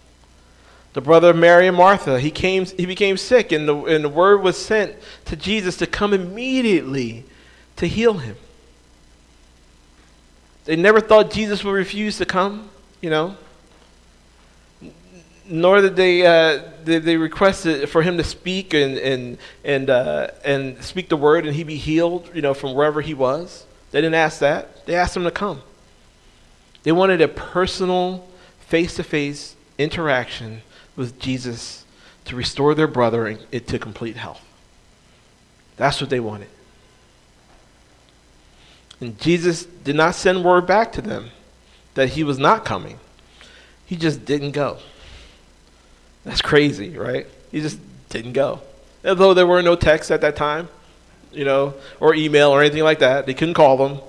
the 0.94 1.02
brother 1.02 1.30
of 1.30 1.36
Mary 1.36 1.68
and 1.68 1.78
Martha. 1.78 2.20
He, 2.20 2.32
came, 2.32 2.66
he 2.66 2.86
became 2.86 3.18
sick, 3.18 3.52
and 3.52 3.68
the, 3.68 3.76
and 3.86 4.04
the 4.04 4.10
word 4.10 4.42
was 4.42 4.58
sent 4.58 4.96
to 5.26 5.36
Jesus 5.36 5.78
to 5.78 5.88
come 5.88 6.14
immediately 6.14 7.26
to 7.78 7.88
heal 7.88 8.16
him. 8.16 8.36
They 10.66 10.76
never 10.76 11.00
thought 11.00 11.32
Jesus 11.32 11.64
would 11.64 11.72
refuse 11.72 12.18
to 12.18 12.26
come, 12.26 12.70
you 13.02 13.10
know. 13.10 13.36
Nor 15.48 15.82
did 15.82 15.96
they, 15.96 16.26
uh, 16.26 16.62
did 16.84 17.04
they 17.04 17.18
request 17.18 17.68
for 17.88 18.02
him 18.02 18.18
to 18.18 18.24
speak 18.24 18.74
and, 18.74 18.98
and, 18.98 19.38
and, 19.66 19.90
uh, 19.90 20.28
and 20.46 20.82
speak 20.84 21.10
the 21.10 21.18
word 21.18 21.46
and 21.46 21.56
he 21.56 21.64
be 21.64 21.78
healed, 21.78 22.30
you 22.34 22.42
know, 22.42 22.54
from 22.54 22.74
wherever 22.74 23.02
he 23.02 23.14
was. 23.14 23.66
They 23.92 24.00
didn't 24.00 24.16
ask 24.16 24.40
that. 24.40 24.86
They 24.86 24.96
asked 24.96 25.18
him 25.18 25.24
to 25.24 25.32
come. 25.32 25.62
They 26.84 26.92
wanted 26.92 27.22
a 27.22 27.28
personal, 27.28 28.28
face 28.62 28.96
to 28.96 29.04
face 29.04 29.56
interaction 29.78 30.62
with 31.02 31.20
Jesus 31.20 31.84
to 32.26 32.36
restore 32.36 32.76
their 32.76 32.88
brother 32.88 33.34
to 33.34 33.80
complete 33.80 34.16
health. 34.16 34.40
That's 35.78 36.00
what 36.00 36.12
they 36.12 36.20
wanted. 36.20 36.48
And 39.00 39.20
Jesus 39.20 39.66
did 39.66 39.96
not 39.96 40.14
send 40.14 40.44
word 40.44 40.68
back 40.68 40.92
to 40.92 41.02
them 41.02 41.32
that 41.96 42.10
he 42.10 42.24
was 42.24 42.38
not 42.38 42.64
coming. 42.64 43.00
He 43.88 43.96
just 43.96 44.26
didn't 44.26 44.52
go. 44.52 44.78
That's 46.24 46.44
crazy, 46.44 46.96
right? 46.96 47.26
He 47.52 47.62
just 47.62 47.80
didn't 48.10 48.34
go. 48.34 48.62
Although 49.04 49.34
there 49.34 49.48
were 49.48 49.64
no 49.64 49.76
texts 49.76 50.12
at 50.12 50.22
that 50.22 50.36
time, 50.36 50.70
you 51.32 51.46
know, 51.46 51.74
or 52.00 52.14
email 52.14 52.52
or 52.52 52.62
anything 52.62 52.84
like 52.84 53.00
that. 53.00 53.26
They 53.26 53.34
couldn't 53.34 53.56
call 53.56 53.76
them. 53.76 54.02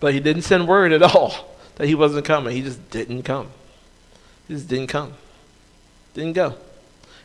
But 0.00 0.14
he 0.14 0.18
didn't 0.18 0.42
send 0.42 0.66
word 0.66 0.92
at 0.92 1.02
all 1.02 1.54
that 1.76 1.86
he 1.86 1.94
wasn't 1.94 2.24
coming. 2.24 2.56
He 2.56 2.62
just 2.62 2.90
didn't 2.90 3.22
come. 3.22 3.50
He 4.48 4.54
just 4.54 4.66
didn't 4.66 4.88
come. 4.88 5.12
Didn't 6.14 6.32
go. 6.32 6.56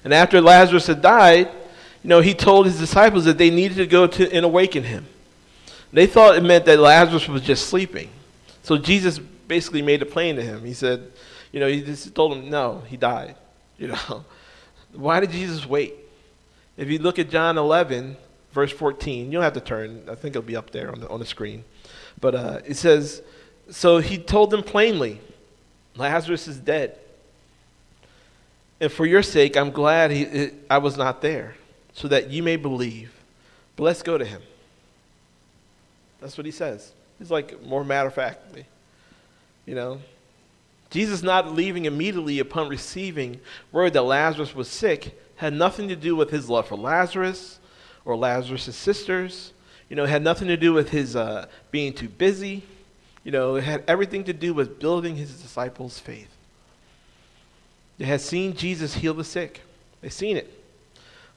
And 0.03 0.13
after 0.13 0.39
Lazarus 0.39 0.87
had 0.87 1.01
died, 1.01 1.49
you 2.03 2.09
know, 2.09 2.21
he 2.21 2.33
told 2.33 2.67
his 2.67 2.77
disciples 2.77 3.25
that 3.25 3.37
they 3.37 3.49
needed 3.49 3.77
to 3.77 3.87
go 3.87 4.05
to 4.05 4.31
and 4.31 4.45
awaken 4.45 4.83
him. 4.83 5.07
They 5.91 6.07
thought 6.07 6.35
it 6.35 6.43
meant 6.43 6.65
that 6.65 6.77
Lazarus 6.79 7.27
was 7.27 7.41
just 7.41 7.67
sleeping. 7.67 8.09
So 8.63 8.77
Jesus 8.77 9.17
basically 9.17 9.81
made 9.81 10.01
it 10.01 10.11
plain 10.11 10.35
to 10.35 10.41
him. 10.43 10.63
He 10.63 10.73
said, 10.73 11.11
you 11.51 11.59
know, 11.59 11.67
he 11.67 11.81
just 11.81 12.13
told 12.13 12.37
him, 12.37 12.49
no, 12.49 12.83
he 12.87 12.97
died. 12.97 13.35
You 13.77 13.89
know, 13.89 14.23
why 14.93 15.19
did 15.19 15.31
Jesus 15.31 15.65
wait? 15.65 15.93
If 16.77 16.87
you 16.89 16.97
look 16.97 17.19
at 17.19 17.29
John 17.29 17.57
11, 17.57 18.15
verse 18.53 18.71
14, 18.71 19.25
you 19.25 19.31
don't 19.33 19.43
have 19.43 19.53
to 19.53 19.59
turn. 19.59 20.03
I 20.09 20.15
think 20.15 20.33
it'll 20.33 20.47
be 20.47 20.55
up 20.55 20.71
there 20.71 20.93
on 20.93 21.01
the, 21.01 21.09
on 21.09 21.19
the 21.19 21.25
screen. 21.25 21.65
But 22.21 22.35
uh, 22.35 22.59
it 22.65 22.75
says, 22.75 23.21
so 23.69 23.97
he 23.97 24.17
told 24.17 24.51
them 24.51 24.63
plainly, 24.63 25.19
Lazarus 25.97 26.47
is 26.47 26.57
dead. 26.57 26.97
And 28.79 28.91
for 28.91 29.05
your 29.05 29.23
sake, 29.23 29.55
I'm 29.55 29.71
glad 29.71 30.11
he, 30.11 30.49
I 30.69 30.79
was 30.79 30.97
not 30.97 31.21
there, 31.21 31.55
so 31.93 32.07
that 32.09 32.29
you 32.29 32.43
may 32.43 32.55
believe. 32.57 33.13
But 33.75 33.83
let's 33.83 34.01
go 34.01 34.17
to 34.17 34.25
him. 34.25 34.41
That's 36.19 36.37
what 36.37 36.45
he 36.45 36.51
says. 36.51 36.91
He's 37.19 37.31
like 37.31 37.61
more 37.63 37.83
matter 37.83 38.07
of 38.07 38.13
factly. 38.13 38.65
You 39.65 39.75
know? 39.75 39.99
Jesus 40.89 41.23
not 41.23 41.53
leaving 41.53 41.85
immediately 41.85 42.39
upon 42.39 42.69
receiving 42.69 43.39
word 43.71 43.93
that 43.93 44.03
Lazarus 44.03 44.55
was 44.55 44.67
sick 44.67 45.19
had 45.37 45.53
nothing 45.53 45.89
to 45.89 45.95
do 45.95 46.15
with 46.15 46.29
his 46.29 46.49
love 46.49 46.67
for 46.67 46.77
Lazarus 46.77 47.59
or 48.05 48.15
Lazarus' 48.15 48.75
sisters. 48.75 49.51
You 49.89 49.95
know, 49.95 50.05
had 50.05 50.23
nothing 50.23 50.47
to 50.47 50.57
do 50.57 50.73
with 50.73 50.89
his 50.89 51.15
uh, 51.15 51.47
being 51.71 51.93
too 51.93 52.09
busy. 52.09 52.63
You 53.23 53.31
know, 53.31 53.55
it 53.55 53.63
had 53.63 53.83
everything 53.87 54.23
to 54.25 54.33
do 54.33 54.53
with 54.53 54.79
building 54.79 55.15
his 55.15 55.41
disciples' 55.41 55.99
faith. 55.99 56.34
They 57.97 58.05
had 58.05 58.21
seen 58.21 58.55
Jesus 58.55 58.95
heal 58.95 59.13
the 59.13 59.23
sick. 59.23 59.61
They 60.01 60.09
seen 60.09 60.37
it. 60.37 60.51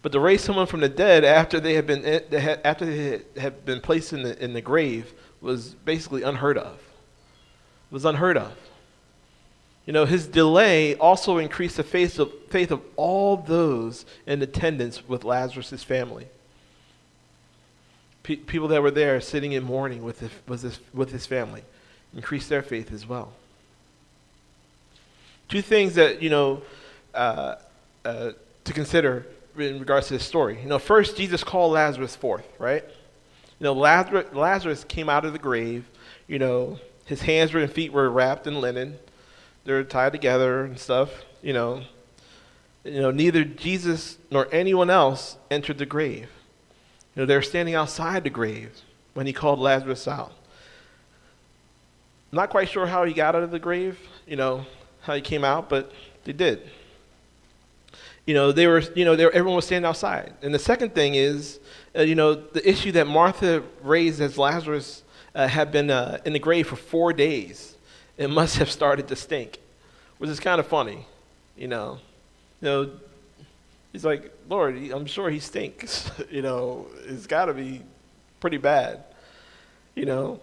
But 0.03 0.13
to 0.13 0.21
raise 0.21 0.43
someone 0.43 0.67
from 0.67 0.81
the 0.81 0.89
dead 0.89 1.25
after 1.25 1.61
they 1.61 1.75
had 1.75 1.87
been 1.87 2.05
eh, 2.05 2.57
after 2.65 2.85
they 2.85 3.23
had 3.41 3.65
been 3.65 3.81
placed 3.81 4.13
in 4.13 4.23
the 4.23 4.43
in 4.43 4.53
the 4.53 4.61
grave 4.61 5.13
was 5.41 5.75
basically 5.75 6.23
unheard 6.23 6.59
of. 6.59 6.75
It 6.75 7.95
was 7.95 8.05
unheard 8.05 8.37
of. 8.37 8.57
You 9.89 9.95
know, 9.95 10.05
his 10.05 10.27
delay 10.27 10.97
also 10.97 11.39
increased 11.39 11.79
the 11.79 11.83
faith 11.83 12.19
of, 12.19 12.31
faith 12.51 12.71
of 12.71 12.83
all 12.97 13.39
those 13.39 14.05
in 14.27 14.43
attendance 14.43 15.09
with 15.09 15.25
Lazarus' 15.25 15.83
family. 15.83 16.27
Pe- 18.23 18.37
people 18.37 18.69
that 18.69 18.83
were 18.83 18.91
there 18.91 19.19
sitting 19.23 19.53
in 19.53 19.65
mourning 19.65 20.03
with 20.03 20.21
his, 20.21 20.31
with, 20.47 20.61
his, 20.61 20.79
with 20.93 21.11
his 21.11 21.25
family 21.25 21.63
increased 22.15 22.51
their 22.51 22.61
faith 22.61 22.93
as 22.93 23.07
well. 23.07 23.33
Two 25.49 25.63
things 25.63 25.95
that, 25.95 26.23
you 26.23 26.31
know, 26.31 26.63
uh, 27.15 27.57
uh, 28.05 28.33
to 28.65 28.73
consider 28.73 29.27
in 29.57 29.79
regards 29.79 30.09
to 30.09 30.15
this 30.15 30.25
story. 30.25 30.61
You 30.61 30.69
know, 30.69 30.79
first, 30.79 31.17
Jesus 31.17 31.43
called 31.43 31.73
Lazarus 31.73 32.15
forth, 32.15 32.47
right? 32.59 32.85
You 33.59 33.65
know, 33.65 33.73
Lazarus, 33.73 34.27
Lazarus 34.33 34.85
came 34.85 35.09
out 35.09 35.25
of 35.25 35.33
the 35.33 35.39
grave. 35.39 35.85
You 36.27 36.39
know, 36.39 36.79
his 37.07 37.23
hands 37.23 37.55
and 37.55 37.73
feet 37.73 37.93
were 37.93 38.09
wrapped 38.11 38.47
in 38.47 38.61
linen. 38.61 38.99
They're 39.65 39.83
tied 39.85 40.13
together 40.13 40.65
and 40.65 40.79
stuff. 40.79 41.11
You 41.43 41.55
know, 41.55 41.83
you 42.85 43.01
know, 43.01 43.11
neither 43.11 43.45
Jesus 43.45 44.19
nor 44.31 44.49
anyone 44.53 44.91
else 44.91 45.37
entered 45.51 45.79
the 45.79 45.87
grave. 45.87 46.29
You 47.15 47.23
know, 47.23 47.27
they're 47.27 47.43
standing 47.43 47.75
outside 47.75 48.25
the 48.25 48.31
grave 48.31 48.71
when 49.15 49.27
he 49.27 49.33
called 49.33 49.59
Lazarus 49.59 50.07
out. 50.07 50.33
not 52.31 52.51
quite 52.51 52.69
sure 52.69 52.87
how 52.87 53.05
he 53.05 53.13
got 53.13 53.35
out 53.35 53.43
of 53.43 53.51
the 53.51 53.59
grave. 53.59 53.99
You 54.27 54.37
know, 54.37 54.67
how 55.09 55.15
he 55.15 55.21
came 55.21 55.43
out, 55.43 55.69
but 55.69 55.91
they 56.25 56.33
did. 56.33 56.63
You 58.27 58.35
know, 58.35 58.53
they 58.53 58.67
were, 58.67 58.81
you 58.95 59.05
know, 59.05 59.17
were, 59.17 59.31
everyone 59.31 59.57
was 59.57 59.65
standing 59.65 59.89
outside. 59.89 60.35
And 60.43 60.55
the 60.55 60.59
second 60.59 60.95
thing 60.95 61.15
is, 61.15 61.59
uh, 61.97 62.03
you 62.03 62.15
know, 62.15 62.35
the 62.35 62.69
issue 62.69 62.93
that 62.93 63.07
Martha 63.07 63.65
raised 63.83 64.21
as 64.21 64.37
Lazarus 64.37 65.03
uh, 65.35 65.49
had 65.49 65.73
been 65.73 65.91
uh, 65.91 66.19
in 66.27 66.35
the 66.35 66.39
grave 66.39 66.69
for 66.69 66.77
four 66.77 67.13
days. 67.13 67.75
It 68.19 68.29
must 68.41 68.59
have 68.59 68.71
started 68.71 69.09
to 69.09 69.17
stink, 69.17 69.59
which 70.19 70.31
is 70.31 70.39
kind 70.39 70.61
of 70.61 70.67
funny, 70.67 71.07
you 71.57 71.69
know. 71.69 71.99
You 72.61 72.69
know, 72.69 72.91
he's 73.93 74.05
like, 74.05 74.31
Lord, 74.49 74.77
I'm 74.77 75.07
sure 75.07 75.31
he 75.31 75.41
stinks. 75.41 76.11
you 76.31 76.43
know, 76.43 76.87
it's 77.07 77.27
got 77.27 77.47
to 77.47 77.55
be 77.55 77.83
pretty 78.41 78.59
bad. 78.59 79.05
You 79.95 80.05
know. 80.05 80.41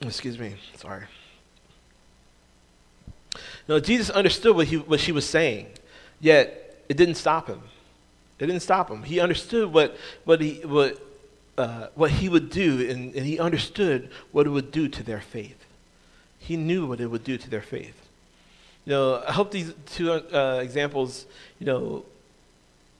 Excuse 0.00 0.38
me. 0.38 0.54
Sorry. 0.76 1.04
No, 3.70 3.78
Jesus 3.78 4.10
understood 4.10 4.56
what, 4.56 4.66
he, 4.66 4.78
what 4.78 4.98
she 4.98 5.12
was 5.12 5.24
saying, 5.24 5.68
yet 6.20 6.82
it 6.88 6.96
didn't 6.96 7.14
stop 7.14 7.46
him. 7.46 7.62
It 8.40 8.46
didn't 8.46 8.62
stop 8.62 8.90
him. 8.90 9.04
He 9.04 9.20
understood 9.20 9.72
what, 9.72 9.96
what, 10.24 10.40
he, 10.40 10.54
what, 10.64 11.00
uh, 11.56 11.86
what 11.94 12.10
he 12.10 12.28
would 12.28 12.50
do, 12.50 12.90
and, 12.90 13.14
and 13.14 13.24
he 13.24 13.38
understood 13.38 14.10
what 14.32 14.48
it 14.48 14.50
would 14.50 14.72
do 14.72 14.88
to 14.88 15.04
their 15.04 15.20
faith. 15.20 15.64
He 16.40 16.56
knew 16.56 16.84
what 16.84 17.00
it 17.00 17.06
would 17.06 17.22
do 17.22 17.38
to 17.38 17.48
their 17.48 17.62
faith. 17.62 17.94
You 18.86 18.90
know, 18.90 19.22
I 19.24 19.30
hope 19.30 19.52
these 19.52 19.72
two 19.86 20.10
uh, 20.14 20.58
examples, 20.60 21.26
you 21.60 21.66
know, 21.66 22.04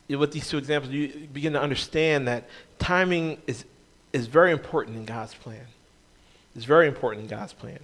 with 0.08 0.30
these 0.30 0.48
two 0.48 0.58
examples, 0.58 0.92
you 0.92 1.26
begin 1.32 1.54
to 1.54 1.60
understand 1.60 2.28
that 2.28 2.48
timing 2.78 3.38
is, 3.48 3.64
is 4.12 4.28
very 4.28 4.52
important 4.52 4.96
in 4.96 5.04
God's 5.04 5.34
plan. 5.34 5.66
It's 6.54 6.64
very 6.64 6.86
important 6.86 7.24
in 7.24 7.28
God's 7.28 7.54
plan. 7.54 7.80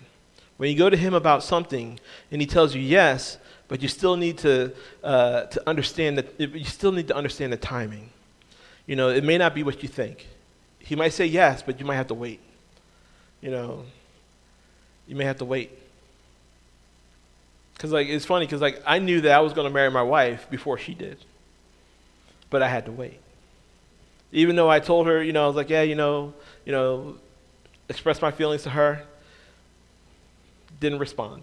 When 0.56 0.70
you 0.70 0.76
go 0.76 0.88
to 0.88 0.96
him 0.96 1.14
about 1.14 1.42
something 1.42 2.00
and 2.30 2.40
he 2.40 2.46
tells 2.46 2.74
you 2.74 2.80
yes, 2.80 3.38
but 3.68 3.82
you 3.82 3.88
still 3.88 4.16
need 4.16 4.38
to, 4.38 4.72
uh, 5.02 5.42
to 5.42 5.68
understand 5.68 6.18
that, 6.18 6.40
you 6.40 6.64
still 6.64 6.92
need 6.92 7.08
to 7.08 7.16
understand 7.16 7.52
the 7.52 7.56
timing. 7.56 8.10
You 8.86 8.96
know, 8.96 9.08
it 9.08 9.24
may 9.24 9.38
not 9.38 9.54
be 9.54 9.62
what 9.62 9.82
you 9.82 9.88
think. 9.88 10.26
He 10.78 10.94
might 10.94 11.12
say 11.12 11.26
yes, 11.26 11.62
but 11.62 11.80
you 11.80 11.84
might 11.84 11.96
have 11.96 12.06
to 12.08 12.14
wait. 12.14 12.40
You 13.40 13.50
know, 13.50 13.84
you 15.06 15.16
may 15.16 15.24
have 15.24 15.38
to 15.38 15.44
wait. 15.44 15.70
Because, 17.74 17.92
like, 17.92 18.08
it's 18.08 18.24
funny 18.24 18.46
because, 18.46 18.62
like, 18.62 18.82
I 18.86 18.98
knew 19.00 19.20
that 19.22 19.32
I 19.32 19.40
was 19.40 19.52
going 19.52 19.66
to 19.66 19.74
marry 19.74 19.90
my 19.90 20.02
wife 20.02 20.48
before 20.48 20.78
she 20.78 20.94
did, 20.94 21.18
but 22.48 22.62
I 22.62 22.68
had 22.68 22.86
to 22.86 22.92
wait. 22.92 23.20
Even 24.32 24.56
though 24.56 24.70
I 24.70 24.80
told 24.80 25.06
her, 25.08 25.22
you 25.22 25.32
know, 25.32 25.44
I 25.44 25.46
was 25.46 25.56
like, 25.56 25.68
yeah, 25.68 25.82
you 25.82 25.94
know, 25.94 26.32
you 26.64 26.72
know, 26.72 27.16
express 27.88 28.22
my 28.22 28.30
feelings 28.30 28.62
to 28.62 28.70
her, 28.70 29.02
didn't 30.80 30.98
respond. 30.98 31.42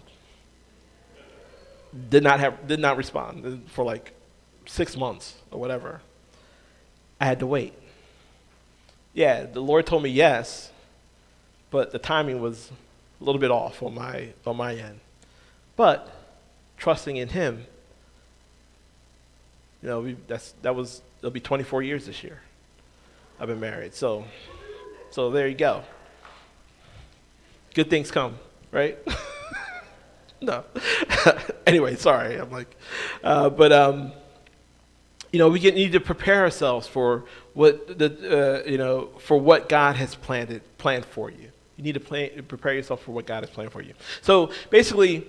Did 2.08 2.22
not 2.22 2.40
have, 2.40 2.66
did 2.66 2.80
not 2.80 2.96
respond 2.96 3.68
for 3.70 3.84
like 3.84 4.12
six 4.66 4.96
months 4.96 5.34
or 5.50 5.60
whatever. 5.60 6.00
I 7.20 7.26
had 7.26 7.38
to 7.40 7.46
wait. 7.46 7.72
Yeah, 9.12 9.44
the 9.44 9.60
Lord 9.60 9.86
told 9.86 10.02
me 10.02 10.10
yes, 10.10 10.72
but 11.70 11.92
the 11.92 11.98
timing 11.98 12.40
was 12.40 12.70
a 13.20 13.24
little 13.24 13.40
bit 13.40 13.50
off 13.50 13.82
on 13.82 13.94
my 13.94 14.30
on 14.46 14.56
my 14.56 14.74
end. 14.74 15.00
But 15.76 16.10
trusting 16.76 17.16
in 17.16 17.28
Him, 17.28 17.66
you 19.82 19.88
know, 19.88 20.00
we, 20.00 20.16
that's 20.26 20.52
that 20.62 20.74
was 20.74 21.00
it'll 21.20 21.30
be 21.30 21.40
24 21.40 21.82
years 21.82 22.06
this 22.06 22.24
year. 22.24 22.42
I've 23.38 23.48
been 23.48 23.60
married, 23.60 23.94
so 23.94 24.24
so 25.10 25.30
there 25.30 25.46
you 25.46 25.54
go. 25.54 25.82
Good 27.72 27.90
things 27.90 28.10
come, 28.10 28.38
right? 28.74 28.98
no. 30.42 30.64
anyway, 31.66 31.94
sorry. 31.94 32.36
I'm 32.36 32.50
like, 32.50 32.76
uh, 33.22 33.48
but 33.48 33.72
um, 33.72 34.12
you 35.32 35.38
know, 35.38 35.48
we 35.48 35.60
get, 35.60 35.74
need 35.74 35.92
to 35.92 36.00
prepare 36.00 36.42
ourselves 36.42 36.86
for 36.86 37.24
what 37.54 37.98
the 37.98 38.62
uh, 38.66 38.68
you 38.68 38.76
know 38.76 39.10
for 39.20 39.38
what 39.38 39.68
God 39.68 39.96
has 39.96 40.14
planned 40.14 40.60
planned 40.76 41.06
for 41.06 41.30
you. 41.30 41.50
You 41.76 41.84
need 41.84 41.94
to 41.94 42.00
plan, 42.00 42.30
prepare 42.46 42.74
yourself 42.74 43.02
for 43.02 43.12
what 43.12 43.26
God 43.26 43.42
has 43.42 43.50
planned 43.50 43.72
for 43.72 43.80
you. 43.80 43.94
So 44.20 44.52
basically, 44.70 45.26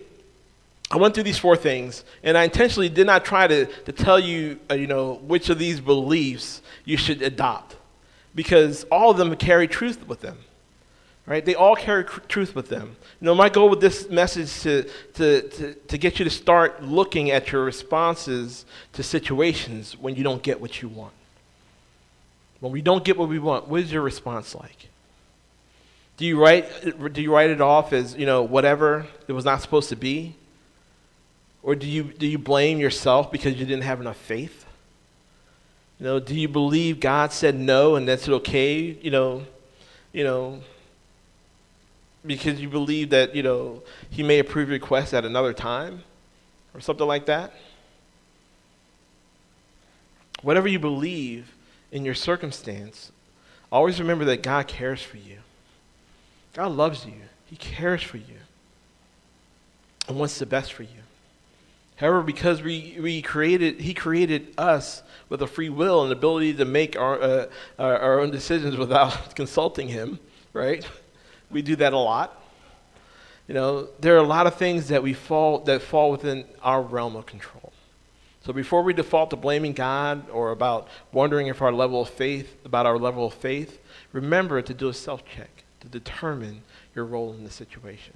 I 0.92 0.98
went 0.98 1.14
through 1.14 1.24
these 1.24 1.40
four 1.40 1.56
things, 1.56 2.04
and 2.24 2.38
I 2.38 2.44
intentionally 2.44 2.90
did 2.90 3.08
not 3.08 3.26
try 3.26 3.48
to, 3.48 3.66
to 3.66 3.92
tell 3.92 4.20
you, 4.20 4.60
uh, 4.70 4.76
you 4.76 4.86
know, 4.86 5.16
which 5.16 5.50
of 5.50 5.58
these 5.58 5.80
beliefs 5.80 6.62
you 6.84 6.98
should 6.98 7.24
adopt, 7.24 7.78
because 8.36 8.84
all 8.86 9.10
of 9.10 9.18
them 9.18 9.36
carry 9.38 9.68
truth 9.68 10.08
with 10.08 10.22
them 10.22 10.38
right? 11.26 11.44
They 11.44 11.56
all 11.56 11.76
carry 11.76 12.04
cr- 12.04 12.22
truth 12.22 12.56
with 12.56 12.70
them. 12.70 12.96
You 13.20 13.26
know, 13.26 13.36
my 13.36 13.50
goal 13.50 13.70
with 13.70 13.82
this 13.82 14.10
message 14.10 14.62
to, 14.62 14.84
to, 15.16 15.42
to, 15.42 15.74
to 15.74 15.98
get 15.98 16.20
you 16.20 16.26
to 16.26 16.32
start 16.32 16.84
looking 16.84 17.32
at 17.32 17.52
your 17.52 17.64
responses 17.64 18.66
to 18.94 19.04
situations 19.04 19.98
when 19.98 20.16
you 20.16 20.24
don't 20.24 20.44
get 20.44 20.62
what 20.62 20.82
you 20.82 20.90
want. 20.90 21.14
When 22.60 22.72
we 22.72 22.82
don't 22.82 23.04
get 23.04 23.18
what 23.18 23.30
we 23.30 23.40
want, 23.40 23.68
what 23.68 23.82
is 23.82 23.92
your 23.92 24.02
response 24.02 24.56
like? 24.56 24.90
Do 26.18 26.26
you 26.26 26.42
write, 26.42 27.14
do 27.14 27.22
you 27.22 27.34
write 27.34 27.50
it 27.50 27.60
off 27.60 27.92
as, 27.92 28.16
you 28.16 28.26
know, 28.26 28.44
whatever 28.44 29.06
it 29.28 29.34
was 29.34 29.44
not 29.44 29.62
supposed 29.62 29.90
to 29.90 29.96
be? 29.96 30.36
Or 31.62 31.76
do 31.76 31.88
you, 31.88 32.04
do 32.04 32.28
you 32.28 32.38
blame 32.38 32.80
yourself 32.80 33.32
because 33.32 33.56
you 33.56 33.66
didn't 33.66 33.84
have 33.84 34.00
enough 34.00 34.18
faith? 34.18 34.66
You 36.00 36.06
know, 36.06 36.20
do 36.20 36.36
you 36.36 36.48
believe 36.48 37.00
God 37.00 37.34
said 37.34 37.56
no 37.56 37.96
and 37.96 38.08
that's 38.08 38.30
okay? 38.30 38.98
You 39.02 39.12
know, 39.12 39.46
you 40.14 40.24
know, 40.24 40.62
because 42.26 42.60
you 42.60 42.70
believe 42.70 43.10
that, 43.12 43.36
you 43.36 43.44
know, 43.44 43.84
he 44.10 44.24
may 44.24 44.40
approve 44.40 44.70
your 44.70 44.76
requests 44.76 45.14
at 45.14 45.26
another 45.26 45.54
time 45.54 46.04
or 46.74 46.82
something 46.82 47.08
like 47.08 47.26
that. 47.26 47.54
Whatever 50.42 50.68
you 50.68 50.80
believe 50.80 51.54
in 51.92 52.06
your 52.06 52.14
circumstance, 52.14 53.12
always 53.72 54.00
remember 54.00 54.26
that 54.26 54.44
God 54.44 54.68
cares 54.68 55.02
for 55.02 55.18
you. 55.18 55.38
God 56.54 56.72
loves 56.72 57.06
you. 57.06 57.14
He 57.46 57.56
cares 57.56 58.02
for 58.02 58.18
you 58.18 58.38
and 60.08 60.18
wants 60.18 60.40
the 60.40 60.46
best 60.46 60.74
for 60.74 60.84
you. 60.84 60.90
However, 61.98 62.22
because 62.22 62.62
we, 62.62 62.98
we 63.00 63.22
created, 63.22 63.80
He 63.80 63.94
created 63.94 64.54
us 64.58 65.02
with 65.30 65.42
a 65.42 65.48
free 65.48 65.70
will 65.70 66.04
and 66.04 66.12
ability 66.12 66.54
to 66.56 66.66
make 66.66 66.98
our, 66.98 67.22
uh, 67.22 67.46
our, 67.80 67.98
our 67.98 68.20
own 68.20 68.32
decisions 68.32 68.76
without 68.76 69.36
consulting 69.36 69.88
Him, 69.88 70.20
right? 70.54 70.86
We 71.52 71.62
do 71.62 71.76
that 71.78 71.94
a 71.94 71.98
lot. 71.98 72.42
You 73.48 73.54
know, 73.54 73.90
there 74.00 74.16
are 74.16 74.20
a 74.20 74.24
lot 74.24 74.48
of 74.48 74.56
things 74.56 74.88
that 74.88 75.04
we 75.04 75.14
fall 75.14 75.60
that 75.60 75.82
fall 75.82 76.12
within 76.12 76.46
our 76.64 76.82
realm 76.82 77.16
of 77.16 77.26
control. 77.26 77.72
So 78.44 78.54
before 78.54 78.84
we 78.84 78.94
default 78.94 79.32
to 79.32 79.36
blaming 79.36 79.74
God 79.74 80.30
or 80.30 80.52
about 80.52 80.88
wondering 81.12 81.48
if 81.48 81.62
our 81.62 81.72
level 81.72 82.02
of 82.02 82.10
faith 82.10 82.56
about 82.64 82.86
our 82.86 82.98
level 82.98 83.26
of 83.26 83.34
faith, 83.34 83.80
remember 84.14 84.62
to 84.62 84.74
do 84.74 84.88
a 84.88 84.94
self-check 84.94 85.50
to 85.82 85.88
determine 85.88 86.62
your 86.96 87.06
role 87.06 87.34
in 87.34 87.44
the 87.44 87.50
situation. 87.50 88.14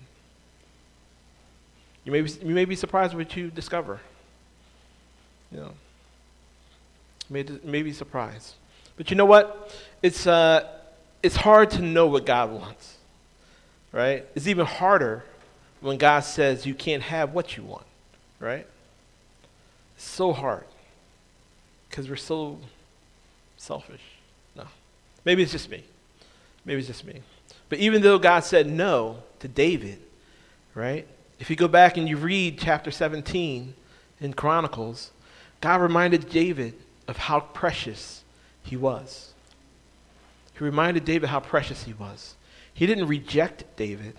You 2.05 2.11
may 2.11 2.21
be, 2.21 2.31
you 2.31 2.53
may 2.53 2.65
be 2.65 2.75
surprised 2.75 3.13
what 3.13 3.35
you 3.35 3.49
discover. 3.49 3.99
You 5.51 5.59
know, 5.59 5.71
may, 7.29 7.43
may 7.63 7.81
be 7.81 7.91
surprised. 7.91 8.53
But 8.97 9.09
you 9.09 9.15
know 9.15 9.25
what? 9.25 9.75
It's, 10.03 10.27
uh, 10.27 10.67
it's 11.23 11.35
hard 11.35 11.71
to 11.71 11.81
know 11.81 12.07
what 12.07 12.25
God 12.25 12.51
wants 12.51 12.98
right? 13.91 14.25
It's 14.35 14.47
even 14.47 14.65
harder 14.65 15.23
when 15.81 15.97
God 15.97 16.21
says 16.21 16.65
you 16.65 16.75
can't 16.75 17.03
have 17.03 17.33
what 17.33 17.57
you 17.57 17.63
want, 17.63 17.85
right? 18.39 18.67
It's 19.95 20.05
so 20.05 20.33
hard 20.33 20.65
because 21.89 22.09
we're 22.09 22.15
so 22.15 22.57
selfish. 23.57 24.01
No. 24.55 24.65
Maybe 25.25 25.43
it's 25.43 25.51
just 25.51 25.69
me. 25.69 25.83
Maybe 26.65 26.79
it's 26.79 26.87
just 26.87 27.05
me. 27.05 27.21
But 27.69 27.79
even 27.79 28.01
though 28.01 28.19
God 28.19 28.43
said 28.43 28.67
no 28.67 29.17
to 29.39 29.47
David, 29.47 29.99
right? 30.75 31.07
If 31.39 31.49
you 31.49 31.55
go 31.55 31.67
back 31.67 31.97
and 31.97 32.07
you 32.07 32.17
read 32.17 32.59
chapter 32.59 32.91
17 32.91 33.73
in 34.19 34.33
Chronicles, 34.33 35.11
God 35.61 35.81
reminded 35.81 36.29
David 36.29 36.73
of 37.07 37.17
how 37.17 37.39
precious 37.39 38.23
he 38.63 38.75
was. 38.75 39.33
He 40.57 40.63
reminded 40.63 41.05
David 41.05 41.29
how 41.29 41.39
precious 41.39 41.83
he 41.83 41.93
was. 41.93 42.35
He 42.79 42.85
didn't 42.85 43.07
reject 43.07 43.65
David, 43.75 44.15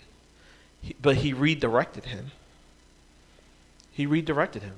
but 1.00 1.16
he 1.16 1.32
redirected 1.32 2.04
him. 2.04 2.30
He 3.90 4.04
redirected 4.04 4.62
him. 4.62 4.74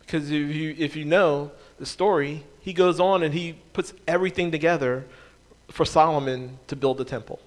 Because 0.00 0.30
if 0.30 0.54
you, 0.54 0.74
if 0.76 0.94
you 0.94 1.06
know 1.06 1.50
the 1.78 1.86
story, 1.86 2.44
he 2.60 2.74
goes 2.74 3.00
on 3.00 3.22
and 3.22 3.32
he 3.32 3.54
puts 3.72 3.94
everything 4.06 4.50
together 4.50 5.06
for 5.70 5.86
Solomon 5.86 6.58
to 6.66 6.76
build 6.76 6.98
the 6.98 7.04
temple. 7.06 7.40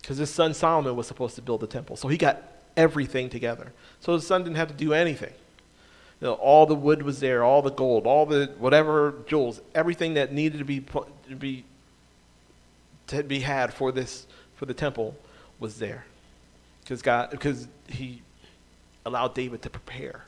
Because 0.00 0.16
his 0.16 0.30
son 0.30 0.54
Solomon 0.54 0.96
was 0.96 1.06
supposed 1.06 1.34
to 1.34 1.42
build 1.42 1.60
the 1.60 1.66
temple. 1.66 1.96
So 1.96 2.08
he 2.08 2.16
got 2.16 2.42
everything 2.74 3.28
together. 3.28 3.74
So 4.00 4.14
his 4.14 4.26
son 4.26 4.42
didn't 4.42 4.56
have 4.56 4.68
to 4.68 4.74
do 4.74 4.94
anything. 4.94 5.34
You 6.22 6.28
know, 6.28 6.32
all 6.32 6.64
the 6.64 6.74
wood 6.74 7.02
was 7.02 7.20
there, 7.20 7.44
all 7.44 7.60
the 7.60 7.70
gold, 7.70 8.06
all 8.06 8.24
the 8.24 8.54
whatever 8.58 9.16
jewels, 9.26 9.60
everything 9.74 10.14
that 10.14 10.32
needed 10.32 10.60
to 10.60 10.64
be, 10.64 10.80
to 10.80 11.36
be, 11.36 11.66
to 13.08 13.22
be 13.22 13.40
had 13.40 13.74
for 13.74 13.92
this 13.92 14.26
for 14.56 14.66
the 14.66 14.74
temple 14.74 15.16
was 15.58 15.78
there. 15.78 16.04
Because 16.82 17.02
God 17.02 17.30
because 17.30 17.68
he 17.88 18.22
allowed 19.06 19.34
David 19.34 19.62
to 19.62 19.70
prepare 19.70 20.24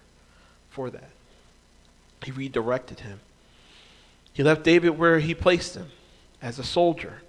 for 0.70 0.90
that. 0.90 1.10
He 2.24 2.30
redirected 2.30 3.00
him. 3.00 3.20
He 4.32 4.42
left 4.42 4.64
David 4.64 4.98
where 4.98 5.18
he 5.18 5.34
placed 5.34 5.74
him 5.74 5.88
as 6.42 6.58
a 6.58 6.64
soldier, 6.64 7.22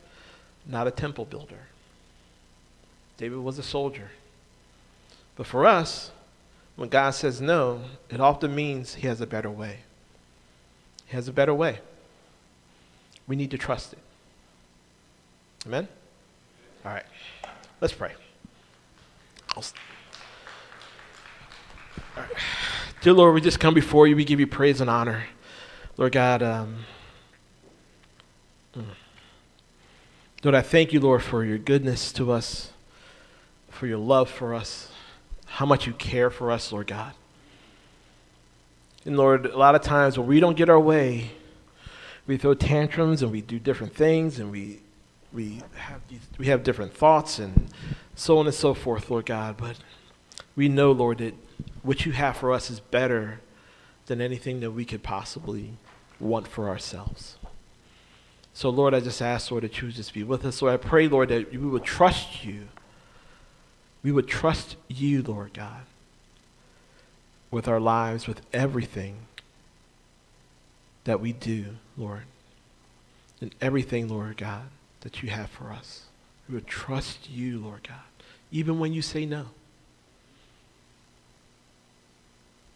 not 0.65 0.87
a 0.87 0.91
temple 0.91 1.25
builder. 1.25 1.67
David 3.17 3.39
was 3.39 3.57
a 3.57 3.63
soldier. 3.63 4.11
But 5.35 5.47
for 5.47 5.65
us, 5.65 6.11
when 6.75 6.89
God 6.89 7.11
says 7.11 7.41
no, 7.41 7.81
it 8.09 8.19
often 8.19 8.53
means 8.53 8.95
he 8.95 9.07
has 9.07 9.21
a 9.21 9.27
better 9.27 9.49
way. 9.49 9.79
He 11.05 11.15
has 11.15 11.27
a 11.27 11.33
better 11.33 11.53
way. 11.53 11.79
We 13.27 13.35
need 13.35 13.51
to 13.51 13.57
trust 13.57 13.93
it. 13.93 13.99
Amen? 15.65 15.87
All 16.87 16.93
right, 16.93 17.03
let's 17.81 17.93
pray. 17.93 18.13
All 19.57 19.63
right. 22.15 22.31
Dear 23.01 23.11
Lord, 23.11 23.33
we 23.33 23.41
just 23.41 23.59
come 23.59 23.73
before 23.73 24.07
you. 24.07 24.15
We 24.15 24.23
give 24.23 24.39
you 24.39 24.47
praise 24.47 24.79
and 24.79 24.89
honor. 24.89 25.25
Lord 25.97 26.13
God, 26.13 26.41
um, 26.41 26.85
mm. 28.73 28.85
Lord, 30.45 30.55
I 30.55 30.61
thank 30.61 30.93
you, 30.93 31.01
Lord, 31.01 31.21
for 31.21 31.43
your 31.43 31.57
goodness 31.57 32.13
to 32.13 32.31
us, 32.31 32.71
for 33.69 33.85
your 33.85 33.97
love 33.97 34.29
for 34.29 34.55
us, 34.55 34.89
how 35.45 35.65
much 35.65 35.87
you 35.87 35.93
care 35.93 36.29
for 36.29 36.51
us, 36.51 36.71
Lord 36.71 36.87
God. 36.87 37.11
And 39.03 39.17
Lord, 39.17 39.45
a 39.45 39.57
lot 39.57 39.75
of 39.75 39.81
times 39.81 40.17
when 40.17 40.27
we 40.29 40.39
don't 40.39 40.55
get 40.55 40.69
our 40.69 40.79
way, 40.79 41.31
we 42.25 42.37
throw 42.37 42.53
tantrums 42.53 43.21
and 43.21 43.29
we 43.29 43.41
do 43.41 43.59
different 43.59 43.93
things 43.93 44.39
and 44.39 44.51
we 44.51 44.79
we 45.33 45.61
have, 45.75 46.01
we 46.37 46.47
have 46.47 46.63
different 46.63 46.93
thoughts 46.93 47.39
and 47.39 47.67
so 48.15 48.37
on 48.37 48.45
and 48.45 48.55
so 48.55 48.73
forth, 48.73 49.09
Lord 49.09 49.25
God. 49.25 49.57
But 49.57 49.77
we 50.55 50.69
know, 50.69 50.91
Lord, 50.91 51.19
that 51.19 51.35
what 51.83 52.05
you 52.05 52.11
have 52.13 52.37
for 52.37 52.51
us 52.51 52.69
is 52.69 52.79
better 52.79 53.41
than 54.07 54.21
anything 54.21 54.61
that 54.61 54.71
we 54.71 54.85
could 54.85 55.03
possibly 55.03 55.73
want 56.19 56.47
for 56.47 56.69
ourselves. 56.69 57.37
So, 58.53 58.69
Lord, 58.69 58.95
I 58.95 59.01
just 59.01 59.21
ask, 59.21 59.51
Lord, 59.51 59.63
that 59.63 59.79
you 59.79 59.87
would 59.87 59.95
just 59.95 60.13
be 60.13 60.23
with 60.23 60.43
us. 60.43 60.61
Lord, 60.61 60.73
I 60.73 60.77
pray, 60.77 61.07
Lord, 61.07 61.29
that 61.29 61.51
we 61.51 61.57
would 61.57 61.83
trust 61.83 62.43
you. 62.43 62.69
We 64.01 64.11
would 64.11 64.27
trust 64.27 64.77
you, 64.87 65.21
Lord 65.21 65.53
God, 65.53 65.83
with 67.51 67.67
our 67.67 67.79
lives, 67.79 68.27
with 68.27 68.41
everything 68.53 69.17
that 71.03 71.19
we 71.19 71.33
do, 71.33 71.75
Lord. 71.95 72.23
And 73.39 73.53
everything, 73.61 74.07
Lord 74.07 74.37
God, 74.37 74.63
that 75.01 75.21
you 75.21 75.29
have 75.29 75.49
for 75.49 75.71
us. 75.71 76.03
We 76.47 76.55
would 76.55 76.67
trust 76.67 77.29
you, 77.29 77.59
Lord 77.59 77.87
God, 77.87 77.97
even 78.51 78.79
when 78.79 78.93
you 78.93 79.01
say 79.01 79.25
no. 79.25 79.47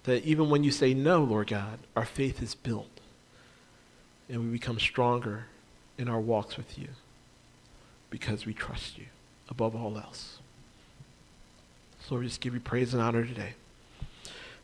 That 0.03 0.23
even 0.25 0.49
when 0.49 0.63
you 0.63 0.71
say 0.71 0.93
no, 0.93 1.23
Lord 1.23 1.47
God, 1.47 1.79
our 1.95 2.05
faith 2.05 2.41
is 2.41 2.55
built 2.55 2.87
and 4.27 4.41
we 4.41 4.47
become 4.47 4.79
stronger 4.79 5.45
in 5.97 6.07
our 6.07 6.19
walks 6.19 6.57
with 6.57 6.77
you 6.77 6.87
because 8.09 8.45
we 8.45 8.53
trust 8.53 8.97
you 8.97 9.05
above 9.49 9.75
all 9.75 9.97
else. 9.97 10.39
So 12.07 12.17
we 12.17 12.25
just 12.25 12.41
give 12.41 12.53
you 12.53 12.59
praise 12.59 12.93
and 12.93 13.03
honor 13.03 13.25
today. 13.25 13.53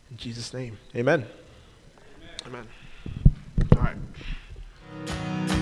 In 0.09 0.17
Jesus' 0.17 0.53
name, 0.53 0.77
amen. 0.95 1.25
Amen. 2.45 2.65
amen. 3.75 5.56